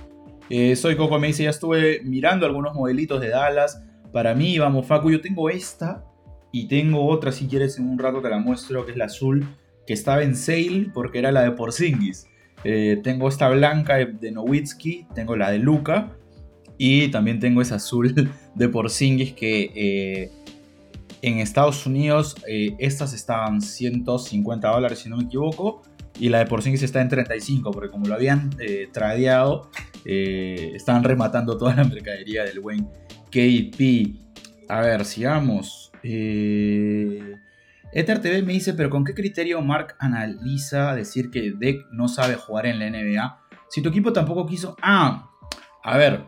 Soy 0.78 0.96
Coco 0.96 1.18
me 1.18 1.28
dice, 1.28 1.44
ya 1.44 1.50
estuve 1.50 2.02
mirando 2.04 2.44
algunos 2.44 2.74
modelitos 2.74 3.22
de 3.22 3.30
Dallas. 3.30 3.82
Para 4.12 4.34
mí, 4.34 4.58
vamos, 4.58 4.86
Facu, 4.86 5.10
yo 5.10 5.20
tengo 5.22 5.48
esta 5.48 6.04
y 6.52 6.68
tengo 6.68 7.06
otra, 7.06 7.32
si 7.32 7.46
quieres, 7.46 7.78
en 7.78 7.88
un 7.88 7.98
rato 7.98 8.20
te 8.20 8.30
la 8.30 8.38
muestro, 8.38 8.84
que 8.86 8.92
es 8.92 8.98
la 8.98 9.06
azul, 9.06 9.46
que 9.86 9.92
estaba 9.92 10.22
en 10.22 10.36
sale 10.36 10.90
porque 10.92 11.18
era 11.18 11.32
la 11.32 11.42
de 11.42 11.52
Porzingis. 11.52 12.26
Eh, 12.64 13.00
tengo 13.02 13.28
esta 13.28 13.48
blanca 13.48 13.96
de 13.96 14.32
Nowitzki, 14.32 15.06
tengo 15.14 15.36
la 15.36 15.50
de 15.50 15.58
Luca 15.58 16.16
y 16.78 17.08
también 17.08 17.40
tengo 17.40 17.62
esa 17.62 17.76
azul 17.76 18.30
de 18.54 18.68
Porzingis 18.68 19.32
que 19.32 19.70
eh, 19.74 20.30
en 21.22 21.38
Estados 21.38 21.86
Unidos 21.86 22.36
eh, 22.48 22.74
estas 22.78 23.12
estaban 23.12 23.60
150 23.60 24.68
dólares 24.68 24.98
si 25.00 25.08
no 25.08 25.16
me 25.16 25.24
equivoco. 25.24 25.82
Y 26.18 26.30
la 26.30 26.38
de 26.38 26.46
Porzingis 26.46 26.82
está 26.82 27.02
en 27.02 27.10
35 27.10 27.70
porque 27.72 27.90
como 27.90 28.06
lo 28.06 28.14
habían 28.14 28.50
eh, 28.58 28.88
tradeado, 28.90 29.70
estaban 30.04 31.04
rematando 31.04 31.58
toda 31.58 31.74
la 31.74 31.84
mercadería 31.84 32.44
del 32.44 32.60
buen 32.60 32.88
KP. 33.30 34.16
A 34.68 34.80
ver, 34.80 35.04
sigamos. 35.04 35.85
Ether 37.92 38.20
TV 38.20 38.42
me 38.42 38.52
dice, 38.52 38.74
pero 38.74 38.90
¿con 38.90 39.04
qué 39.04 39.14
criterio 39.14 39.60
Mark 39.62 39.96
analiza 39.98 40.94
decir 40.94 41.30
que 41.30 41.52
Deck 41.52 41.86
no 41.92 42.08
sabe 42.08 42.34
jugar 42.34 42.66
en 42.66 42.78
la 42.78 42.90
NBA? 42.90 43.40
Si 43.70 43.82
tu 43.82 43.88
equipo 43.88 44.12
tampoco 44.12 44.46
quiso... 44.46 44.76
Ah, 44.82 45.30
a 45.82 45.96
ver, 45.96 46.24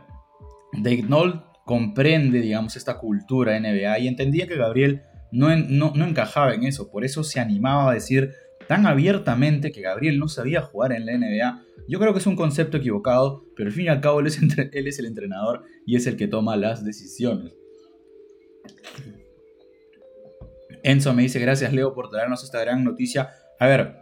Dave 0.72 1.02
Knoll 1.02 1.44
comprende, 1.64 2.40
digamos, 2.40 2.76
esta 2.76 2.98
cultura 2.98 3.58
NBA 3.58 3.98
y 3.98 4.08
entendía 4.08 4.46
que 4.46 4.56
Gabriel 4.56 5.02
no, 5.30 5.54
no, 5.56 6.06
encajaba 6.06 6.54
en 6.54 6.64
eso, 6.64 6.90
por 6.90 7.04
eso 7.04 7.22
se 7.22 7.40
animaba 7.40 7.90
a 7.90 7.94
decir 7.94 8.32
tan 8.66 8.86
abiertamente 8.86 9.70
que 9.70 9.82
Gabriel 9.82 10.18
no 10.18 10.28
sabía 10.28 10.62
jugar 10.62 10.92
en 10.92 11.06
la 11.06 11.18
NBA. 11.18 11.62
Yo 11.88 11.98
creo 11.98 12.12
que 12.12 12.20
es 12.20 12.26
un 12.26 12.36
concepto 12.36 12.78
equivocado, 12.78 13.44
pero 13.56 13.68
al 13.68 13.74
fin 13.74 13.86
y 13.86 13.88
al 13.88 14.00
cabo 14.00 14.20
él 14.20 14.26
es 14.26 14.98
el 14.98 15.06
entrenador 15.06 15.64
y 15.86 15.96
es 15.96 16.06
el 16.06 16.16
que 16.16 16.28
toma 16.28 16.56
las 16.56 16.84
decisiones. 16.84 17.54
Enzo 20.88 21.12
me 21.12 21.20
dice, 21.20 21.38
gracias 21.38 21.70
Leo 21.74 21.92
por 21.92 22.08
traernos 22.08 22.42
esta 22.42 22.60
gran 22.62 22.82
noticia. 22.82 23.28
A 23.60 23.66
ver, 23.66 23.98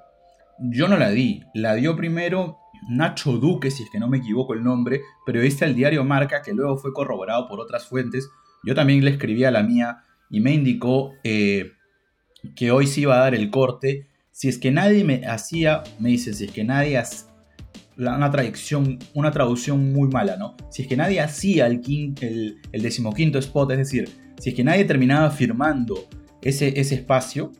yo 0.60 0.86
no 0.86 0.96
la 0.96 1.10
di, 1.10 1.42
la 1.52 1.74
dio 1.74 1.96
primero 1.96 2.58
Nacho 2.88 3.38
Duque, 3.38 3.72
si 3.72 3.82
es 3.82 3.90
que 3.90 3.98
no 3.98 4.06
me 4.06 4.18
equivoco 4.18 4.54
el 4.54 4.62
nombre, 4.62 5.00
periodista 5.24 5.66
del 5.66 5.74
diario 5.74 6.04
Marca, 6.04 6.42
que 6.42 6.54
luego 6.54 6.76
fue 6.76 6.92
corroborado 6.92 7.48
por 7.48 7.58
otras 7.58 7.86
fuentes. 7.86 8.28
Yo 8.62 8.76
también 8.76 9.04
le 9.04 9.10
escribí 9.10 9.42
a 9.42 9.50
la 9.50 9.64
mía 9.64 10.04
y 10.30 10.40
me 10.40 10.52
indicó 10.52 11.14
eh, 11.24 11.72
que 12.54 12.70
hoy 12.70 12.86
sí 12.86 13.00
iba 13.00 13.16
a 13.16 13.20
dar 13.20 13.34
el 13.34 13.50
corte. 13.50 14.06
Si 14.30 14.46
es 14.46 14.56
que 14.56 14.70
nadie 14.70 15.02
me 15.02 15.26
hacía, 15.26 15.82
me 15.98 16.10
dice, 16.10 16.34
si 16.34 16.44
es 16.44 16.52
que 16.52 16.62
nadie 16.62 16.98
hacía 16.98 17.26
una 17.96 18.30
traducción, 18.30 19.00
una 19.12 19.32
traducción 19.32 19.92
muy 19.92 20.08
mala, 20.08 20.36
¿no? 20.36 20.54
Si 20.70 20.82
es 20.82 20.88
que 20.88 20.96
nadie 20.96 21.20
hacía 21.20 21.66
el, 21.66 21.82
el, 22.20 22.58
el 22.70 22.82
decimoquinto 22.82 23.40
spot, 23.40 23.72
es 23.72 23.78
decir, 23.78 24.08
si 24.38 24.50
es 24.50 24.54
que 24.54 24.62
nadie 24.62 24.84
terminaba 24.84 25.32
firmando 25.32 26.06
ese, 26.48 26.80
ese 26.80 26.94
espacio, 26.94 27.52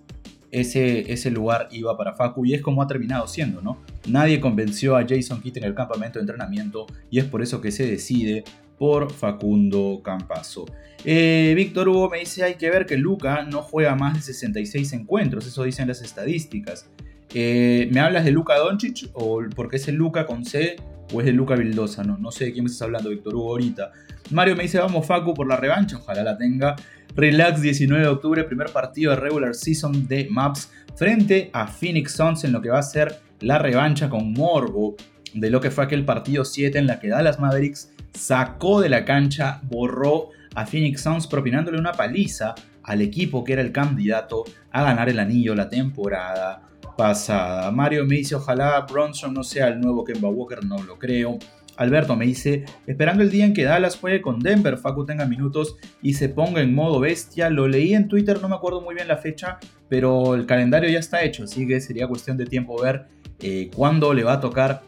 ese, 0.53 1.13
ese 1.13 1.31
lugar 1.31 1.69
iba 1.73 1.97
para 1.97 2.15
Facu 2.15 2.47
y 2.47 2.55
es 2.55 2.63
como 2.63 2.83
ha 2.83 2.87
terminado 2.87 3.27
siendo, 3.27 3.61
¿no? 3.61 3.79
Nadie 4.09 4.41
convenció 4.41 4.97
a 4.97 5.05
Jason 5.07 5.41
Kidd 5.41 5.59
en 5.59 5.65
el 5.65 5.75
campamento 5.75 6.19
de 6.19 6.23
entrenamiento 6.23 6.87
y 7.11 7.19
es 7.19 7.25
por 7.25 7.43
eso 7.43 7.61
que 7.61 7.73
se 7.73 7.85
decide 7.85 8.45
por 8.79 9.13
Facundo 9.13 10.01
Campazo. 10.05 10.67
Eh, 11.05 11.53
Víctor 11.57 11.89
Hugo 11.89 12.11
me 12.11 12.21
dice, 12.21 12.45
hay 12.45 12.55
que 12.55 12.71
ver 12.71 12.87
que 12.87 12.97
Luca 12.97 13.43
no 13.43 13.63
juega 13.63 13.97
más 13.97 14.15
de 14.15 14.21
66 14.21 14.93
encuentros, 14.93 15.47
eso 15.47 15.65
dicen 15.65 15.89
las 15.89 16.01
estadísticas. 16.03 16.89
Eh, 17.35 17.89
¿Me 17.91 17.99
hablas 17.99 18.25
de 18.25 18.31
Luca 18.31 18.57
Doncic 18.57 19.11
o 19.15 19.41
porque 19.55 19.77
es 19.77 19.89
el 19.89 19.97
Luca 19.97 20.27
con 20.27 20.45
C 20.45 20.77
o 21.13 21.21
es 21.21 21.27
el 21.27 21.35
Luca 21.35 21.57
Vildosa? 21.57 22.05
No, 22.05 22.19
no 22.19 22.31
sé 22.31 22.47
de 22.47 22.53
quién 22.53 22.65
me 22.65 22.71
estás 22.71 22.83
hablando, 22.83 23.11
Víctor 23.11 23.35
Hugo, 23.35 23.51
ahorita. 23.51 23.91
Mario 24.31 24.55
me 24.57 24.63
dice, 24.63 24.79
vamos 24.79 25.07
Facu 25.07 25.35
por 25.35 25.47
la 25.49 25.57
revancha, 25.57 25.97
ojalá 25.97 26.23
la 26.23 26.39
tenga. 26.39 26.77
Relax 27.17 27.63
19 27.63 28.03
de 28.03 28.11
octubre, 28.11 28.45
primer 28.45 28.69
partido 28.69 29.13
de 29.13 29.17
regular 29.17 29.55
season 29.55 30.07
de 30.07 30.29
Maps 30.31 30.71
frente 30.97 31.49
a 31.55 31.67
Phoenix 31.67 32.13
Suns 32.13 32.45
en 32.45 32.53
lo 32.53 32.61
que 32.61 32.69
va 32.69 32.79
a 32.79 32.83
ser 32.83 33.21
la 33.41 33.59
revancha 33.59 34.11
con 34.11 34.35
Morbo 34.35 34.97
de 35.33 35.49
lo 35.49 35.59
que 35.59 35.71
fue 35.71 35.85
aquel 35.85 36.05
partido 36.05 36.45
7 36.45 36.79
en 36.79 36.87
la 36.87 37.01
que 37.01 37.09
Dallas 37.09 37.41
Mavericks 37.41 37.91
sacó 38.13 38.83
de 38.83 38.91
la 38.91 39.07
cancha, 39.07 39.63
borró 39.63 40.29
a 40.55 40.67
Phoenix 40.67 41.01
Suns 41.01 41.27
propinándole 41.27 41.79
una 41.79 41.93
paliza 41.93 42.55
al 42.83 43.01
equipo 43.01 43.45
que 43.45 43.55
era 43.55 43.63
el 43.63 43.73
candidato 43.73 44.45
a 44.71 44.83
ganar 44.83 45.09
el 45.09 45.19
anillo 45.19 45.55
la 45.55 45.71
temporada 45.71 46.61
pasada. 46.99 47.71
Mario 47.71 48.05
me 48.05 48.17
dice, 48.17 48.35
ojalá 48.35 48.81
Bronson 48.83 49.33
no 49.33 49.43
sea 49.43 49.69
el 49.69 49.81
nuevo 49.81 50.05
Kemba 50.05 50.29
Walker, 50.29 50.63
no 50.63 50.83
lo 50.83 50.99
creo. 50.99 51.39
Alberto 51.77 52.17
me 52.17 52.27
dice, 52.27 52.65
esperando 52.87 53.23
el 53.23 53.31
día 53.31 53.45
en 53.45 53.55
que 53.55 53.65
Dallas 53.65 53.97
juegue 53.97 54.23
con 54.23 54.41
Denver, 54.41 54.79
Facu 54.79 55.05
tenga 55.05 55.27
minutos 55.27 55.77
y 56.03 56.15
se 56.15 56.29
ponga 56.29 56.61
en 56.61 56.75
modo 56.75 57.01
bestia. 57.01 57.51
Lo 57.51 57.69
leí 57.69 57.95
en 57.95 58.09
Twitter, 58.09 58.41
no 58.41 58.49
me 58.49 58.57
acuerdo 58.57 58.81
muy 58.81 58.95
bien 58.95 59.09
la 59.09 59.19
fecha, 59.19 59.59
pero 59.89 60.35
el 60.35 60.47
calendario 60.47 60.89
ya 60.91 60.99
está 60.99 61.23
hecho, 61.23 61.45
así 61.45 61.67
que 61.67 61.81
sería 61.81 62.09
cuestión 62.09 62.37
de 62.37 62.47
tiempo 62.47 62.81
ver 62.81 63.07
eh, 63.41 63.71
cuándo 63.75 64.15
le 64.15 64.25
va 64.25 64.35
a 64.35 64.41
tocar 64.41 64.83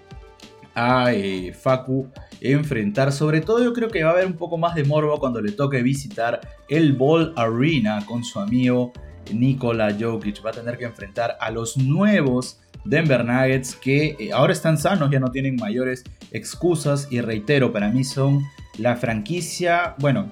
a 0.75 1.13
eh, 1.13 1.53
Facu 1.53 2.09
enfrentar. 2.41 3.13
Sobre 3.13 3.41
todo 3.41 3.63
yo 3.63 3.73
creo 3.73 3.89
que 3.89 4.05
va 4.05 4.11
a 4.11 4.13
haber 4.13 4.27
un 4.27 4.35
poco 4.35 4.57
más 4.57 4.75
de 4.75 4.85
morbo 4.85 5.19
cuando 5.19 5.41
le 5.41 5.53
toque 5.53 5.83
visitar 5.83 6.41
el 6.69 6.93
Ball 6.93 7.33
Arena 7.37 8.05
con 8.07 8.25
su 8.25 8.39
amigo 8.39 8.93
Nikola 9.33 9.95
Jokic. 9.99 10.45
Va 10.45 10.51
a 10.51 10.53
tener 10.53 10.79
que 10.79 10.85
enfrentar 10.85 11.37
a 11.41 11.51
los 11.51 11.77
nuevos 11.77 12.61
Denver 12.89 13.23
Nuggets 13.25 13.77
que 13.77 14.17
eh, 14.19 14.33
ahora 14.33 14.53
están 14.53 14.79
sanos, 14.79 15.11
ya 15.11 15.21
no 15.21 15.31
tienen 15.31 15.57
mayores 15.57 16.05
excusas 16.33 17.07
y 17.11 17.21
reitero, 17.21 17.73
para 17.73 17.91
mí 17.91 18.03
son 18.03 18.43
la 18.79 18.97
franquicia, 18.97 19.95
bueno, 19.99 20.29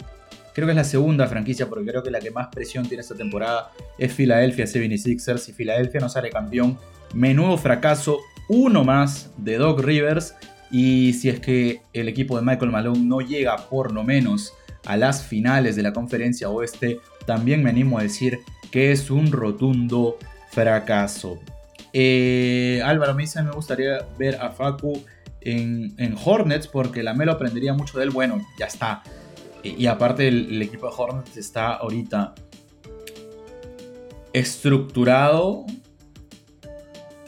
creo 0.54 0.66
que 0.66 0.72
es 0.72 0.76
la 0.76 0.84
segunda 0.84 1.26
franquicia 1.26 1.68
porque 1.68 1.90
creo 1.90 2.02
que 2.02 2.10
la 2.10 2.20
que 2.20 2.30
más 2.30 2.48
presión 2.48 2.86
tiene 2.88 3.02
esta 3.02 3.14
temporada 3.14 3.72
es 3.98 4.12
Philadelphia 4.12 4.64
76ers 4.64 5.50
y 5.50 5.52
Philadelphia 5.52 6.00
no 6.00 6.08
sale 6.08 6.30
campeón. 6.30 6.78
Menudo 7.12 7.58
fracaso, 7.58 8.20
uno 8.48 8.84
más 8.84 9.30
de 9.36 9.58
Doc 9.58 9.80
Rivers 9.80 10.34
y 10.70 11.12
si 11.12 11.28
es 11.28 11.40
que 11.40 11.82
el 11.92 12.08
equipo 12.08 12.36
de 12.36 12.42
Michael 12.44 12.70
Malone 12.70 13.00
no 13.00 13.20
llega 13.20 13.68
por 13.68 13.92
lo 13.92 14.02
menos 14.02 14.54
a 14.86 14.96
las 14.96 15.22
finales 15.22 15.76
de 15.76 15.82
la 15.82 15.92
conferencia 15.92 16.48
oeste, 16.48 17.00
también 17.26 17.62
me 17.62 17.70
animo 17.70 17.98
a 17.98 18.02
decir 18.02 18.38
que 18.70 18.92
es 18.92 19.10
un 19.10 19.32
rotundo 19.32 20.16
fracaso. 20.52 21.38
Eh, 21.98 22.82
Álvaro 22.84 23.14
me 23.14 23.22
dice, 23.22 23.42
me 23.42 23.52
gustaría 23.52 24.06
ver 24.18 24.36
a 24.42 24.50
Facu 24.50 25.02
en, 25.40 26.14
Hornets 26.22 26.68
porque 26.68 27.02
la 27.02 27.14
Melo 27.14 27.32
aprendería 27.32 27.72
mucho 27.72 27.96
de 27.96 28.04
él. 28.04 28.10
Bueno, 28.10 28.38
ya 28.58 28.66
está. 28.66 29.02
Y, 29.62 29.86
aparte 29.86 30.28
el, 30.28 30.60
equipo 30.60 30.90
de 30.90 30.94
Hornets 30.94 31.38
está 31.38 31.72
ahorita 31.72 32.34
estructurado 34.34 35.64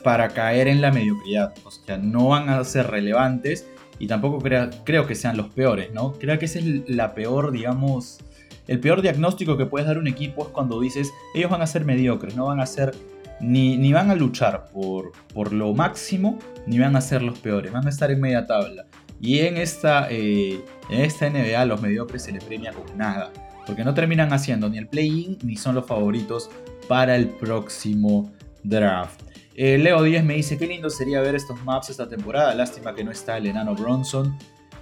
para 0.05 0.29
caer 0.29 0.69
en 0.69 0.83
la 0.83 0.93
mediocridad. 0.93 1.55
O 1.65 1.71
sea, 1.71 1.97
no 1.97 2.29
van 2.29 2.51
a 2.51 2.63
ser 2.63 2.89
relevantes 2.89 3.67
y 3.99 4.07
tampoco 4.07 4.39
creo 4.85 5.07
que 5.07 5.15
sean 5.15 5.39
los 5.39 5.49
peores, 5.49 5.95
¿no? 5.95 6.13
Creo 6.13 6.39
que 6.39 6.45
ese 6.45 6.59
es 6.59 6.91
la 6.91 7.15
peor, 7.15 7.53
digamos, 7.53 8.19
el 8.67 8.81
peor 8.81 9.01
diagnóstico 9.01 9.57
que 9.57 9.65
puedes 9.65 9.89
dar 9.89 9.97
un 9.97 10.09
equipo 10.09 10.43
es 10.43 10.49
cuando 10.49 10.79
dices, 10.79 11.11
ellos 11.35 11.51
van 11.51 11.63
a 11.63 11.67
ser 11.67 11.87
mediocres, 11.87 12.37
no 12.37 12.49
van 12.49 12.61
a 12.61 12.67
ser 12.67 12.95
ni, 13.41 13.93
van 13.93 14.11
a 14.11 14.15
luchar 14.15 14.67
por, 14.73 15.13
por, 15.33 15.53
lo 15.53 15.75
máximo, 15.75 16.39
ni 16.67 16.79
van 16.79 16.97
a 16.97 17.01
ser 17.01 17.23
los 17.23 17.39
peores, 17.39 17.73
van 17.73 17.87
a 17.87 17.91
estar 17.91 18.11
en 18.11 18.21
media 18.21 18.47
tabla. 18.47 18.87
Y 19.21 19.41
en 19.41 19.57
esta, 19.57 20.09
eh, 20.11 20.61
en 20.91 21.01
esta 21.01 21.29
NBA 21.29 21.65
los 21.65 21.81
mediocres 21.83 22.23
se 22.23 22.33
les 22.33 22.45
premia 22.45 22.73
con 22.73 22.97
nada, 22.97 23.33
porque 23.67 23.85
no 23.85 23.95
terminan 23.95 24.33
haciendo 24.33 24.69
ni 24.69 24.79
el 24.79 24.87
play-in 24.87 25.39
ni 25.43 25.57
son 25.57 25.75
los 25.75 25.87
favoritos 25.87 26.51
para 26.89 27.17
el 27.17 27.29
próximo 27.29 28.33
draft. 28.63 29.23
Eh, 29.55 29.77
Leo 29.77 30.03
Díaz 30.03 30.25
me 30.25 30.35
dice, 30.35 30.57
qué 30.57 30.69
lindo 30.69 30.89
sería 30.89 31.21
ver 31.21 31.35
estos 31.35 31.63
maps 31.65 31.91
esta 31.91 32.09
temporada, 32.09 32.55
lástima 32.55 32.95
que 32.95 33.03
no 33.03 33.11
está 33.11 33.37
el 33.39 33.47
enano 33.47 33.75
Bronson. 33.75 34.39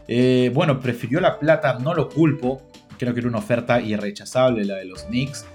Eh, 0.07 0.51
bueno, 0.55 0.81
prefirió 0.81 1.21
la 1.21 1.39
plata, 1.39 1.79
no 1.79 1.95
lo 1.95 2.11
culpo, 2.11 2.63
creo 2.99 3.15
que 3.15 3.21
era 3.21 3.29
una 3.29 3.39
oferta 3.39 3.81
irrechazable 3.81 4.65
la 4.65 4.77
de 4.77 4.85
los 4.85 5.05
Knicks. 5.05 5.47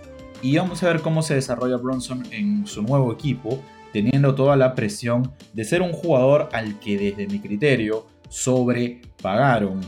Y 0.42 0.58
vamos 0.58 0.82
a 0.82 0.88
ver 0.88 1.02
cómo 1.02 1.22
se 1.22 1.36
desarrolla 1.36 1.78
Bronson 1.78 2.24
en 2.32 2.66
su 2.66 2.82
nuevo 2.82 3.14
equipo, 3.14 3.62
teniendo 3.94 4.34
toda 4.34 4.56
la 4.56 4.74
presión 4.74 5.32
de 5.54 5.64
ser 5.64 5.82
un 5.82 5.92
jugador 5.92 6.50
al 6.54 6.80
que 6.80 6.98
desde 6.98 7.28
mi 7.28 7.40
criterio 7.40 8.08
sobrepagaron. 8.30 9.82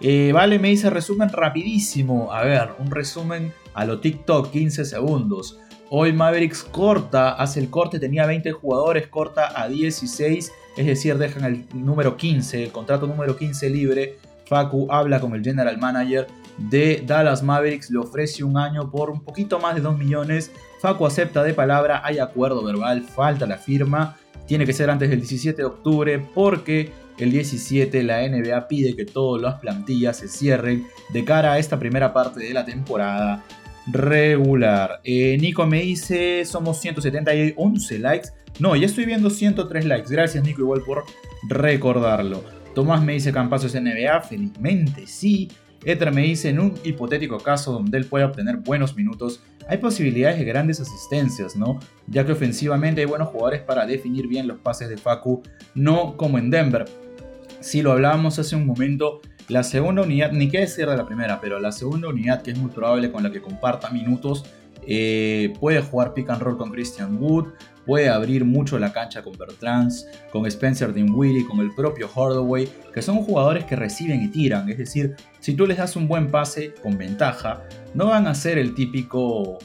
Eh, 0.00 0.30
vale, 0.32 0.60
me 0.60 0.68
dice 0.68 0.90
resumen 0.90 1.30
rapidísimo. 1.30 2.32
A 2.32 2.44
ver, 2.44 2.70
un 2.78 2.90
resumen 2.90 3.52
a 3.74 3.84
lo 3.84 3.98
TikTok, 3.98 4.52
15 4.52 4.84
segundos. 4.84 5.58
Hoy 5.90 6.12
Mavericks 6.12 6.62
corta, 6.62 7.32
hace 7.32 7.58
el 7.58 7.70
corte, 7.70 7.98
tenía 7.98 8.26
20 8.26 8.52
jugadores, 8.52 9.08
corta 9.08 9.60
a 9.60 9.68
16, 9.68 10.52
es 10.76 10.86
decir, 10.86 11.16
dejan 11.16 11.44
el 11.44 11.64
número 11.72 12.16
15, 12.16 12.64
el 12.64 12.70
contrato 12.70 13.06
número 13.06 13.36
15 13.36 13.70
libre. 13.70 14.16
Facu 14.46 14.86
habla 14.90 15.18
con 15.18 15.34
el 15.34 15.42
general 15.42 15.78
manager 15.78 16.26
de 16.58 17.02
Dallas 17.06 17.42
Mavericks, 17.42 17.90
le 17.90 17.98
ofrece 17.98 18.44
un 18.44 18.56
año 18.56 18.90
por 18.90 19.10
un 19.10 19.20
poquito 19.20 19.58
más 19.58 19.74
de 19.74 19.80
2 19.80 19.96
millones. 19.96 20.50
Facu 20.80 21.06
acepta 21.06 21.42
de 21.42 21.54
palabra, 21.54 22.02
hay 22.04 22.18
acuerdo 22.18 22.62
verbal, 22.62 23.02
falta 23.02 23.46
la 23.46 23.56
firma. 23.56 24.16
Tiene 24.46 24.66
que 24.66 24.72
ser 24.72 24.90
antes 24.90 25.10
del 25.10 25.20
17 25.20 25.62
de 25.62 25.66
octubre 25.66 26.18
porque 26.34 26.92
el 27.18 27.30
17 27.32 28.02
la 28.02 28.26
NBA 28.26 28.68
pide 28.68 28.94
que 28.94 29.04
todas 29.04 29.42
las 29.42 29.54
plantillas 29.60 30.18
se 30.18 30.28
cierren 30.28 30.86
de 31.12 31.24
cara 31.24 31.52
a 31.52 31.58
esta 31.58 31.78
primera 31.78 32.12
parte 32.12 32.40
de 32.40 32.54
la 32.54 32.64
temporada 32.64 33.44
regular. 33.90 35.00
Eh, 35.04 35.36
Nico 35.40 35.66
me 35.66 35.82
dice, 35.82 36.44
somos 36.44 36.80
170 36.80 37.34
y 37.34 37.54
11 37.56 37.98
likes. 37.98 38.28
No, 38.58 38.76
ya 38.76 38.86
estoy 38.86 39.04
viendo 39.04 39.30
103 39.30 39.84
likes. 39.84 40.10
Gracias 40.10 40.44
Nico 40.44 40.62
igual 40.62 40.82
por 40.82 41.04
recordarlo. 41.48 42.44
Tomás 42.74 43.02
me 43.02 43.14
dice, 43.14 43.32
Campazo 43.32 43.66
es 43.66 43.74
NBA. 43.74 44.20
Felizmente 44.22 45.06
sí. 45.06 45.50
Ether 45.84 46.12
me 46.12 46.22
dice, 46.22 46.48
en 46.48 46.60
un 46.60 46.74
hipotético 46.84 47.38
caso 47.38 47.72
donde 47.72 47.98
él 47.98 48.06
pueda 48.06 48.26
obtener 48.26 48.56
buenos 48.58 48.96
minutos, 48.96 49.40
hay 49.68 49.78
posibilidades 49.78 50.38
de 50.38 50.44
grandes 50.44 50.80
asistencias, 50.80 51.54
¿no? 51.54 51.78
Ya 52.06 52.24
que 52.24 52.32
ofensivamente 52.32 53.02
hay 53.02 53.06
buenos 53.06 53.28
jugadores 53.28 53.60
para 53.62 53.86
definir 53.86 54.26
bien 54.26 54.48
los 54.48 54.58
pases 54.58 54.88
de 54.88 54.96
Facu, 54.96 55.42
no 55.74 56.16
como 56.16 56.38
en 56.38 56.50
Denver. 56.50 56.86
Si 57.60 57.82
lo 57.82 57.92
hablábamos 57.92 58.38
hace 58.38 58.56
un 58.56 58.66
momento, 58.66 59.20
la 59.48 59.62
segunda 59.62 60.02
unidad, 60.02 60.32
ni 60.32 60.48
qué 60.48 60.60
decir 60.60 60.88
de 60.88 60.96
la 60.96 61.06
primera, 61.06 61.40
pero 61.40 61.60
la 61.60 61.72
segunda 61.72 62.08
unidad 62.08 62.42
que 62.42 62.52
es 62.52 62.58
muy 62.58 62.70
probable 62.70 63.10
con 63.12 63.22
la 63.22 63.30
que 63.30 63.40
comparta 63.40 63.90
minutos, 63.90 64.44
eh, 64.86 65.52
puede 65.60 65.82
jugar 65.82 66.14
pick 66.14 66.30
and 66.30 66.40
roll 66.40 66.56
con 66.56 66.70
Christian 66.70 67.18
Wood, 67.20 67.48
puede 67.88 68.10
abrir 68.10 68.44
mucho 68.44 68.78
la 68.78 68.92
cancha 68.92 69.22
con 69.22 69.32
Bertrands, 69.38 70.06
con 70.30 70.44
Spencer 70.44 70.92
Dinwiddie, 70.92 71.46
con 71.46 71.60
el 71.60 71.74
propio 71.74 72.06
Hardaway, 72.06 72.68
que 72.92 73.00
son 73.00 73.16
jugadores 73.22 73.64
que 73.64 73.76
reciben 73.76 74.22
y 74.22 74.28
tiran. 74.28 74.68
Es 74.68 74.76
decir, 74.76 75.16
si 75.40 75.54
tú 75.54 75.66
les 75.66 75.78
das 75.78 75.96
un 75.96 76.06
buen 76.06 76.30
pase 76.30 76.74
con 76.82 76.98
ventaja, 76.98 77.62
no 77.94 78.08
van 78.08 78.26
a 78.26 78.34
ser 78.34 78.58
el 78.58 78.74
típico, 78.74 79.56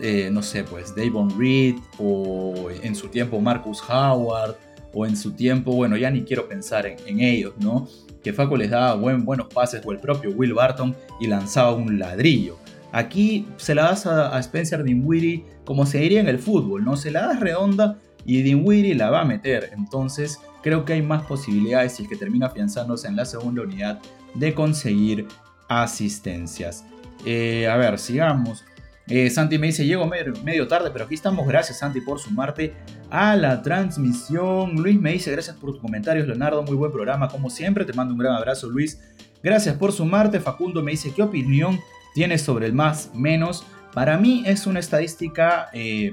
eh, 0.00 0.30
no 0.32 0.42
sé, 0.42 0.64
pues 0.64 0.94
Davon 0.96 1.38
Reed 1.38 1.74
o 1.98 2.70
en 2.82 2.94
su 2.94 3.08
tiempo 3.08 3.38
Marcus 3.38 3.82
Howard 3.86 4.56
o 4.94 5.04
en 5.04 5.14
su 5.14 5.32
tiempo, 5.32 5.72
bueno, 5.72 5.98
ya 5.98 6.10
ni 6.10 6.22
quiero 6.22 6.48
pensar 6.48 6.86
en, 6.86 7.20
ellos, 7.20 7.52
¿no? 7.58 7.86
Que 8.22 8.32
Faco 8.32 8.56
les 8.56 8.70
daba 8.70 8.94
buen, 8.94 9.26
buenos 9.26 9.48
pases 9.52 9.82
o 9.84 9.92
el 9.92 9.98
propio 9.98 10.30
Will 10.30 10.54
Barton 10.54 10.96
y 11.20 11.26
lanzaba 11.26 11.74
un 11.74 11.98
ladrillo. 11.98 12.56
Aquí 12.92 13.46
se 13.56 13.74
la 13.74 13.84
das 13.84 14.06
a, 14.06 14.38
Spencer 14.40 14.82
Dinwiddie 14.82 15.44
como 15.64 15.84
se 15.84 15.98
diría 15.98 16.20
en 16.20 16.28
el 16.28 16.38
fútbol, 16.38 16.84
¿no? 16.84 16.96
Se 16.96 17.10
la 17.10 17.26
das 17.26 17.40
redonda 17.40 17.98
y 18.24 18.42
Dinwiddie 18.42 18.94
la 18.94 19.10
va 19.10 19.20
a 19.20 19.24
meter. 19.24 19.70
Entonces 19.76 20.40
creo 20.62 20.84
que 20.84 20.94
hay 20.94 21.02
más 21.02 21.24
posibilidades 21.24 21.92
si 21.92 22.04
es 22.04 22.08
que 22.08 22.16
termina 22.16 22.46
afianzándose 22.46 23.08
en 23.08 23.16
la 23.16 23.24
segunda 23.24 23.62
unidad 23.62 24.00
de 24.34 24.54
conseguir 24.54 25.26
asistencias. 25.68 26.84
Eh, 27.26 27.68
a 27.68 27.76
ver, 27.76 27.98
sigamos. 27.98 28.64
Eh, 29.08 29.30
Santi 29.30 29.58
me 29.58 29.68
dice, 29.68 29.86
llego 29.86 30.06
medio, 30.06 30.68
tarde, 30.68 30.90
pero 30.90 31.06
aquí 31.06 31.14
estamos. 31.14 31.46
Gracias 31.46 31.78
Santi 31.78 32.00
por 32.00 32.18
sumarte 32.18 32.74
a 33.10 33.36
la 33.36 33.62
transmisión. 33.62 34.76
Luis 34.76 35.00
me 35.00 35.12
dice, 35.12 35.30
gracias 35.30 35.56
por 35.56 35.72
tus 35.72 35.80
comentarios, 35.80 36.26
Leonardo. 36.26 36.62
Muy 36.62 36.76
buen 36.76 36.92
programa, 36.92 37.28
como 37.28 37.48
siempre. 37.48 37.84
Te 37.84 37.92
mando 37.92 38.12
un 38.12 38.20
gran 38.20 38.34
abrazo, 38.34 38.68
Luis. 38.68 39.00
Gracias 39.42 39.76
por 39.76 39.92
sumarte. 39.92 40.40
Facundo 40.40 40.82
me 40.82 40.90
dice, 40.90 41.12
¿qué 41.14 41.22
opinión 41.22 41.78
tienes 42.18 42.42
sobre 42.42 42.66
el 42.66 42.72
más 42.72 43.14
menos? 43.14 43.64
Para 43.94 44.18
mí 44.18 44.42
es 44.44 44.66
una 44.66 44.80
estadística... 44.80 45.68
Eh, 45.72 46.10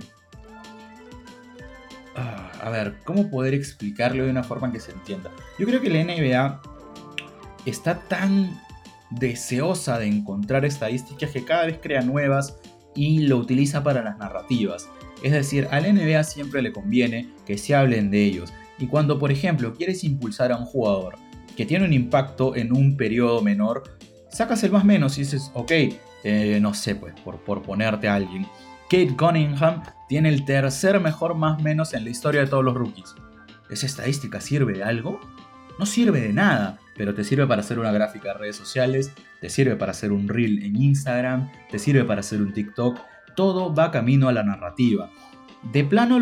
ah, 2.15 2.51
a 2.61 2.69
ver, 2.69 2.97
¿cómo 3.03 3.31
poder 3.31 3.55
explicarlo 3.55 4.23
de 4.23 4.29
una 4.29 4.43
forma 4.43 4.71
que 4.71 4.79
se 4.79 4.91
entienda? 4.91 5.31
Yo 5.57 5.65
creo 5.65 5.81
que 5.81 5.89
la 5.89 6.03
NBA 6.03 6.61
está 7.65 8.01
tan 8.01 8.55
deseosa 9.09 9.97
de 9.97 10.05
encontrar 10.05 10.63
estadísticas 10.63 11.31
que 11.31 11.43
cada 11.43 11.65
vez 11.65 11.79
crea 11.81 12.01
nuevas 12.01 12.59
y 12.93 13.25
lo 13.25 13.37
utiliza 13.37 13.83
para 13.83 14.03
las 14.03 14.19
narrativas. 14.19 14.87
Es 15.23 15.31
decir, 15.31 15.67
al 15.71 15.91
NBA 15.91 16.23
siempre 16.23 16.61
le 16.61 16.71
conviene 16.71 17.33
que 17.47 17.57
se 17.57 17.73
hablen 17.73 18.11
de 18.11 18.25
ellos. 18.25 18.53
Y 18.77 18.85
cuando, 18.85 19.17
por 19.17 19.31
ejemplo, 19.31 19.73
quieres 19.73 20.03
impulsar 20.03 20.51
a 20.51 20.57
un 20.57 20.65
jugador 20.65 21.15
que 21.57 21.65
tiene 21.65 21.83
un 21.83 21.93
impacto 21.93 22.55
en 22.55 22.73
un 22.73 22.95
periodo 22.95 23.41
menor, 23.41 23.97
sacas 24.35 24.63
el 24.63 24.71
más 24.71 24.83
menos 24.83 25.17
y 25.17 25.21
dices, 25.21 25.49
ok, 25.53 25.71
eh, 26.23 26.59
no 26.61 26.73
sé, 26.73 26.95
pues, 26.95 27.13
por, 27.21 27.39
por 27.39 27.61
ponerte 27.61 28.07
a 28.07 28.15
alguien. 28.15 28.45
Kate 28.89 29.15
Cunningham 29.15 29.81
tiene 30.09 30.29
el 30.29 30.45
tercer 30.45 30.99
mejor 30.99 31.35
más 31.35 31.61
menos 31.61 31.93
en 31.93 32.03
la 32.03 32.09
historia 32.09 32.41
de 32.41 32.47
todos 32.47 32.63
los 32.63 32.75
rookies. 32.75 33.15
¿Esa 33.69 33.85
estadística 33.85 34.41
sirve 34.41 34.73
de 34.73 34.83
algo? 34.83 35.19
No 35.79 35.85
sirve 35.85 36.21
de 36.21 36.33
nada, 36.33 36.79
pero 36.95 37.13
te 37.13 37.23
sirve 37.23 37.47
para 37.47 37.61
hacer 37.61 37.79
una 37.79 37.91
gráfica 37.91 38.33
de 38.33 38.39
redes 38.39 38.55
sociales, 38.55 39.11
te 39.41 39.49
sirve 39.49 39.75
para 39.75 39.91
hacer 39.91 40.11
un 40.11 40.27
reel 40.27 40.63
en 40.63 40.75
Instagram, 40.75 41.49
te 41.71 41.79
sirve 41.79 42.03
para 42.03 42.19
hacer 42.19 42.41
un 42.41 42.53
TikTok. 42.53 42.99
Todo 43.35 43.73
va 43.73 43.91
camino 43.91 44.27
a 44.27 44.33
la 44.33 44.43
narrativa. 44.43 45.09
De 45.63 45.83
plano 45.83 46.17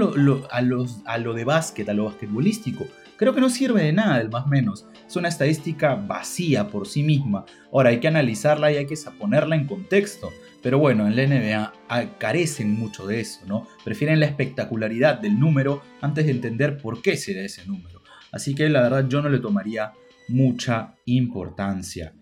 a, 0.49 0.57
a 0.57 1.17
lo 1.17 1.33
de 1.33 1.43
básquet, 1.43 1.89
a 1.89 1.93
lo 1.93 2.05
basquetbolístico, 2.05 2.85
creo 3.23 3.33
que 3.33 3.39
no 3.39 3.49
sirve 3.49 3.83
de 3.83 3.93
nada, 3.93 4.19
el 4.19 4.29
más 4.29 4.47
menos. 4.47 4.85
Es 5.07 5.15
una 5.15 5.29
estadística 5.29 5.95
vacía 5.95 6.67
por 6.67 6.87
sí 6.87 7.03
misma. 7.03 7.45
Ahora 7.71 7.89
hay 7.91 8.01
que 8.01 8.09
analizarla 8.09 8.69
y 8.69 8.75
hay 8.75 8.85
que 8.85 8.97
ponerla 9.17 9.55
en 9.55 9.65
contexto. 9.65 10.29
Pero 10.61 10.77
bueno, 10.77 11.07
en 11.07 11.15
la 11.15 11.25
NBA 11.25 11.73
ah, 11.87 12.05
carecen 12.17 12.73
mucho 12.73 13.07
de 13.07 13.21
eso, 13.21 13.39
¿no? 13.47 13.65
Prefieren 13.85 14.19
la 14.19 14.25
espectacularidad 14.25 15.19
del 15.19 15.39
número 15.39 15.81
antes 16.01 16.25
de 16.25 16.31
entender 16.31 16.77
por 16.77 17.01
qué 17.01 17.15
se 17.15 17.33
da 17.33 17.43
ese 17.43 17.65
número. 17.65 18.01
Así 18.33 18.55
que 18.55 18.67
la 18.67 18.81
verdad 18.81 19.07
yo 19.07 19.21
no 19.21 19.29
le 19.29 19.39
tomaría 19.39 19.93
mucha 20.27 20.95
importancia. 21.05 22.13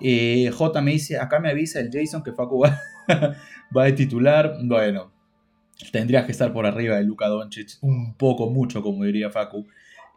Eh, 0.00 0.50
J 0.52 0.82
me 0.82 0.90
dice, 0.90 1.18
acá 1.18 1.38
me 1.38 1.50
avisa 1.50 1.78
el 1.78 1.90
Jason 1.92 2.24
que 2.24 2.32
Facu 2.32 2.62
va, 2.64 2.80
va 3.76 3.84
de 3.84 3.92
titular. 3.92 4.58
Bueno, 4.60 5.12
tendrías 5.92 6.24
que 6.24 6.32
estar 6.32 6.52
por 6.52 6.66
arriba 6.66 6.96
de 6.96 7.04
Luka 7.04 7.28
Doncic, 7.28 7.78
un 7.80 8.14
poco 8.14 8.50
mucho, 8.50 8.82
como 8.82 9.04
diría 9.04 9.30
Facu. 9.30 9.68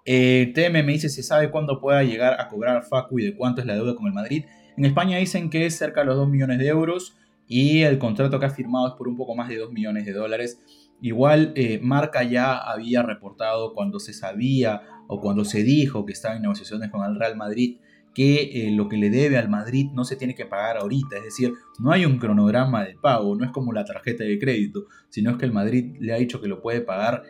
Eh, 0.06 0.52
TM 0.56 0.84
me 0.84 0.94
dice 0.94 1.10
si 1.10 1.22
sabe 1.24 1.52
cuándo 1.52 1.80
pueda 1.80 2.04
llegar 2.04 2.40
a 2.40 2.48
cobrar 2.48 2.84
Facu 2.84 3.20
y 3.20 3.26
de 3.26 3.36
cuánto 3.36 3.62
es 3.62 3.68
la 3.68 3.76
deuda 3.76 3.96
con 3.96 4.08
el 4.08 4.14
Madrid. 4.14 4.46
En 4.78 4.86
España 4.86 5.18
dicen 5.18 5.50
que 5.50 5.66
es 5.66 5.78
cerca 5.78 6.02
de 6.02 6.08
los 6.08 6.16
2 6.16 6.30
millones 6.30 6.58
de 6.60 6.68
euros 6.68 7.18
y 7.48 7.82
el 7.82 8.00
contrato 8.00 8.40
que 8.40 8.46
ha 8.46 8.50
firmado 8.50 8.88
es 8.88 8.94
por 8.94 9.08
un 9.08 9.18
poco 9.18 9.36
más 9.36 9.50
de 9.50 9.58
2 9.58 9.72
millones 9.72 10.06
de 10.06 10.14
dólares. 10.14 10.60
Igual 11.02 11.52
eh, 11.56 11.80
Marca 11.82 12.24
ya 12.24 12.58
había 12.58 13.04
reportado 13.04 13.74
cuando 13.74 14.00
se 14.00 14.14
sabía 14.14 14.82
o 15.08 15.20
cuando 15.20 15.46
se 15.46 15.64
dijo 15.64 16.06
que 16.06 16.14
estaba 16.14 16.36
en 16.36 16.44
negociaciones 16.44 16.90
con 16.90 17.04
el 17.04 17.20
Real 17.20 17.36
Madrid 17.36 17.78
que 18.14 18.68
eh, 18.68 18.72
lo 18.72 18.90
que 18.90 18.98
le 18.98 19.10
debe 19.10 19.38
al 19.38 19.50
Madrid 19.50 19.88
no 19.94 20.04
se 20.04 20.16
tiene 20.16 20.36
que 20.36 20.46
pagar 20.46 20.78
ahorita, 20.78 21.18
es 21.18 21.24
decir, 21.24 21.54
no 21.80 21.92
hay 21.92 22.06
un 22.06 22.18
cronograma 22.18 22.84
de 22.84 22.96
pago, 22.96 23.36
no 23.36 23.46
es 23.46 23.52
como 23.52 23.72
la 23.72 23.86
tarjeta 23.86 24.24
de 24.24 24.38
crédito, 24.38 24.86
sino 25.10 25.32
es 25.32 25.38
que 25.38 25.46
el 25.46 25.54
Madrid 25.54 25.96
le 26.00 26.14
ha 26.14 26.18
dicho 26.18 26.42
que 26.42 26.48
lo 26.48 26.62
puede 26.62 26.82
pagar 26.82 27.24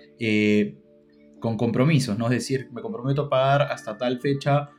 con 1.41 1.57
compromisos, 1.57 2.17
¿no? 2.17 2.27
Es 2.27 2.31
decir, 2.31 2.69
me 2.71 2.81
comprometo 2.81 3.23
a 3.23 3.29
pagar 3.29 3.63
hasta 3.63 3.97
tal 3.97 4.21
fecha 4.21 4.69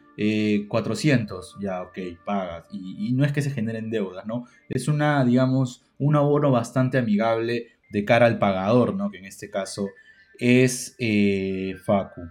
400, 0.68 1.56
eh, 1.56 1.58
ya, 1.62 1.82
ok, 1.82 1.98
pagas, 2.24 2.66
y, 2.72 3.12
no 3.12 3.24
es 3.24 3.32
que 3.32 3.42
se 3.42 3.50
generen 3.50 3.90
deudas, 3.90 4.24
¿no? 4.26 4.46
Es 4.68 4.88
una, 4.88 5.22
digamos, 5.24 5.84
un 5.98 6.16
abono 6.16 6.50
bastante 6.50 6.96
amigable 6.96 7.66
de 7.90 8.04
cara 8.04 8.26
al 8.26 8.38
pagador, 8.38 8.94
¿no? 8.94 9.10
Que 9.10 9.18
en 9.18 9.26
este 9.26 9.50
caso 9.50 9.88
es 10.38 10.96
Facu. 11.84 12.22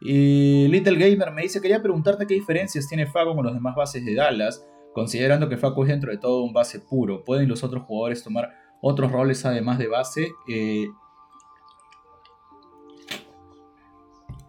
Y 0.00 0.68
Little 0.68 0.96
Gamer 0.96 1.32
me 1.32 1.42
dice, 1.42 1.60
quería 1.60 1.82
preguntarte 1.82 2.26
qué 2.26 2.34
diferencias 2.34 2.88
tiene 2.88 3.06
Faco 3.06 3.34
con 3.34 3.44
los 3.44 3.54
demás 3.54 3.74
bases 3.74 4.04
de 4.04 4.14
Dallas, 4.14 4.64
considerando 4.94 5.48
que 5.48 5.56
Faco 5.56 5.82
es 5.82 5.88
dentro 5.88 6.10
de 6.10 6.18
todo 6.18 6.42
un 6.42 6.52
base 6.52 6.80
puro. 6.80 7.24
¿Pueden 7.24 7.48
los 7.48 7.64
otros 7.64 7.84
jugadores 7.84 8.22
tomar 8.22 8.54
otros 8.80 9.10
roles 9.10 9.44
además 9.44 9.78
de 9.78 9.88
base? 9.88 10.28
Eh, 10.48 10.86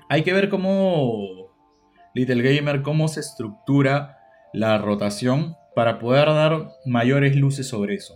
hay 0.09 0.23
que 0.23 0.33
ver 0.33 0.49
cómo, 0.49 1.53
Little 2.15 2.41
Gamer, 2.41 2.81
cómo 2.81 3.07
se 3.07 3.19
estructura 3.19 4.17
la 4.53 4.79
rotación 4.79 5.55
para 5.75 5.99
poder 5.99 6.25
dar 6.25 6.71
mayores 6.85 7.35
luces 7.35 7.67
sobre 7.67 7.95
eso. 7.95 8.15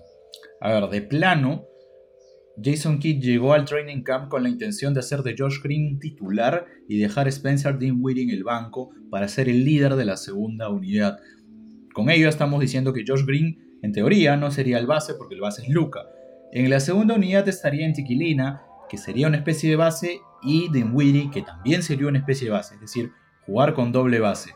A 0.60 0.74
ver, 0.74 0.90
de 0.90 1.04
plano, 1.04 1.66
Jason 2.62 3.00
Kidd 3.00 3.22
llegó 3.22 3.54
al 3.54 3.66
training 3.66 4.02
camp 4.02 4.30
con 4.30 4.42
la 4.42 4.50
intención 4.50 4.94
de 4.94 5.02
hacer 5.02 5.22
de 5.22 5.36
Josh 5.38 5.62
Green 5.64 6.00
titular 6.00 6.66
y 6.90 6.98
dejar 6.98 7.28
a 7.28 7.30
Spencer 7.30 7.78
Dinwiddie 7.78 8.24
en 8.24 8.30
el 8.32 8.44
banco 8.44 8.90
para 9.12 9.28
ser 9.28 9.48
el 9.48 9.64
líder 9.64 9.96
de 9.96 10.06
la 10.06 10.18
segunda 10.18 10.70
unidad. 10.70 11.20
Con 11.94 12.10
ello 12.10 12.28
estamos 12.28 12.60
diciendo 12.60 12.92
que 12.92 13.04
Josh 13.08 13.26
Green, 13.26 13.78
en 13.84 13.92
teoría, 13.92 14.36
no 14.36 14.50
sería 14.50 14.80
el 14.80 14.88
base 14.88 15.14
porque 15.14 15.36
el 15.36 15.42
base 15.42 15.62
es 15.62 15.70
Luca. 15.70 16.02
En 16.52 16.70
la 16.72 16.80
segunda 16.80 17.16
unidad 17.16 17.48
estaría 17.48 17.86
en 17.86 17.94
Tiquilina, 17.94 18.64
que 18.90 18.98
sería 18.98 19.28
una 19.28 19.38
especie 19.38 19.70
de 19.70 19.76
base, 19.76 20.20
y 20.44 20.70
Dinwiddie, 20.70 21.32
que 21.32 21.42
también 21.42 21.84
sería 21.84 22.08
una 22.08 22.20
especie 22.20 22.46
de 22.46 22.54
base, 22.54 22.76
es 22.76 22.82
decir, 22.82 23.12
jugar 23.46 23.74
con 23.74 23.92
doble 23.92 24.20
base. 24.20 24.54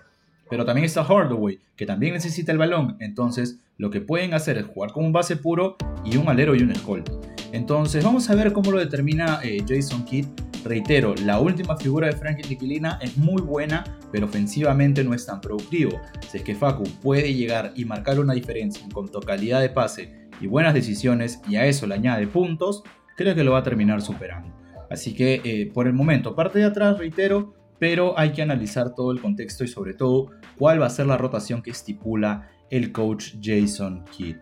Pero 0.49 0.65
también 0.65 0.85
está 0.85 1.03
Hardaway, 1.03 1.59
que 1.75 1.85
también 1.85 2.13
necesita 2.13 2.51
el 2.51 2.57
balón. 2.57 2.95
Entonces, 2.99 3.59
lo 3.77 3.89
que 3.89 4.01
pueden 4.01 4.33
hacer 4.33 4.57
es 4.57 4.65
jugar 4.65 4.91
con 4.91 5.05
un 5.05 5.11
base 5.11 5.35
puro 5.35 5.75
y 6.05 6.17
un 6.17 6.29
alero 6.29 6.55
y 6.55 6.61
un 6.63 6.71
escolta. 6.71 7.11
Entonces, 7.51 8.03
vamos 8.03 8.29
a 8.29 8.35
ver 8.35 8.53
cómo 8.53 8.71
lo 8.71 8.79
determina 8.79 9.39
eh, 9.43 9.63
Jason 9.67 10.03
Kidd. 10.05 10.25
Reitero, 10.63 11.15
la 11.23 11.39
última 11.39 11.77
figura 11.77 12.07
de 12.07 12.13
Frankie 12.13 12.43
Tiquilina 12.47 12.99
es 13.01 13.17
muy 13.17 13.41
buena, 13.41 13.83
pero 14.11 14.25
ofensivamente 14.25 15.03
no 15.03 15.13
es 15.13 15.25
tan 15.25 15.39
productivo. 15.39 15.99
Si 16.29 16.38
es 16.38 16.43
que 16.43 16.55
Facu 16.55 16.83
puede 17.01 17.33
llegar 17.33 17.71
y 17.75 17.85
marcar 17.85 18.19
una 18.19 18.33
diferencia 18.33 18.83
en 18.83 18.91
cuanto 18.91 19.19
a 19.19 19.21
calidad 19.21 19.61
de 19.61 19.69
pase 19.69 20.27
y 20.41 20.47
buenas 20.47 20.73
decisiones, 20.73 21.39
y 21.47 21.55
a 21.55 21.65
eso 21.65 21.88
le 21.88 21.95
añade 21.95 22.27
puntos, 22.27 22.83
creo 23.15 23.33
que 23.33 23.43
lo 23.43 23.53
va 23.53 23.59
a 23.59 23.63
terminar 23.63 24.01
superando. 24.01 24.53
Así 24.89 25.13
que 25.13 25.41
eh, 25.43 25.71
por 25.73 25.88
el 25.88 25.93
momento, 25.93 26.35
parte 26.35 26.59
de 26.59 26.65
atrás, 26.65 26.97
reitero, 26.97 27.53
pero 27.79 28.17
hay 28.17 28.31
que 28.31 28.41
analizar 28.41 28.95
todo 28.95 29.11
el 29.11 29.21
contexto 29.21 29.63
y 29.63 29.67
sobre 29.67 29.93
todo 29.93 30.31
cuál 30.57 30.81
va 30.81 30.88
a 30.88 30.89
ser 30.89 31.05
la 31.05 31.17
rotación 31.17 31.61
que 31.61 31.71
estipula 31.71 32.49
el 32.69 32.91
coach 32.91 33.35
Jason 33.41 34.03
Kidd. 34.05 34.38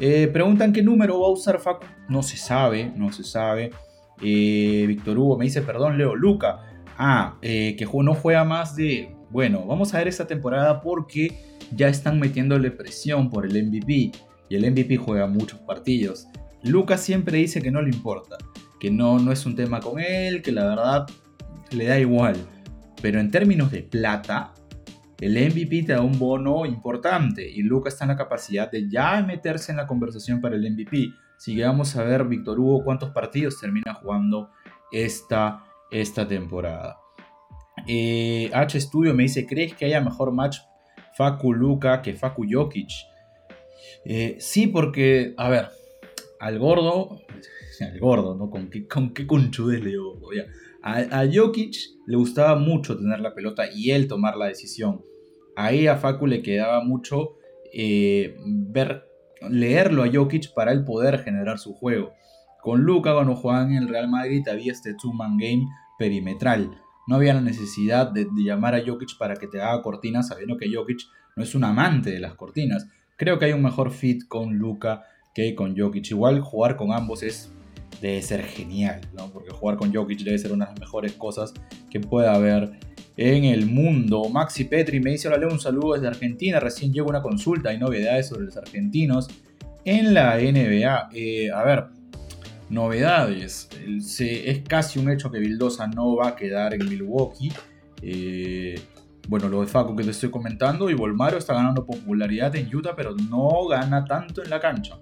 Eh, 0.00 0.28
preguntan 0.32 0.72
qué 0.72 0.82
número 0.82 1.20
va 1.20 1.28
a 1.28 1.30
usar 1.30 1.60
Facu. 1.60 1.86
No 2.08 2.22
se 2.22 2.36
sabe, 2.36 2.92
no 2.96 3.12
se 3.12 3.24
sabe. 3.24 3.70
Eh, 4.20 4.84
Víctor 4.86 5.18
Hugo 5.18 5.38
me 5.38 5.44
dice, 5.44 5.62
perdón, 5.62 5.98
Leo 5.98 6.14
Luca. 6.14 6.60
Ah, 6.98 7.38
eh, 7.42 7.76
que 7.76 7.86
no 7.86 8.14
juega 8.14 8.44
más 8.44 8.76
de... 8.76 9.14
Bueno, 9.30 9.64
vamos 9.66 9.94
a 9.94 9.98
ver 9.98 10.08
esta 10.08 10.26
temporada 10.26 10.80
porque 10.80 11.40
ya 11.72 11.88
están 11.88 12.20
metiéndole 12.20 12.70
presión 12.70 13.30
por 13.30 13.46
el 13.46 13.66
MVP. 13.66 14.12
Y 14.48 14.56
el 14.56 14.70
MVP 14.70 14.96
juega 14.96 15.26
muchos 15.26 15.60
partidos. 15.60 16.28
Luca 16.62 16.96
siempre 16.96 17.38
dice 17.38 17.60
que 17.60 17.70
no 17.70 17.82
le 17.82 17.90
importa. 17.90 18.36
Que 18.84 18.90
no, 18.90 19.18
no 19.18 19.32
es 19.32 19.46
un 19.46 19.56
tema 19.56 19.80
con 19.80 19.98
él, 19.98 20.42
que 20.42 20.52
la 20.52 20.66
verdad 20.66 21.06
le 21.70 21.86
da 21.86 21.98
igual. 21.98 22.36
Pero 23.00 23.18
en 23.18 23.30
términos 23.30 23.70
de 23.70 23.82
plata, 23.82 24.52
el 25.22 25.32
MVP 25.42 25.84
te 25.84 25.94
da 25.94 26.02
un 26.02 26.18
bono 26.18 26.66
importante 26.66 27.50
y 27.50 27.62
Luca 27.62 27.88
está 27.88 28.04
en 28.04 28.08
la 28.08 28.16
capacidad 28.18 28.70
de 28.70 28.86
ya 28.90 29.22
meterse 29.22 29.72
en 29.72 29.78
la 29.78 29.86
conversación 29.86 30.42
para 30.42 30.56
el 30.56 30.70
MVP. 30.70 31.14
Así 31.34 31.56
que 31.56 31.64
vamos 31.64 31.96
a 31.96 32.02
ver, 32.02 32.24
Víctor 32.24 32.60
Hugo, 32.60 32.84
cuántos 32.84 33.08
partidos 33.08 33.58
termina 33.58 33.94
jugando 33.94 34.50
esta, 34.92 35.64
esta 35.90 36.28
temporada. 36.28 36.98
Eh, 37.86 38.50
H 38.52 38.78
Studio 38.78 39.14
me 39.14 39.22
dice, 39.22 39.46
¿crees 39.46 39.72
que 39.72 39.86
haya 39.86 40.02
mejor 40.02 40.30
match 40.30 40.58
Facu 41.16 41.54
Luca 41.54 42.02
que 42.02 42.12
Facu 42.12 42.44
Jokic? 42.46 42.90
Eh, 44.04 44.36
sí, 44.40 44.66
porque, 44.66 45.32
a 45.38 45.48
ver, 45.48 45.70
al 46.38 46.58
gordo, 46.58 47.23
al 47.82 47.98
gordo, 47.98 48.36
¿no? 48.36 48.50
¿Con 48.50 48.70
qué, 48.70 48.86
con 48.86 49.12
qué 49.12 49.26
conchudes 49.26 49.82
le 49.82 49.90
digo? 49.90 50.20
A, 50.82 51.24
Jokic 51.32 51.76
le 52.06 52.16
gustaba 52.16 52.56
mucho 52.56 52.98
tener 52.98 53.20
la 53.20 53.34
pelota 53.34 53.64
y 53.72 53.90
él 53.90 54.06
tomar 54.06 54.36
la 54.36 54.46
decisión. 54.46 55.00
Ahí 55.56 55.86
a 55.86 55.96
Facu 55.96 56.26
le 56.26 56.42
quedaba 56.42 56.84
mucho 56.84 57.36
eh, 57.72 58.36
ver, 58.46 59.04
leerlo 59.48 60.02
a 60.02 60.10
Jokic 60.12 60.52
para 60.52 60.72
él 60.72 60.84
poder 60.84 61.20
generar 61.20 61.58
su 61.58 61.72
juego. 61.72 62.12
Con 62.62 62.82
Luca, 62.82 63.14
cuando 63.14 63.34
jugaban 63.34 63.72
en 63.72 63.82
el 63.82 63.88
Real 63.88 64.08
Madrid, 64.08 64.46
había 64.48 64.72
este 64.72 64.94
two-man 64.94 65.36
game 65.38 65.66
perimetral. 65.98 66.70
No 67.06 67.16
había 67.16 67.34
la 67.34 67.40
necesidad 67.40 68.10
de, 68.10 68.26
llamar 68.36 68.74
a 68.74 68.82
Jokic 68.84 69.18
para 69.18 69.36
que 69.36 69.46
te 69.46 69.60
haga 69.60 69.82
cortinas, 69.82 70.28
sabiendo 70.28 70.56
que 70.56 70.72
Jokic 70.72 71.00
no 71.36 71.42
es 71.42 71.54
un 71.54 71.64
amante 71.64 72.10
de 72.10 72.20
las 72.20 72.34
cortinas. 72.34 72.86
Creo 73.16 73.38
que 73.38 73.46
hay 73.46 73.52
un 73.52 73.62
mejor 73.62 73.90
fit 73.90 74.26
con 74.28 74.54
Luca 74.54 75.04
que 75.34 75.54
con 75.54 75.76
Jokic. 75.76 76.10
Igual 76.10 76.40
jugar 76.40 76.76
con 76.76 76.92
ambos 76.92 77.22
es 77.22 77.52
debe 78.00 78.22
ser 78.22 78.42
genial, 78.44 79.00
¿no? 79.16 79.30
Porque 79.30 79.50
jugar 79.50 79.76
con 79.76 79.94
Jokic 79.94 80.20
debe 80.20 80.38
ser 80.38 80.52
una 80.52 80.66
de 80.66 80.72
las 80.72 80.80
mejores 80.80 81.12
cosas 81.12 81.54
que 81.90 82.00
pueda 82.00 82.34
haber 82.34 82.78
en 83.16 83.44
el 83.44 83.66
mundo. 83.66 84.28
Maxi 84.28 84.64
Petri 84.64 85.00
me 85.00 85.12
dice, 85.12 85.28
hola 85.28 85.46
un 85.46 85.60
saludo 85.60 85.94
desde 85.94 86.08
Argentina, 86.08 86.60
recién 86.60 86.92
llegó 86.92 87.08
una 87.08 87.22
consulta, 87.22 87.70
hay 87.70 87.78
novedades 87.78 88.28
sobre 88.28 88.44
los 88.44 88.56
argentinos 88.56 89.28
en 89.84 90.14
la 90.14 90.36
NBA. 90.36 91.10
Eh, 91.14 91.50
a 91.50 91.62
ver, 91.62 91.86
novedades. 92.68 93.68
es 94.18 94.62
casi 94.66 94.98
un 94.98 95.10
hecho 95.10 95.30
que 95.30 95.38
Vildosa 95.38 95.86
no 95.86 96.16
va 96.16 96.28
a 96.28 96.36
quedar 96.36 96.74
en 96.74 96.88
Milwaukee. 96.88 97.52
Eh, 98.02 98.80
bueno, 99.28 99.48
lo 99.48 99.62
de 99.62 99.66
Facu 99.66 99.96
que 99.96 100.04
te 100.04 100.10
estoy 100.10 100.30
comentando 100.30 100.90
y 100.90 100.94
Volmaro 100.94 101.38
está 101.38 101.54
ganando 101.54 101.86
popularidad 101.86 102.54
en 102.56 102.74
Utah, 102.74 102.94
pero 102.94 103.14
no 103.30 103.66
gana 103.68 104.04
tanto 104.04 104.42
en 104.42 104.50
la 104.50 104.60
cancha. 104.60 104.98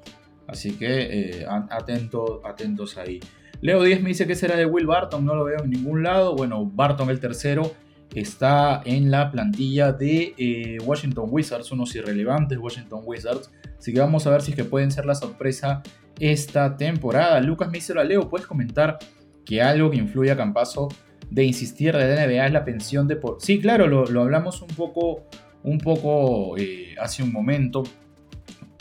Así 0.53 0.73
que 0.73 1.41
eh, 1.41 1.47
atentos 1.49 2.99
ahí. 2.99 3.21
Leo 3.63 3.83
10 3.83 4.03
me 4.03 4.09
dice 4.11 4.27
que 4.27 4.35
será 4.35 4.57
de 4.57 4.67
Will 4.67 4.87
Barton, 4.87 5.25
no 5.25 5.35
lo 5.35 5.45
veo 5.45 5.65
en 5.65 5.71
ningún 5.71 6.03
lado. 6.03 6.37
Bueno, 6.37 6.65
Barton 6.67 7.09
el 7.09 7.21
tercero 7.21 7.73
está 8.15 8.83
en 8.85 9.11
la 9.11 9.31
plantilla 9.31 9.93
de 9.93 10.35
eh, 10.37 10.79
Washington 10.85 11.27
Wizards, 11.31 11.73
unos 11.73 11.95
irrelevantes 11.95 12.59
Washington 12.59 13.01
Wizards. 13.05 13.51
Así 13.79 13.93
que 13.93 14.01
vamos 14.01 14.27
a 14.27 14.31
ver 14.31 14.43
si 14.43 14.51
es 14.51 14.57
que 14.57 14.65
pueden 14.65 14.91
ser 14.91 15.07
la 15.07 15.15
sorpresa 15.15 15.83
esta 16.19 16.77
temporada. 16.77 17.41
Lucas 17.41 17.69
me 17.69 17.79
dice, 17.79 17.95
Leo, 18.05 18.29
¿puedes 18.29 18.47
comentar 18.47 18.99
que 19.45 19.63
algo 19.63 19.91
que 19.91 19.97
influye 19.97 20.31
a 20.31 20.37
Campaso 20.37 20.89
de 21.31 21.45
insistir 21.45 21.97
de 21.97 22.15
la 22.15 22.27
NBA 22.27 22.47
es 22.47 22.53
la 22.53 22.65
pensión 22.65 23.09
de 23.09 23.17
por... 23.17 23.39
Sí, 23.41 23.59
claro, 23.59 23.87
lo, 23.87 24.21
hablamos 24.21 24.61
un 24.61 24.69
poco, 24.69 25.25
un 25.63 25.79
poco 25.79 26.59
eh, 26.59 26.95
hace 27.01 27.23
un 27.23 27.33
momento 27.33 27.85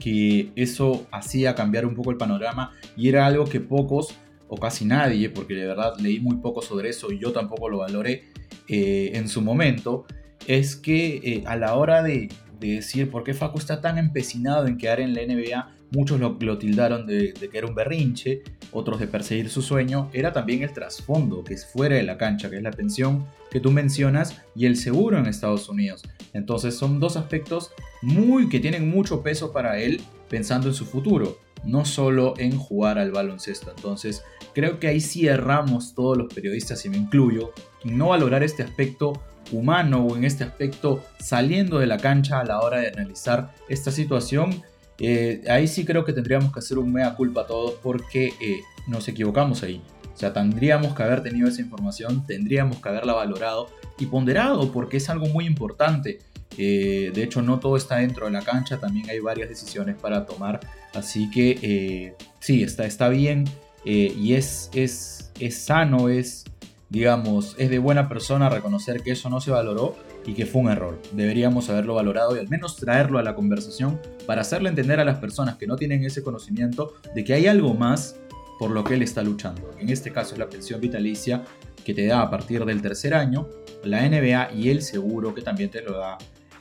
que 0.02 0.52
eso 0.56 1.08
hacía 1.12 1.54
cambiar 1.56 1.86
un 1.86 1.96
poco 1.96 2.12
el 2.12 2.18
panorama 2.18 2.72
y 2.98 3.08
era 3.08 3.26
algo 3.26 3.46
que 3.46 3.60
pocos 3.60 4.16
o 4.48 4.58
casi 4.58 4.84
nadie, 4.84 5.30
porque 5.30 5.54
de 5.54 5.66
verdad 5.68 5.94
leí 6.00 6.20
muy 6.20 6.38
poco 6.38 6.62
sobre 6.62 6.90
eso 6.90 7.12
y 7.12 7.20
yo 7.20 7.32
tampoco 7.32 7.70
lo 7.70 7.78
valoré 7.78 8.26
eh, 8.68 9.12
en 9.14 9.30
su 9.30 9.42
momento, 9.42 10.06
es 10.48 10.76
que 10.76 11.22
eh, 11.24 11.44
a 11.46 11.56
la 11.56 11.76
hora 11.76 12.04
de, 12.04 12.30
decir 12.60 13.10
por 13.10 13.24
qué 13.24 13.34
Facu 13.34 13.58
está 13.58 13.82
tan 13.82 13.98
empecinado 13.98 14.68
en 14.68 14.78
quedar 14.78 15.00
en 15.00 15.16
la 15.16 15.22
NBA, 15.22 15.70
muchos 15.92 16.20
lo, 16.20 16.58
tildaron 16.58 17.06
de, 17.06 17.34
de, 17.34 17.50
que 17.50 17.58
era 17.58 17.68
un 17.68 17.76
berrinche, 17.76 18.44
otros 18.72 19.00
de 19.00 19.08
perseguir 19.08 19.50
su 19.50 19.62
sueño, 19.62 20.10
era 20.14 20.34
también 20.34 20.64
el 20.64 20.74
trasfondo, 20.74 21.44
que 21.44 21.54
es 21.54 21.66
fuera 21.66 21.96
de 21.96 22.04
la 22.04 22.18
cancha, 22.18 22.50
que 22.50 22.58
es 22.58 22.64
la 22.64 22.72
pensión 22.72 23.26
que 23.52 23.60
tú 23.60 23.72
mencionas 23.72 24.42
y 24.56 24.66
el 24.66 24.78
seguro 24.78 25.18
en 25.18 25.28
Estados 25.28 25.70
Unidos. 25.70 26.04
Entonces 26.34 26.76
son 26.76 27.00
dos 27.00 27.18
aspectos 27.18 27.72
muy 28.02 28.50
que 28.50 28.60
tienen 28.60 28.90
mucho 28.90 29.22
peso 29.22 29.52
para 29.52 29.80
él 29.80 30.02
pensando 30.30 30.70
en 30.70 30.74
su 30.74 30.86
futuro, 30.86 31.38
no 31.66 31.86
solo 31.86 32.34
en 32.38 32.58
jugar 32.58 32.98
al 32.98 33.12
baloncesto. 33.12 33.72
Entonces 33.76 34.24
creo 34.54 34.80
que 34.80 34.88
ahí 34.88 35.02
sí 35.02 35.28
erramos 35.28 35.94
todos 35.94 36.18
los 36.18 36.34
periodistas 36.34 36.86
y 36.86 36.90
me 36.90 36.98
incluyo 36.98 37.54
en 37.84 37.98
no 37.98 38.10
valorar 38.10 38.44
este 38.44 38.64
aspecto 38.64 39.22
humano 39.52 40.06
o 40.06 40.16
en 40.16 40.24
este 40.24 40.44
aspecto 40.44 41.04
saliendo 41.20 41.80
de 41.80 41.88
la 41.88 41.98
cancha 41.98 42.40
a 42.40 42.46
la 42.46 42.62
hora 42.62 42.78
de 42.80 42.88
analizar 42.88 43.54
esta 43.68 43.92
situación. 43.92 44.64
Eh, 45.04 45.42
ahí 45.50 45.68
sí 45.68 45.84
creo 45.84 46.06
que 46.06 46.14
tendríamos 46.14 46.54
que 46.54 46.60
hacer 46.60 46.78
un 46.78 46.94
mea 46.94 47.16
culpa 47.16 47.42
a 47.42 47.48
todos 47.48 47.74
porque 47.82 48.34
eh, 48.40 48.62
nos 48.86 49.08
equivocamos 49.08 49.64
ahí. 49.64 49.82
O 50.14 50.18
sea, 50.18 50.32
tendríamos 50.32 50.94
que 50.94 51.02
haber 51.02 51.24
tenido 51.24 51.48
esa 51.48 51.60
información, 51.60 52.24
tendríamos 52.28 52.78
que 52.78 52.88
haberla 52.88 53.14
valorado 53.14 53.68
y 53.98 54.06
ponderado 54.06 54.72
porque 54.72 54.98
es 54.98 55.10
algo 55.10 55.26
muy 55.26 55.48
importante. 55.48 56.20
Eh, 56.56 57.12
de 57.16 57.24
hecho, 57.24 57.42
no 57.42 57.60
todo 57.60 57.78
está 57.78 57.96
dentro 57.96 58.28
de 58.28 58.32
la 58.32 58.44
cancha, 58.44 58.78
también 58.78 59.10
hay 59.10 59.20
varias 59.20 59.50
decisiones 59.50 59.96
para 59.96 60.28
tomar. 60.28 60.60
Así 60.94 61.32
que 61.32 62.14
sí, 62.40 62.62
está, 62.62 62.86
está 62.86 63.10
bien 63.10 63.46
y 63.84 64.36
es, 64.36 64.70
es, 64.72 65.32
es 65.40 65.58
sano, 65.58 66.10
es, 66.10 66.44
digamos, 66.90 67.56
es 67.58 67.72
de 67.72 67.80
buena 67.80 68.08
persona 68.08 68.50
reconocer 68.50 69.02
que 69.02 69.14
eso 69.14 69.32
no 69.32 69.42
se 69.42 69.50
valoró 69.50 69.96
y 70.26 70.34
que 70.34 70.46
fue 70.46 70.62
un 70.62 70.70
error. 70.70 71.00
Deberíamos 71.14 71.70
haberlo 71.70 71.96
valorado 71.96 72.36
y 72.36 72.40
al 72.40 72.50
menos 72.50 72.76
traerlo 72.76 73.20
a 73.20 73.24
la 73.24 73.36
conversación 73.36 74.00
para 74.26 74.42
hacerle 74.42 74.70
entender 74.70 75.00
a 75.00 75.06
las 75.06 75.18
personas 75.20 75.58
que 75.58 75.68
no 75.68 75.76
tienen 75.76 76.04
ese 76.04 76.24
conocimiento 76.24 76.94
de 77.16 77.24
que 77.24 77.34
hay 77.34 77.48
algo 77.48 77.74
más 77.74 78.18
por 78.60 78.72
lo 78.72 78.84
que 78.84 78.94
él 78.94 79.02
está 79.02 79.24
luchando. 79.24 79.72
En 79.80 79.90
este 79.90 80.12
caso 80.12 80.34
es 80.34 80.40
la 80.40 80.48
pensión 80.48 80.80
vitalicia 80.80 81.44
que 81.84 81.94
te 81.94 82.06
da 82.06 82.22
a 82.22 82.30
partir 82.30 82.64
del 82.66 82.82
tercer 82.82 83.14
año 83.14 83.48
la 83.84 84.08
NBA 84.08 84.54
y 84.54 84.70
el 84.70 84.84
seguro 84.84 85.34
que 85.34 85.42
también 85.42 85.72
te 85.72 85.82
lo 85.82 85.98
da 85.98 86.18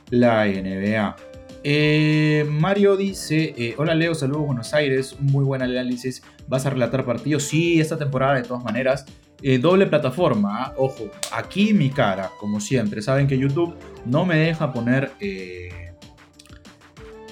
la 0.09 0.45
NBA. 0.45 1.15
Eh, 1.63 2.43
Mario 2.49 2.97
dice, 2.97 3.53
eh, 3.55 3.75
hola 3.77 3.93
Leo, 3.93 4.15
saludos 4.15 4.47
Buenos 4.47 4.73
Aires, 4.73 5.15
muy 5.19 5.45
buen 5.45 5.61
análisis, 5.61 6.23
¿vas 6.47 6.65
a 6.65 6.71
relatar 6.71 7.05
partidos? 7.05 7.43
Sí, 7.43 7.79
esta 7.79 7.97
temporada 7.97 8.35
de 8.35 8.43
todas 8.43 8.63
maneras. 8.63 9.05
Eh, 9.41 9.57
doble 9.57 9.87
plataforma, 9.87 10.65
¿ah? 10.65 10.73
ojo, 10.77 11.09
aquí 11.31 11.73
mi 11.73 11.89
cara, 11.89 12.31
como 12.39 12.59
siempre. 12.59 13.01
Saben 13.01 13.27
que 13.27 13.37
YouTube 13.37 13.75
no 14.05 14.25
me 14.25 14.37
deja 14.37 14.71
poner, 14.71 15.11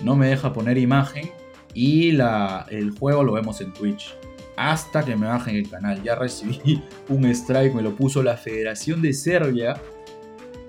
no 0.03 0.15
me 0.15 0.27
deja 0.27 0.51
poner 0.53 0.77
imagen 0.77 1.29
y 1.73 2.11
la, 2.11 2.65
el 2.69 2.91
juego 2.91 3.23
lo 3.23 3.33
vemos 3.33 3.61
en 3.61 3.73
Twitch 3.73 4.15
hasta 4.59 5.05
que 5.05 5.15
me 5.15 5.25
bajen 5.25 5.55
el 5.55 5.69
canal. 5.69 6.03
Ya 6.03 6.15
recibí 6.15 6.83
un 7.09 7.25
strike, 7.25 7.73
me 7.73 7.81
lo 7.81 7.95
puso 7.95 8.21
la 8.21 8.35
Federación 8.35 9.01
de 9.01 9.13
Serbia. 9.13 9.79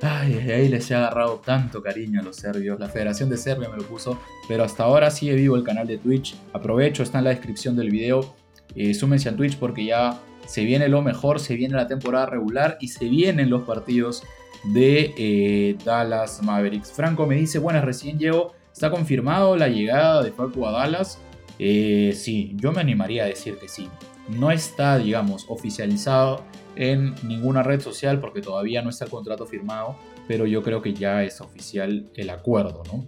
Ay, 0.01 0.34
ahí 0.34 0.68
les 0.68 0.88
he 0.91 0.95
agarrado 0.95 1.43
tanto 1.45 1.82
cariño 1.82 2.20
a 2.20 2.22
los 2.22 2.36
serbios. 2.36 2.78
La 2.78 2.88
Federación 2.88 3.28
de 3.28 3.36
Serbia 3.36 3.68
me 3.68 3.76
lo 3.76 3.82
puso, 3.82 4.18
pero 4.49 4.62
hasta 4.62 4.84
ahora 4.84 5.11
sigue 5.11 5.34
vivo 5.34 5.57
el 5.57 5.64
canal 5.64 5.88
de 5.88 5.99
Twitch. 5.99 6.36
Aprovecho, 6.53 7.03
está 7.03 7.18
en 7.18 7.24
la 7.24 7.30
descripción 7.30 7.74
del 7.74 7.91
video 7.91 8.34
eh, 8.74 8.94
súmense 8.94 9.28
a 9.28 9.36
Twitch 9.36 9.56
porque 9.56 9.84
ya 9.84 10.20
se 10.46 10.64
viene 10.64 10.88
lo 10.88 11.02
mejor, 11.02 11.40
se 11.40 11.54
viene 11.56 11.76
la 11.76 11.86
temporada 11.86 12.26
regular 12.26 12.76
y 12.80 12.88
se 12.88 13.06
vienen 13.06 13.50
los 13.50 13.62
partidos 13.62 14.24
de 14.64 15.14
eh, 15.16 15.76
Dallas 15.84 16.42
Mavericks. 16.42 16.92
Franco 16.92 17.26
me 17.26 17.36
dice, 17.36 17.58
bueno, 17.58 17.80
recién 17.82 18.18
llego, 18.18 18.54
¿está 18.72 18.90
confirmado 18.90 19.56
la 19.56 19.68
llegada 19.68 20.22
de 20.22 20.32
Facu 20.32 20.66
a 20.66 20.72
Dallas? 20.72 21.18
Eh, 21.58 22.12
sí, 22.14 22.52
yo 22.56 22.72
me 22.72 22.80
animaría 22.80 23.24
a 23.24 23.26
decir 23.26 23.56
que 23.58 23.68
sí. 23.68 23.88
No 24.28 24.50
está, 24.50 24.98
digamos, 24.98 25.44
oficializado 25.48 26.44
en 26.76 27.14
ninguna 27.22 27.62
red 27.62 27.80
social 27.80 28.20
porque 28.20 28.40
todavía 28.40 28.80
no 28.82 28.90
está 28.90 29.04
el 29.04 29.10
contrato 29.10 29.46
firmado, 29.46 29.96
pero 30.26 30.46
yo 30.46 30.62
creo 30.62 30.80
que 30.80 30.94
ya 30.94 31.22
es 31.22 31.40
oficial 31.40 32.10
el 32.14 32.30
acuerdo, 32.30 32.82
¿no? 32.92 33.06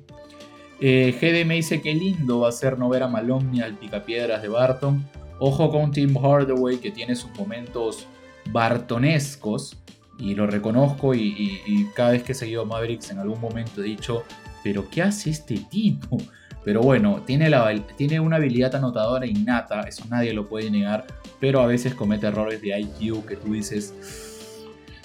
Eh, 0.81 1.17
GD 1.19 1.47
me 1.47 1.55
dice 1.55 1.81
que 1.81 1.95
lindo 1.95 2.41
va 2.41 2.49
a 2.49 2.53
ser 2.53 2.77
no 2.77 2.89
ver 2.89 3.05
a 3.05 3.09
Malone 3.09 3.45
ni 3.53 3.61
al 3.61 3.79
Picapiedras 3.79 4.43
de 4.43 4.49
Barton. 4.49 5.09
Ojo 5.45 5.73
con 5.73 5.91
Tim 5.91 6.17
Hardaway 6.17 6.77
que 6.77 6.93
tiene 6.93 7.17
sus 7.17 7.33
momentos 7.33 8.07
bartonescos 8.53 9.77
y 10.17 10.37
lo 10.37 10.47
reconozco 10.47 11.17
y, 11.17 11.91
cada 11.97 12.13
vez 12.13 12.23
que 12.23 12.31
he 12.31 12.35
seguido 12.37 12.65
Mavericks 12.65 13.11
en 13.11 13.19
algún 13.19 13.41
momento 13.41 13.83
he 13.83 13.87
dicho, 13.87 14.23
pero 14.63 14.89
¿qué 14.89 15.03
hace 15.03 15.31
este 15.31 15.57
tipo? 15.69 16.17
Pero 16.65 16.81
bueno, 16.81 17.25
tiene, 17.27 17.51
la, 17.51 17.75
tiene 17.97 18.21
una 18.21 18.37
habilidad 18.37 18.77
anotadora 18.77 19.27
innata, 19.27 19.81
eso 19.81 20.05
nadie 20.09 20.33
lo 20.33 20.49
puede 20.49 20.71
negar, 20.71 21.05
pero 21.41 21.61
a 21.61 21.67
veces 21.67 21.93
comete 21.93 22.29
errores 22.29 22.63
de 22.63 22.79
IQ 22.79 23.27
que 23.27 23.35
tú 23.35 23.53
dices, 23.53 23.93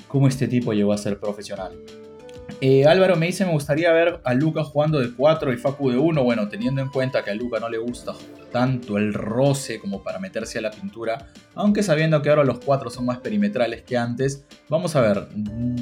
¿cómo 0.07 0.27
este 0.27 0.47
tipo 0.47 0.71
llegó 0.71 0.93
a 0.93 0.99
ser 0.99 1.19
profesional? 1.19 1.71
Eh, 2.59 2.87
Álvaro 2.87 3.15
me 3.15 3.27
dice, 3.27 3.45
me 3.45 3.51
gustaría 3.51 3.91
ver 3.91 4.19
a 4.23 4.33
Luca 4.33 4.63
jugando 4.63 4.99
de 4.99 5.13
4 5.13 5.53
y 5.53 5.57
Facu 5.57 5.91
de 5.91 5.97
1. 5.97 6.23
Bueno, 6.23 6.47
teniendo 6.49 6.81
en 6.81 6.89
cuenta 6.89 7.23
que 7.23 7.29
a 7.29 7.35
Luca 7.35 7.59
no 7.59 7.69
le 7.69 7.77
gusta 7.77 8.13
tanto 8.51 8.97
el 8.97 9.13
roce 9.13 9.79
como 9.79 10.01
para 10.01 10.17
meterse 10.17 10.57
a 10.57 10.61
la 10.61 10.71
pintura, 10.71 11.27
aunque 11.53 11.83
sabiendo 11.83 12.21
que 12.21 12.29
ahora 12.29 12.43
los 12.43 12.59
4 12.59 12.89
son 12.89 13.05
más 13.05 13.19
perimetrales 13.19 13.83
que 13.83 13.97
antes, 13.97 14.43
vamos 14.69 14.95
a 14.95 15.01
ver, 15.01 15.27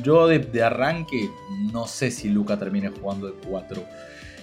yo 0.03 0.28
de, 0.28 0.63
arranque 0.63 1.30
no 1.71 1.88
sé 1.88 2.11
si 2.11 2.28
Luca 2.30 2.57
termine 2.57 2.89
jugando 2.89 3.28
de 3.28 3.34
4. 3.47 3.84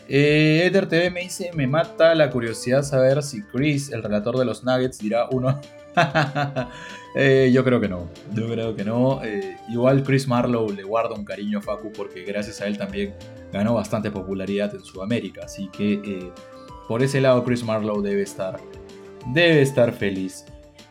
Eh, 0.09 0.71
TV 0.89 1.11
me 1.11 1.21
dice, 1.21 1.51
me 1.55 1.67
mata 1.67 2.15
la 2.15 2.31
curiosidad 2.31 2.83
saber 2.83 3.23
si 3.23 3.43
Chris, 3.43 3.93
el 3.93 4.03
relator 4.03 4.39
de 4.39 4.45
los 4.45 4.65
Nuggets, 4.65 4.99
dirá 4.99 5.29
uno... 5.31 5.61
Eh, 7.15 7.51
yo 7.53 7.63
creo 7.63 7.79
que 7.79 7.91
no, 7.91 8.09
yo 8.33 8.49
creo 8.49 8.75
que 8.75 8.85
no. 8.85 9.23
Eh, 9.23 9.59
igual 9.69 10.03
Chris 10.03 10.27
Marlowe 10.27 10.73
le 10.73 10.83
guarda 10.83 11.15
un 11.15 11.27
cariño 11.27 11.59
a 11.59 11.61
Facu 11.61 11.93
porque 11.93 12.25
gracias 12.25 12.63
a 12.63 12.67
él 12.67 12.79
también 12.79 13.13
ganó 13.53 13.75
bastante 13.75 14.11
popularidad 14.11 14.75
en 14.75 14.83
Sudamérica. 14.83 15.43
Así 15.45 15.69
que 15.69 15.93
eh, 15.93 16.33
por 16.89 17.03
ese 17.03 17.21
lado 17.21 17.45
Chris 17.45 17.63
Marlowe 17.65 18.01
debe 18.01 18.23
estar, 18.23 18.59
debe 19.27 19.61
estar 19.61 19.93
feliz. 19.93 20.47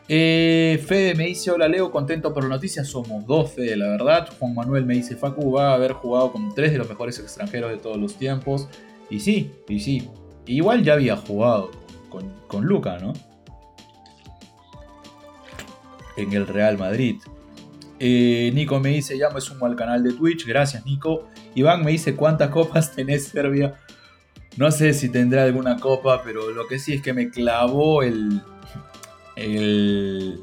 Fede 0.06 1.14
me 1.16 1.26
dice, 1.26 1.50
hola 1.50 1.66
Leo, 1.66 1.90
contento 1.90 2.32
por 2.32 2.44
la 2.44 2.50
noticia, 2.50 2.84
somos 2.84 3.26
dos 3.26 3.50
Fede, 3.50 3.76
la 3.76 3.88
verdad. 3.88 4.28
Juan 4.38 4.54
Manuel 4.54 4.86
me 4.86 4.94
dice, 4.94 5.16
Facu 5.16 5.50
va 5.50 5.70
a 5.70 5.74
haber 5.74 5.92
jugado 5.92 6.30
con 6.30 6.54
tres 6.54 6.70
de 6.70 6.78
los 6.78 6.88
mejores 6.88 7.18
extranjeros 7.18 7.68
de 7.72 7.78
todos 7.78 7.96
los 7.96 8.14
tiempos. 8.14 8.68
Y 9.10 9.18
sí, 9.18 9.50
y 9.68 9.80
sí. 9.80 10.08
Igual 10.46 10.84
ya 10.84 10.92
había 10.92 11.16
jugado 11.16 11.72
con, 12.10 12.30
con 12.46 12.64
Luca, 12.64 12.98
¿no? 12.98 13.12
En 16.16 16.32
el 16.32 16.46
Real 16.46 16.78
Madrid. 16.78 17.16
Eh, 18.04 18.50
Nico 18.52 18.80
me 18.80 18.90
dice, 18.90 19.16
ya 19.16 19.30
me 19.30 19.40
sumo 19.40 19.66
al 19.66 19.76
canal 19.76 20.02
de 20.02 20.12
Twitch. 20.12 20.44
Gracias, 20.46 20.84
Nico. 20.84 21.28
Iván 21.54 21.84
me 21.84 21.92
dice, 21.92 22.16
¿cuántas 22.16 22.50
copas 22.50 22.92
tenés 22.96 23.28
Serbia? 23.28 23.76
No 24.56 24.70
sé 24.70 24.92
si 24.92 25.08
tendrá 25.08 25.44
alguna 25.44 25.76
copa, 25.78 26.22
pero 26.24 26.50
lo 26.50 26.66
que 26.66 26.78
sí 26.78 26.94
es 26.94 27.02
que 27.02 27.12
me 27.12 27.30
clavó 27.30 28.02
el. 28.02 28.42
El. 29.36 30.40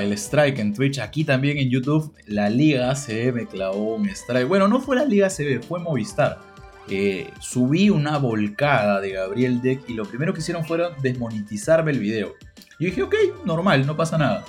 el 0.00 0.12
strike 0.12 0.58
en 0.58 0.74
Twitch. 0.74 0.98
Aquí 0.98 1.24
también 1.24 1.58
en 1.58 1.70
YouTube, 1.70 2.12
la 2.26 2.50
Liga 2.50 2.92
CB 2.94 3.32
me 3.32 3.46
clavó 3.46 3.94
un 3.94 4.08
strike. 4.08 4.48
Bueno, 4.48 4.68
no 4.68 4.80
fue 4.80 4.96
la 4.96 5.04
Liga 5.04 5.28
CB, 5.28 5.62
fue 5.62 5.78
Movistar. 5.78 6.40
Eh, 6.88 7.30
subí 7.40 7.90
una 7.90 8.18
volcada 8.18 9.00
de 9.00 9.10
Gabriel 9.12 9.60
Deck 9.60 9.88
y 9.88 9.94
lo 9.94 10.04
primero 10.04 10.32
que 10.32 10.40
hicieron 10.40 10.64
fueron 10.64 10.92
desmonetizarme 11.00 11.90
el 11.90 12.00
video. 12.00 12.34
Y 12.78 12.86
dije, 12.86 13.02
ok, 13.02 13.14
normal, 13.44 13.86
no 13.86 13.96
pasa 13.96 14.18
nada. 14.18 14.44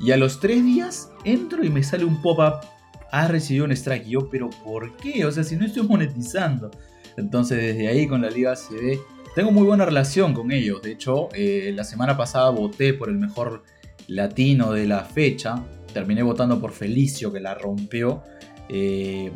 Y 0.00 0.10
a 0.10 0.16
los 0.16 0.40
tres 0.40 0.64
días 0.64 1.10
entro 1.24 1.64
y 1.64 1.70
me 1.70 1.82
sale 1.82 2.04
un 2.04 2.20
pop-up. 2.22 2.66
Has 3.10 3.30
recibido 3.30 3.64
un 3.64 3.72
strike. 3.72 4.06
Y 4.06 4.10
yo, 4.10 4.28
pero 4.30 4.50
¿por 4.64 4.96
qué? 4.96 5.24
O 5.24 5.32
sea, 5.32 5.44
si 5.44 5.56
no 5.56 5.64
estoy 5.64 5.86
monetizando. 5.86 6.70
Entonces, 7.16 7.58
desde 7.58 7.88
ahí 7.88 8.06
con 8.06 8.20
la 8.22 8.30
Liga 8.30 8.54
CB, 8.54 8.98
tengo 9.34 9.52
muy 9.52 9.64
buena 9.64 9.84
relación 9.84 10.34
con 10.34 10.52
ellos. 10.52 10.82
De 10.82 10.92
hecho, 10.92 11.28
eh, 11.32 11.72
la 11.74 11.84
semana 11.84 12.16
pasada 12.16 12.50
voté 12.50 12.94
por 12.94 13.08
el 13.08 13.16
mejor 13.16 13.62
latino 14.08 14.72
de 14.72 14.86
la 14.86 15.04
fecha. 15.04 15.62
Terminé 15.92 16.22
votando 16.22 16.60
por 16.60 16.72
Felicio, 16.72 17.32
que 17.32 17.40
la 17.40 17.54
rompió. 17.54 18.22
Eh, 18.68 19.30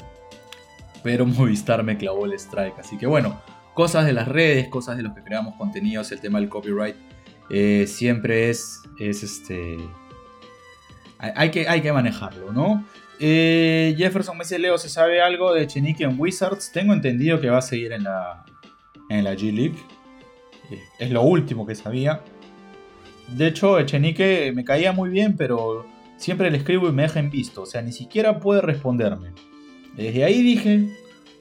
pero 1.03 1.27
Movistar 1.27 1.83
me 1.85 1.97
clavó 1.97 2.27
el 2.27 2.35
strike. 2.35 2.79
Así 2.79 2.99
que 2.99 3.07
bueno, 3.07 3.41
cosas 3.75 4.05
de 4.05 4.13
las 4.13 4.29
redes, 4.29 4.69
cosas 4.69 4.97
de 4.97 5.03
los 5.03 5.15
que 5.15 5.23
creamos 5.23 5.55
contenidos, 5.57 6.13
el 6.13 6.21
tema 6.21 6.39
del 6.39 6.49
copyright 6.49 6.97
eh, 7.51 7.87
siempre 7.87 8.51
es, 8.51 8.83
es 8.99 9.23
este... 9.23 9.79
Hay 11.19 11.51
que, 11.51 11.69
hay 11.69 11.83
que 11.83 11.93
manejarlo, 11.93 12.51
¿no? 12.51 12.85
Eh, 13.19 13.95
Jefferson 13.99 14.39
me 14.39 14.45
dice, 14.45 14.59
Leo, 14.59 14.79
¿se 14.79 14.89
sabe 14.89 15.21
algo 15.21 15.53
de 15.53 15.67
Chenique 15.67 16.05
en 16.05 16.19
Wizards? 16.19 16.73
Tengo 16.73 16.95
entendido 16.95 17.39
que 17.39 17.51
va 17.51 17.59
a 17.59 17.63
seguir 17.63 17.93
en 17.93 18.05
la, 18.05 18.47
en 19.11 19.25
la 19.25 19.35
G-League. 19.35 19.77
Eh, 20.71 20.83
es 20.99 21.11
lo 21.11 21.21
último 21.21 21.67
que 21.67 21.75
sabía. 21.75 22.23
De 23.29 23.49
hecho, 23.49 23.79
Echenique 23.79 24.53
me 24.55 24.65
caía 24.65 24.93
muy 24.93 25.11
bien, 25.11 25.37
pero 25.37 25.87
siempre 26.17 26.51
le 26.51 26.57
escribo 26.57 26.89
y 26.89 26.93
me 26.93 27.03
deja 27.03 27.21
en 27.21 27.31
visto. 27.31 27.63
O 27.63 27.67
sea, 27.67 27.83
ni 27.83 27.93
siquiera 27.93 28.41
puede 28.41 28.63
responderme. 28.63 29.33
Desde 29.95 30.25
ahí 30.25 30.43
dije, 30.43 30.89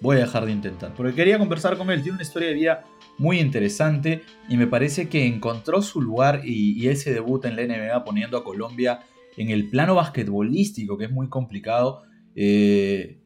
voy 0.02 0.18
a 0.18 0.20
dejar 0.20 0.46
de 0.46 0.52
intentar. 0.52 0.94
Porque 0.94 1.14
quería 1.14 1.40
conversar 1.40 1.78
con 1.78 1.90
él. 1.90 2.02
Tiene 2.02 2.18
una 2.18 2.24
historia 2.24 2.50
de 2.50 2.56
vida 2.56 2.84
muy 3.20 3.40
interesante 3.40 4.24
y 4.48 4.58
me 4.58 4.66
parece 4.66 5.10
que 5.10 5.28
encontró 5.28 5.82
su 5.82 6.02
lugar 6.02 6.42
y, 6.46 6.88
ese 6.88 7.14
debut 7.14 7.46
en 7.46 7.56
la 7.56 7.64
NBA 7.64 8.04
poniendo 8.04 8.38
a 8.38 8.44
Colombia 8.44 9.02
en 9.38 9.50
el 9.50 9.70
plano 9.70 9.96
basquetbolístico, 9.96 10.98
que 10.98 11.06
es 11.06 11.12
muy 11.12 11.30
complicado. 11.30 12.02
Eh, 12.36 13.20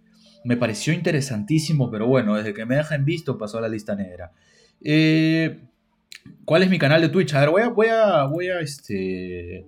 me 0.43 0.57
pareció 0.57 0.93
interesantísimo, 0.93 1.89
pero 1.89 2.07
bueno, 2.07 2.35
desde 2.35 2.53
que 2.53 2.65
me 2.65 2.75
dejan 2.75 3.05
visto 3.05 3.37
pasó 3.37 3.59
a 3.59 3.61
la 3.61 3.69
lista 3.69 3.95
negra. 3.95 4.31
Eh, 4.83 5.61
¿Cuál 6.43 6.63
es 6.63 6.69
mi 6.69 6.79
canal 6.79 7.01
de 7.01 7.09
Twitch? 7.09 7.33
A 7.35 7.41
ver, 7.41 7.49
voy 7.49 7.61
a, 7.61 7.69
voy 7.69 7.87
a, 7.87 8.23
voy 8.25 8.47
a, 8.47 8.59
este, 8.59 9.65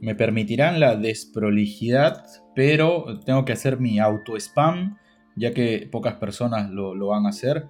me 0.00 0.14
permitirán 0.14 0.80
la 0.80 0.96
desprolijidad, 0.96 2.24
pero 2.54 3.20
tengo 3.24 3.44
que 3.44 3.52
hacer 3.52 3.78
mi 3.78 3.98
auto 3.98 4.36
spam, 4.36 4.96
ya 5.36 5.52
que 5.52 5.88
pocas 5.90 6.14
personas 6.14 6.70
lo, 6.70 6.94
lo 6.94 7.08
van 7.08 7.26
a 7.26 7.30
hacer 7.30 7.66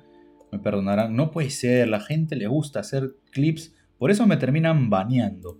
me 0.51 0.59
perdonarán, 0.59 1.15
no 1.15 1.31
puede 1.31 1.51
ser, 1.51 1.89
la 1.89 2.01
gente 2.01 2.37
le 2.37 2.47
gusta 2.47 2.81
hacer 2.81 3.15
clips, 3.31 3.75
por 3.99 4.11
eso 4.11 4.27
me 4.27 4.37
terminan 4.37 4.91
baneando. 4.91 5.59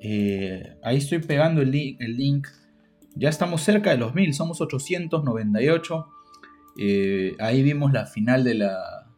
Eh, 0.00 0.76
ahí 0.82 0.96
estoy 0.98 1.18
pegando 1.18 1.60
el, 1.60 1.70
link, 1.70 2.48
ya 3.14 3.28
estamos 3.28 3.62
cerca 3.62 3.90
de 3.90 3.98
los 3.98 4.14
1000, 4.14 4.34
somos 4.34 4.60
898. 4.60 6.06
Eh, 6.78 7.34
ahí 7.38 7.62
vimos 7.62 7.92
la 7.92 8.06
final 8.06 8.44
de 8.44 8.54
la, 8.54 9.10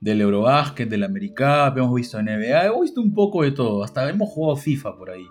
del 0.00 0.20
Eurobasket, 0.22 0.88
del 0.88 1.04
Americap, 1.04 1.76
hemos 1.76 1.94
visto 1.94 2.20
NBA, 2.20 2.66
hemos 2.66 2.80
visto 2.80 3.00
un 3.00 3.12
poco 3.12 3.42
de 3.42 3.52
todo, 3.52 3.84
hasta 3.84 4.08
hemos 4.08 4.30
jugado 4.30 4.56
FIFA 4.56 4.96
por 4.96 5.10
ahí. 5.10 5.26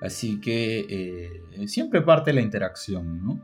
Así 0.00 0.40
que 0.40 0.86
eh, 0.88 1.66
siempre 1.68 2.02
parte 2.02 2.32
la 2.32 2.40
interacción, 2.40 3.42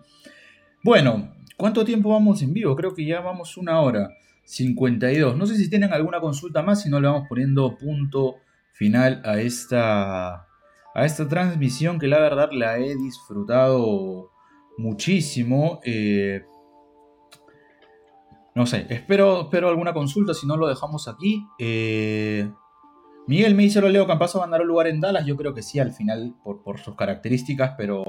Bueno, 0.82 1.35
¿cuánto 1.57 1.85
tiempo 1.85 2.11
vamos 2.11 2.43
en 2.43 2.53
vivo? 2.53 2.76
Creo 2.76 2.95
que 2.95 3.05
ya 3.05 3.20
vamos 3.20 3.57
una 3.57 3.80
hora. 3.80 4.11
52. 4.45 5.36
No 5.36 5.47
sé 5.47 5.57
si 5.57 5.68
tienen 5.68 5.92
alguna 5.92 6.20
consulta 6.20 6.62
más, 6.62 6.82
si 6.82 6.90
no 6.90 7.01
le 7.01 7.09
vamos 7.09 7.26
poniendo 7.28 7.76
punto 7.76 8.36
final 8.72 9.22
a 9.24 9.40
esta, 9.40 10.34
a 10.95 11.05
esta 11.05 11.28
transmisión 11.28 11.99
que 11.99 12.09
la 12.09 12.20
verdad 12.20 12.51
la 12.53 12.78
he 12.78 12.97
disfrutado 12.97 14.30
muchísimo. 14.76 15.80
Eh, 15.84 16.42
no 18.55 18.66
sé, 18.66 18.86
espero, 18.88 19.42
espero 19.42 19.68
alguna 19.68 19.92
consulta, 19.92 20.34
si 20.34 20.47
no 20.47 20.57
lo 20.57 20.68
dejamos 20.68 21.09
aquí. 21.09 21.45
Eh, 21.59 22.49
Miguel 23.26 23.55
me 23.55 23.62
dice, 23.62 23.80
lo 23.80 23.88
Leo 23.88 24.07
Campazo 24.07 24.42
a 24.42 24.47
un 24.47 24.66
lugar 24.66 24.86
en 24.86 25.01
Dallas. 25.01 25.24
Yo 25.26 25.36
creo 25.36 25.55
que 25.55 25.62
sí, 25.62 25.78
al 25.80 25.92
final, 25.92 26.34
por, 26.45 26.62
por 26.62 26.78
sus 26.78 26.95
características, 26.95 27.74
pero 27.76 28.05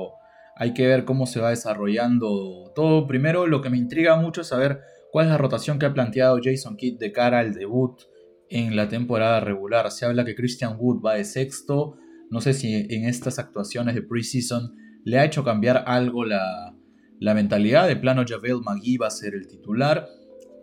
hay 0.55 0.73
que 0.73 0.88
ver 0.88 1.05
cómo 1.05 1.25
se 1.25 1.39
va 1.39 1.49
desarrollando 1.49 2.71
todo. 2.75 3.07
Primero, 3.07 3.47
lo 3.47 3.61
que 3.61 3.69
me 3.69 3.77
intriga 3.77 4.17
mucho 4.17 4.41
es 4.41 4.47
saber 4.47 4.81
¿Cuál 5.16 5.28
es 5.28 5.32
la 5.32 5.38
rotación 5.38 5.80
que 5.80 5.86
ha 5.86 5.93
planteado 5.93 6.41
Jason 6.43 6.76
Kidd 6.76 6.99
de 6.99 7.13
cara 7.13 7.39
al 7.39 7.53
debut 7.53 8.01
en 8.49 8.76
la 8.76 8.89
temporada 8.89 9.39
regular? 9.39 9.89
Se 9.89 10.05
habla 10.05 10.26
que 10.26 10.36
Christian 10.36 10.76
Wood 10.78 11.01
va 11.01 11.13
de 11.13 11.24
sexto. 11.24 11.95
No 12.30 12.41
sé 12.41 12.51
si 12.51 12.74
en 12.74 13.05
estas 13.05 13.39
actuaciones 13.39 13.95
de 13.95 14.01
preseason 14.01 14.76
le 15.05 15.18
ha 15.18 15.24
hecho 15.24 15.45
cambiar 15.45 15.86
algo 15.88 16.26
la, 16.26 16.76
mentalidad. 17.22 17.88
De 17.88 17.95
plano, 17.95 18.26
Javel 18.28 18.59
McGee 18.59 18.97
va 18.97 19.07
a 19.07 19.09
ser 19.09 19.36
el 19.36 19.47
titular. 19.47 20.05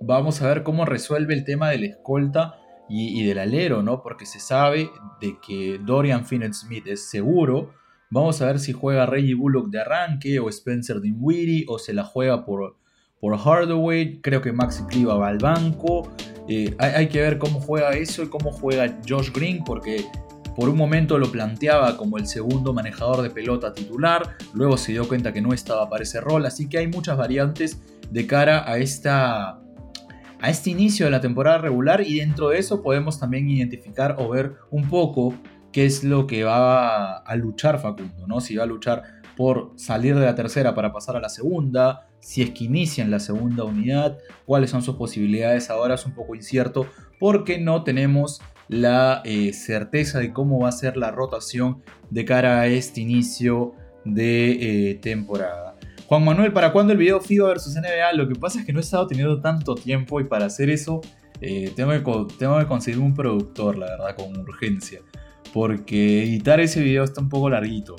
Vamos 0.03 0.43
a 0.43 0.49
ver 0.49 0.65
cómo 0.65 0.85
resuelve 0.85 1.33
el 1.33 1.45
tema 1.45 1.71
de 1.71 1.79
la 1.79 1.87
escolta 1.87 2.57
y, 2.91 3.25
del 3.27 3.39
alero, 3.39 3.83
¿no? 3.83 4.03
Porque 4.03 4.27
se 4.27 4.39
sabe 4.39 4.91
de 5.23 5.39
que 5.41 5.81
Dorian 5.83 6.27
Finney-Smith 6.27 6.89
es 6.89 7.09
seguro. 7.09 7.73
Vamos 8.11 8.43
a 8.43 8.49
ver 8.49 8.59
si 8.59 8.75
juega 8.75 9.07
Reggie 9.07 9.33
Bullock 9.33 9.71
de 9.71 9.81
arranque 9.81 10.41
o 10.41 10.51
Spencer 10.51 11.01
Dinwiddie 11.01 11.65
o 11.69 11.79
se 11.79 11.95
la 11.95 12.05
juega 12.05 12.45
por, 12.45 12.82
por 13.23 13.39
Hardaway. 13.39 14.21
Creo 14.21 14.43
que 14.43 14.53
Maxi 14.53 14.83
Cliva 14.87 15.15
va 15.15 15.29
al 15.29 15.39
banco. 15.39 16.11
Eh, 16.49 16.75
hay, 16.79 17.07
que 17.07 17.21
ver 17.21 17.39
cómo 17.39 17.61
juega 17.61 17.93
eso 17.93 18.25
y 18.25 18.29
cómo 18.29 18.51
juega 18.51 18.99
Josh 19.09 19.31
Green 19.33 19.63
porque 19.65 20.05
por 20.57 20.69
un 20.69 20.77
momento 20.77 21.17
lo 21.19 21.31
planteaba 21.31 21.97
como 21.97 22.19
el 22.19 22.27
segundo 22.27 22.75
manejador 22.75 23.23
de 23.23 23.31
pelota 23.31 23.73
titular, 23.73 24.37
luego 24.53 24.77
se 24.77 24.91
dio 24.91 25.07
cuenta 25.07 25.33
que 25.33 25.41
no 25.41 25.55
estaba 25.55 25.89
para 25.89 26.03
ese 26.03 26.21
rol, 26.21 26.45
así 26.45 26.69
que 26.69 26.79
hay 26.79 26.89
muchas 26.89 27.17
variantes 27.17 27.81
de 28.11 28.27
cara 28.27 28.69
a 28.71 28.77
esta 28.79 29.61
a 30.41 30.51
este 30.51 30.71
inicio 30.71 31.07
de 31.07 31.13
la 31.13 31.21
temporada 31.21 31.59
regular 31.59 32.03
y 32.03 32.19
dentro 32.19 32.49
de 32.49 32.59
eso 32.59 32.83
podemos 32.83 33.21
también 33.21 33.49
identificar 33.49 34.17
o 34.19 34.29
ver 34.29 34.57
un 34.71 34.89
poco 34.89 35.35
qué 35.71 35.87
es 35.87 36.03
lo 36.03 36.27
que 36.27 36.43
va 36.43 37.19
a 37.19 37.37
luchar 37.37 37.79
Facundo, 37.79 38.27
¿no? 38.27 38.41
Si 38.41 38.57
va 38.57 38.65
a 38.65 38.67
luchar 38.67 39.05
por 39.37 39.73
salir 39.77 40.17
de 40.17 40.27
la 40.27 40.35
tercera 40.35 40.75
para 40.75 40.93
pasar 40.93 41.17
a 41.17 41.21
la 41.21 41.29
segunda, 41.29 42.09
si 42.23 42.41
es 42.41 42.51
que 42.51 42.65
inicia 42.65 43.03
en 43.03 43.11
la 43.11 43.19
segunda 43.19 43.65
unidad, 43.65 44.17
cuáles 44.47 44.71
son 44.71 44.81
sus 44.81 44.95
posibilidades 44.95 45.71
ahora 45.71 45.97
es 45.97 46.07
un 46.07 46.15
poco 46.15 46.37
incierto 46.37 46.87
porque 47.19 47.59
no 47.59 47.83
tenemos 47.83 48.41
la 48.69 49.23
eh, 49.25 49.53
certeza 49.53 50.21
de 50.21 50.33
cómo 50.33 50.61
va 50.61 50.69
a 50.69 50.73
ser 50.73 50.97
la 50.97 51.11
rotación 51.11 51.83
de 52.11 52.25
cara 52.25 52.61
a 52.61 52.69
este 52.69 53.01
inicio 53.01 53.75
de 54.05 54.91
eh, 54.91 54.95
temporada. 54.95 55.77
Juan 56.07 56.25
Manuel, 56.25 56.53
¿para 56.53 56.73
cuándo 56.73 56.93
el 56.93 56.99
video 56.99 57.21
FIBA 57.21 57.49
versus 57.49 57.75
NBA? 57.75 58.13
Lo 58.15 58.29
que 58.29 58.37
pasa 58.37 58.61
es 58.61 58.67
que 58.67 58.73
no 58.73 58.79
he 58.79 58.83
estado 58.83 59.07
teniendo 59.09 59.41
tanto 59.41 59.75
tiempo 59.75 60.21
y 60.21 60.25
para 60.25 60.47
hacer 60.47 60.71
eso 60.71 61.01
eh, 61.41 61.73
tengo, 61.75 61.91
que, 61.91 62.35
tengo 62.39 62.59
que 62.61 62.67
conseguir 62.67 63.01
un 63.01 63.15
productor, 63.15 63.77
la 63.77 63.87
verdad, 63.87 64.15
con 64.17 64.39
urgencia. 64.39 65.01
Porque 65.53 66.23
editar 66.23 66.61
ese 66.61 66.81
video 66.81 67.03
está 67.03 67.21
un 67.21 67.29
poco 67.29 67.51
larguito. 67.51 67.97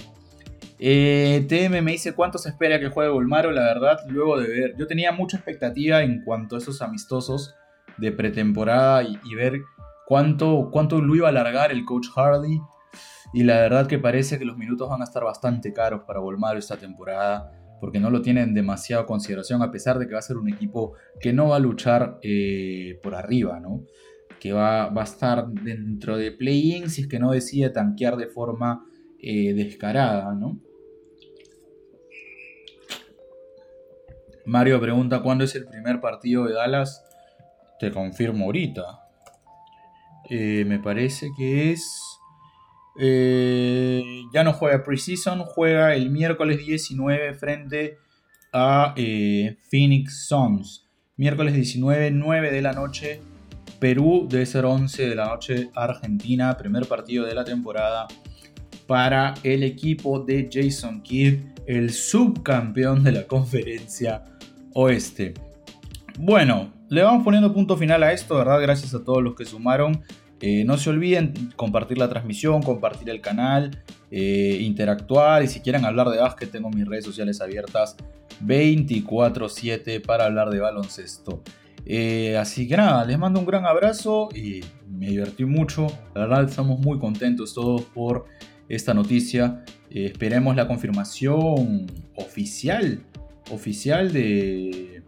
Eh, 0.86 1.46
TM 1.48 1.82
me 1.82 1.94
dice 1.94 2.14
cuánto 2.14 2.38
se 2.38 2.50
espera 2.50 2.78
que 2.78 2.90
juegue 2.90 3.10
Volmaro, 3.10 3.54
la 3.54 3.64
verdad, 3.64 4.00
luego 4.10 4.38
de 4.38 4.50
ver. 4.50 4.76
Yo 4.78 4.86
tenía 4.86 5.14
mucha 5.14 5.38
expectativa 5.38 6.04
en 6.04 6.22
cuanto 6.26 6.58
a 6.58 6.60
esos 6.60 6.82
amistosos 6.82 7.56
de 7.98 8.12
pretemporada 8.12 9.02
y, 9.02 9.34
ver 9.34 9.62
cuánto, 10.06 10.68
cuánto 10.74 11.00
lo 11.00 11.16
iba 11.16 11.28
a 11.28 11.30
alargar 11.30 11.72
el 11.72 11.86
coach 11.86 12.08
Hardy. 12.14 12.60
Y 13.34 13.44
la 13.44 13.62
verdad 13.62 13.88
que 13.88 13.98
parece 13.98 14.38
que 14.38 14.44
los 14.44 14.58
minutos 14.58 14.90
van 14.90 15.00
a 15.00 15.06
estar 15.06 15.24
bastante 15.24 15.72
caros 15.72 16.02
para 16.06 16.20
Volmaro 16.20 16.60
esta 16.60 16.76
temporada 16.76 17.50
porque 17.80 18.02
no 18.02 18.10
lo 18.10 18.22
tienen 18.22 18.54
demasiado 18.54 19.06
consideración, 19.06 19.62
a 19.62 19.72
pesar 19.72 20.00
de 20.00 20.08
que 20.08 20.16
va 20.16 20.20
a 20.20 20.22
ser 20.22 20.36
un 20.36 20.50
equipo 20.50 20.96
que 21.22 21.32
no 21.32 21.48
va 21.48 21.56
a 21.56 21.60
luchar 21.60 22.20
eh, 22.22 23.00
por 23.02 23.16
arriba, 23.16 23.62
¿no? 23.62 23.86
Que 24.38 24.52
va, 24.52 24.90
va, 24.90 25.02
a 25.04 25.06
estar 25.06 25.48
dentro 25.48 26.18
de 26.18 26.34
play-in 26.34 26.90
si 26.90 27.04
es 27.04 27.08
que 27.08 27.20
no 27.20 27.32
decide 27.32 27.70
tanquear 27.70 28.18
de 28.18 28.28
forma 28.28 28.86
eh, 29.26 29.54
descarada, 29.54 30.34
¿no? 30.34 30.60
Mario 34.46 34.80
pregunta 34.80 35.22
cuándo 35.22 35.44
es 35.44 35.56
el 35.56 35.66
primer 35.66 36.02
partido 36.02 36.46
de 36.46 36.54
Dallas. 36.54 37.04
Te 37.80 37.92
confirmo 37.92 38.46
ahorita. 38.46 39.00
Eh, 40.30 40.64
me 40.68 40.80
parece 40.80 41.30
que 41.38 41.72
es 41.72 42.14
eh, 43.00 44.04
ya 44.34 44.44
no 44.44 44.54
juega 44.54 44.84
Precision, 44.84 45.40
juega 45.44 45.96
el 45.96 46.10
miércoles 46.10 46.60
19 46.66 47.34
frente 47.34 47.98
a 48.52 48.94
eh, 48.96 49.58
Phoenix 49.70 50.28
Suns. 50.28 50.88
Miércoles 51.18 51.54
19, 51.54 52.12
9 52.12 52.52
de 52.52 52.62
la 52.62 52.74
noche. 52.74 53.22
Perú 53.80 54.28
debe 54.30 54.46
ser 54.46 54.66
11 54.66 55.10
de 55.10 55.16
la 55.16 55.26
noche. 55.26 55.70
Argentina, 55.76 56.56
primer 56.58 56.86
partido 56.88 57.26
de 57.26 57.36
la 57.36 57.44
temporada 57.44 58.08
para 58.88 59.34
el 59.44 59.64
equipo 59.64 60.20
de 60.20 60.50
Jason 60.52 61.02
Kidd, 61.02 61.40
el 61.66 61.92
subcampeón 61.92 63.04
de 63.04 63.14
la 63.14 63.24
conferencia 63.24 64.24
oeste. 64.74 65.34
Bueno, 66.18 66.72
le 66.90 67.02
vamos 67.02 67.24
poniendo 67.24 67.54
punto 67.54 67.76
final 67.76 68.04
a 68.04 68.14
esto, 68.14 68.38
¿verdad? 68.38 68.62
Gracias 68.62 68.94
a 68.94 69.04
todos 69.04 69.24
los 69.24 69.36
que 69.36 69.46
sumaron. 69.46 70.04
Eh, 70.46 70.66
no 70.66 70.78
se 70.78 70.90
olviden 70.90 71.54
compartir 71.56 71.98
la 71.98 72.10
transmisión, 72.10 72.62
compartir 72.62 73.10
el 73.10 73.22
canal, 73.22 73.82
eh, 74.12 74.58
interactuar 74.60 75.42
y 75.42 75.48
si 75.48 75.62
quieren 75.62 75.86
hablar 75.86 76.10
de 76.10 76.18
básquet 76.18 76.52
tengo 76.52 76.70
mis 76.70 76.86
redes 76.86 77.06
sociales 77.06 77.40
abiertas 77.40 77.96
24/7 78.42 80.02
para 80.02 80.26
hablar 80.26 80.50
de 80.50 80.60
baloncesto. 80.60 81.42
Eh, 81.86 82.36
así 82.38 82.68
que 82.68 82.76
nada, 82.76 83.06
les 83.06 83.18
mando 83.18 83.40
un 83.40 83.46
gran 83.46 83.66
abrazo 83.66 84.28
y 84.36 84.60
me 84.88 85.08
divertí 85.08 85.46
mucho. 85.46 85.88
La 86.14 86.28
verdad 86.28 86.44
estamos 86.44 86.78
muy 86.78 87.00
contentos 87.00 87.54
todos 87.54 87.84
por 87.84 88.26
esta 88.68 88.94
noticia. 88.94 89.64
esperemos 89.90 90.56
la 90.56 90.68
confirmación 90.68 91.86
oficial, 92.16 93.00
oficial 93.52 94.12
de, 94.12 95.04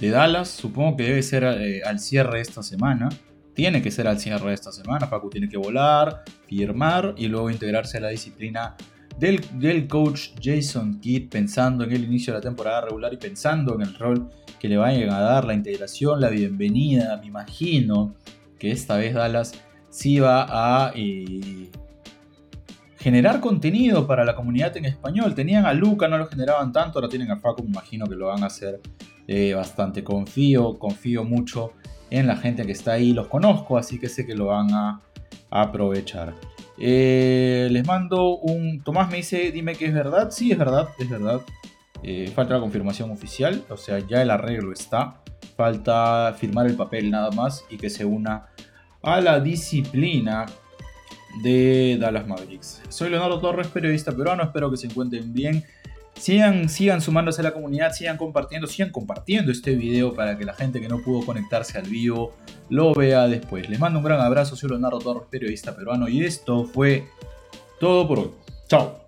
de 0.00 0.10
Dallas. 0.10 0.48
Supongo 0.48 0.96
que 0.96 1.04
debe 1.04 1.22
ser 1.22 1.44
al 1.44 2.00
cierre 2.00 2.36
de 2.36 2.42
esta 2.42 2.62
semana 2.62 3.08
tiene 3.56 3.80
que 3.80 3.90
ser 3.90 4.06
al 4.06 4.20
cierre 4.20 4.48
de 4.48 4.54
esta 4.54 4.70
semana. 4.70 5.06
Facu 5.06 5.30
tiene 5.30 5.48
que 5.48 5.56
volar, 5.56 6.22
firmar 6.46 7.14
y 7.16 7.26
luego 7.26 7.50
integrarse 7.50 7.96
a 7.96 8.02
la 8.02 8.10
disciplina 8.10 8.76
del, 9.18 9.40
del, 9.58 9.88
coach 9.88 10.32
Jason 10.40 11.00
Kidd, 11.00 11.30
pensando 11.30 11.82
en 11.84 11.92
el 11.92 12.04
inicio 12.04 12.34
de 12.34 12.40
la 12.40 12.42
temporada 12.42 12.82
regular 12.82 13.14
y 13.14 13.16
pensando 13.16 13.74
en 13.74 13.80
el 13.80 13.94
rol 13.94 14.28
que 14.60 14.68
le 14.68 14.76
vayan 14.76 15.08
a 15.08 15.20
dar, 15.20 15.46
la 15.46 15.54
integración, 15.54 16.20
la 16.20 16.28
bienvenida. 16.28 17.16
Me 17.16 17.28
imagino 17.28 18.14
que 18.58 18.70
esta 18.70 18.98
vez 18.98 19.14
Dallas 19.14 19.54
sí 19.88 20.18
va 20.18 20.46
a 20.50 20.92
eh, 20.94 21.70
generar 23.06 23.38
contenido 23.38 24.04
para 24.04 24.24
la 24.24 24.34
comunidad 24.34 24.76
en 24.76 24.84
español. 24.84 25.32
Tenían 25.32 25.64
a 25.64 25.72
Luca, 25.72 26.08
no 26.08 26.18
lo 26.18 26.26
generaban 26.26 26.72
tanto, 26.72 26.98
ahora 26.98 27.08
tienen 27.08 27.30
a 27.30 27.36
Facu, 27.36 27.62
me 27.62 27.68
imagino 27.68 28.04
que 28.08 28.16
lo 28.16 28.26
van 28.26 28.42
a 28.42 28.46
hacer 28.46 28.80
eh, 29.28 29.54
bastante. 29.54 30.02
Confío, 30.02 30.76
confío 30.76 31.22
mucho 31.22 31.74
en 32.10 32.26
la 32.26 32.34
gente 32.34 32.66
que 32.66 32.72
está 32.72 32.94
ahí. 32.94 33.12
Los 33.12 33.28
conozco, 33.28 33.78
así 33.78 34.00
que 34.00 34.08
sé 34.08 34.26
que 34.26 34.34
lo 34.34 34.46
van 34.46 34.72
a 34.72 35.02
aprovechar. 35.50 36.34
Eh, 36.78 37.68
les 37.70 37.86
mando 37.86 38.38
un... 38.38 38.82
Tomás 38.82 39.08
me 39.08 39.18
dice, 39.18 39.52
dime 39.52 39.76
que 39.76 39.84
es 39.84 39.94
verdad. 39.94 40.32
Sí, 40.32 40.50
es 40.50 40.58
verdad, 40.58 40.88
es 40.98 41.08
verdad. 41.08 41.42
Eh, 42.02 42.32
falta 42.34 42.54
la 42.54 42.60
confirmación 42.60 43.12
oficial, 43.12 43.62
o 43.68 43.76
sea, 43.76 44.00
ya 44.00 44.20
el 44.20 44.30
arreglo 44.32 44.72
está. 44.72 45.22
Falta 45.56 46.34
firmar 46.36 46.66
el 46.66 46.74
papel 46.74 47.12
nada 47.12 47.30
más 47.30 47.64
y 47.70 47.76
que 47.76 47.88
se 47.88 48.04
una 48.04 48.46
a 49.00 49.20
la 49.20 49.38
disciplina 49.38 50.46
de 51.42 51.96
Dallas 52.00 52.26
Mavericks. 52.26 52.82
Soy 52.88 53.10
Leonardo 53.10 53.40
Torres, 53.40 53.68
periodista 53.68 54.12
peruano, 54.12 54.42
espero 54.42 54.70
que 54.70 54.76
se 54.76 54.86
encuentren 54.86 55.32
bien. 55.32 55.64
Sigan, 56.14 56.68
sigan 56.68 57.00
sumándose 57.02 57.42
a 57.42 57.44
la 57.44 57.52
comunidad, 57.52 57.92
sigan 57.92 58.16
compartiendo, 58.16 58.66
sigan 58.66 58.90
compartiendo 58.90 59.52
este 59.52 59.74
video 59.74 60.14
para 60.14 60.38
que 60.38 60.44
la 60.44 60.54
gente 60.54 60.80
que 60.80 60.88
no 60.88 61.02
pudo 61.02 61.26
conectarse 61.26 61.78
al 61.78 61.84
vivo 61.84 62.34
lo 62.70 62.94
vea 62.94 63.28
después. 63.28 63.68
Les 63.68 63.78
mando 63.78 63.98
un 63.98 64.04
gran 64.04 64.20
abrazo, 64.20 64.56
soy 64.56 64.70
Leonardo 64.70 64.98
Torres, 64.98 65.24
periodista 65.30 65.76
peruano, 65.76 66.08
y 66.08 66.24
esto 66.24 66.64
fue 66.64 67.06
todo 67.78 68.08
por 68.08 68.18
hoy. 68.18 68.30
Chao. 68.66 69.05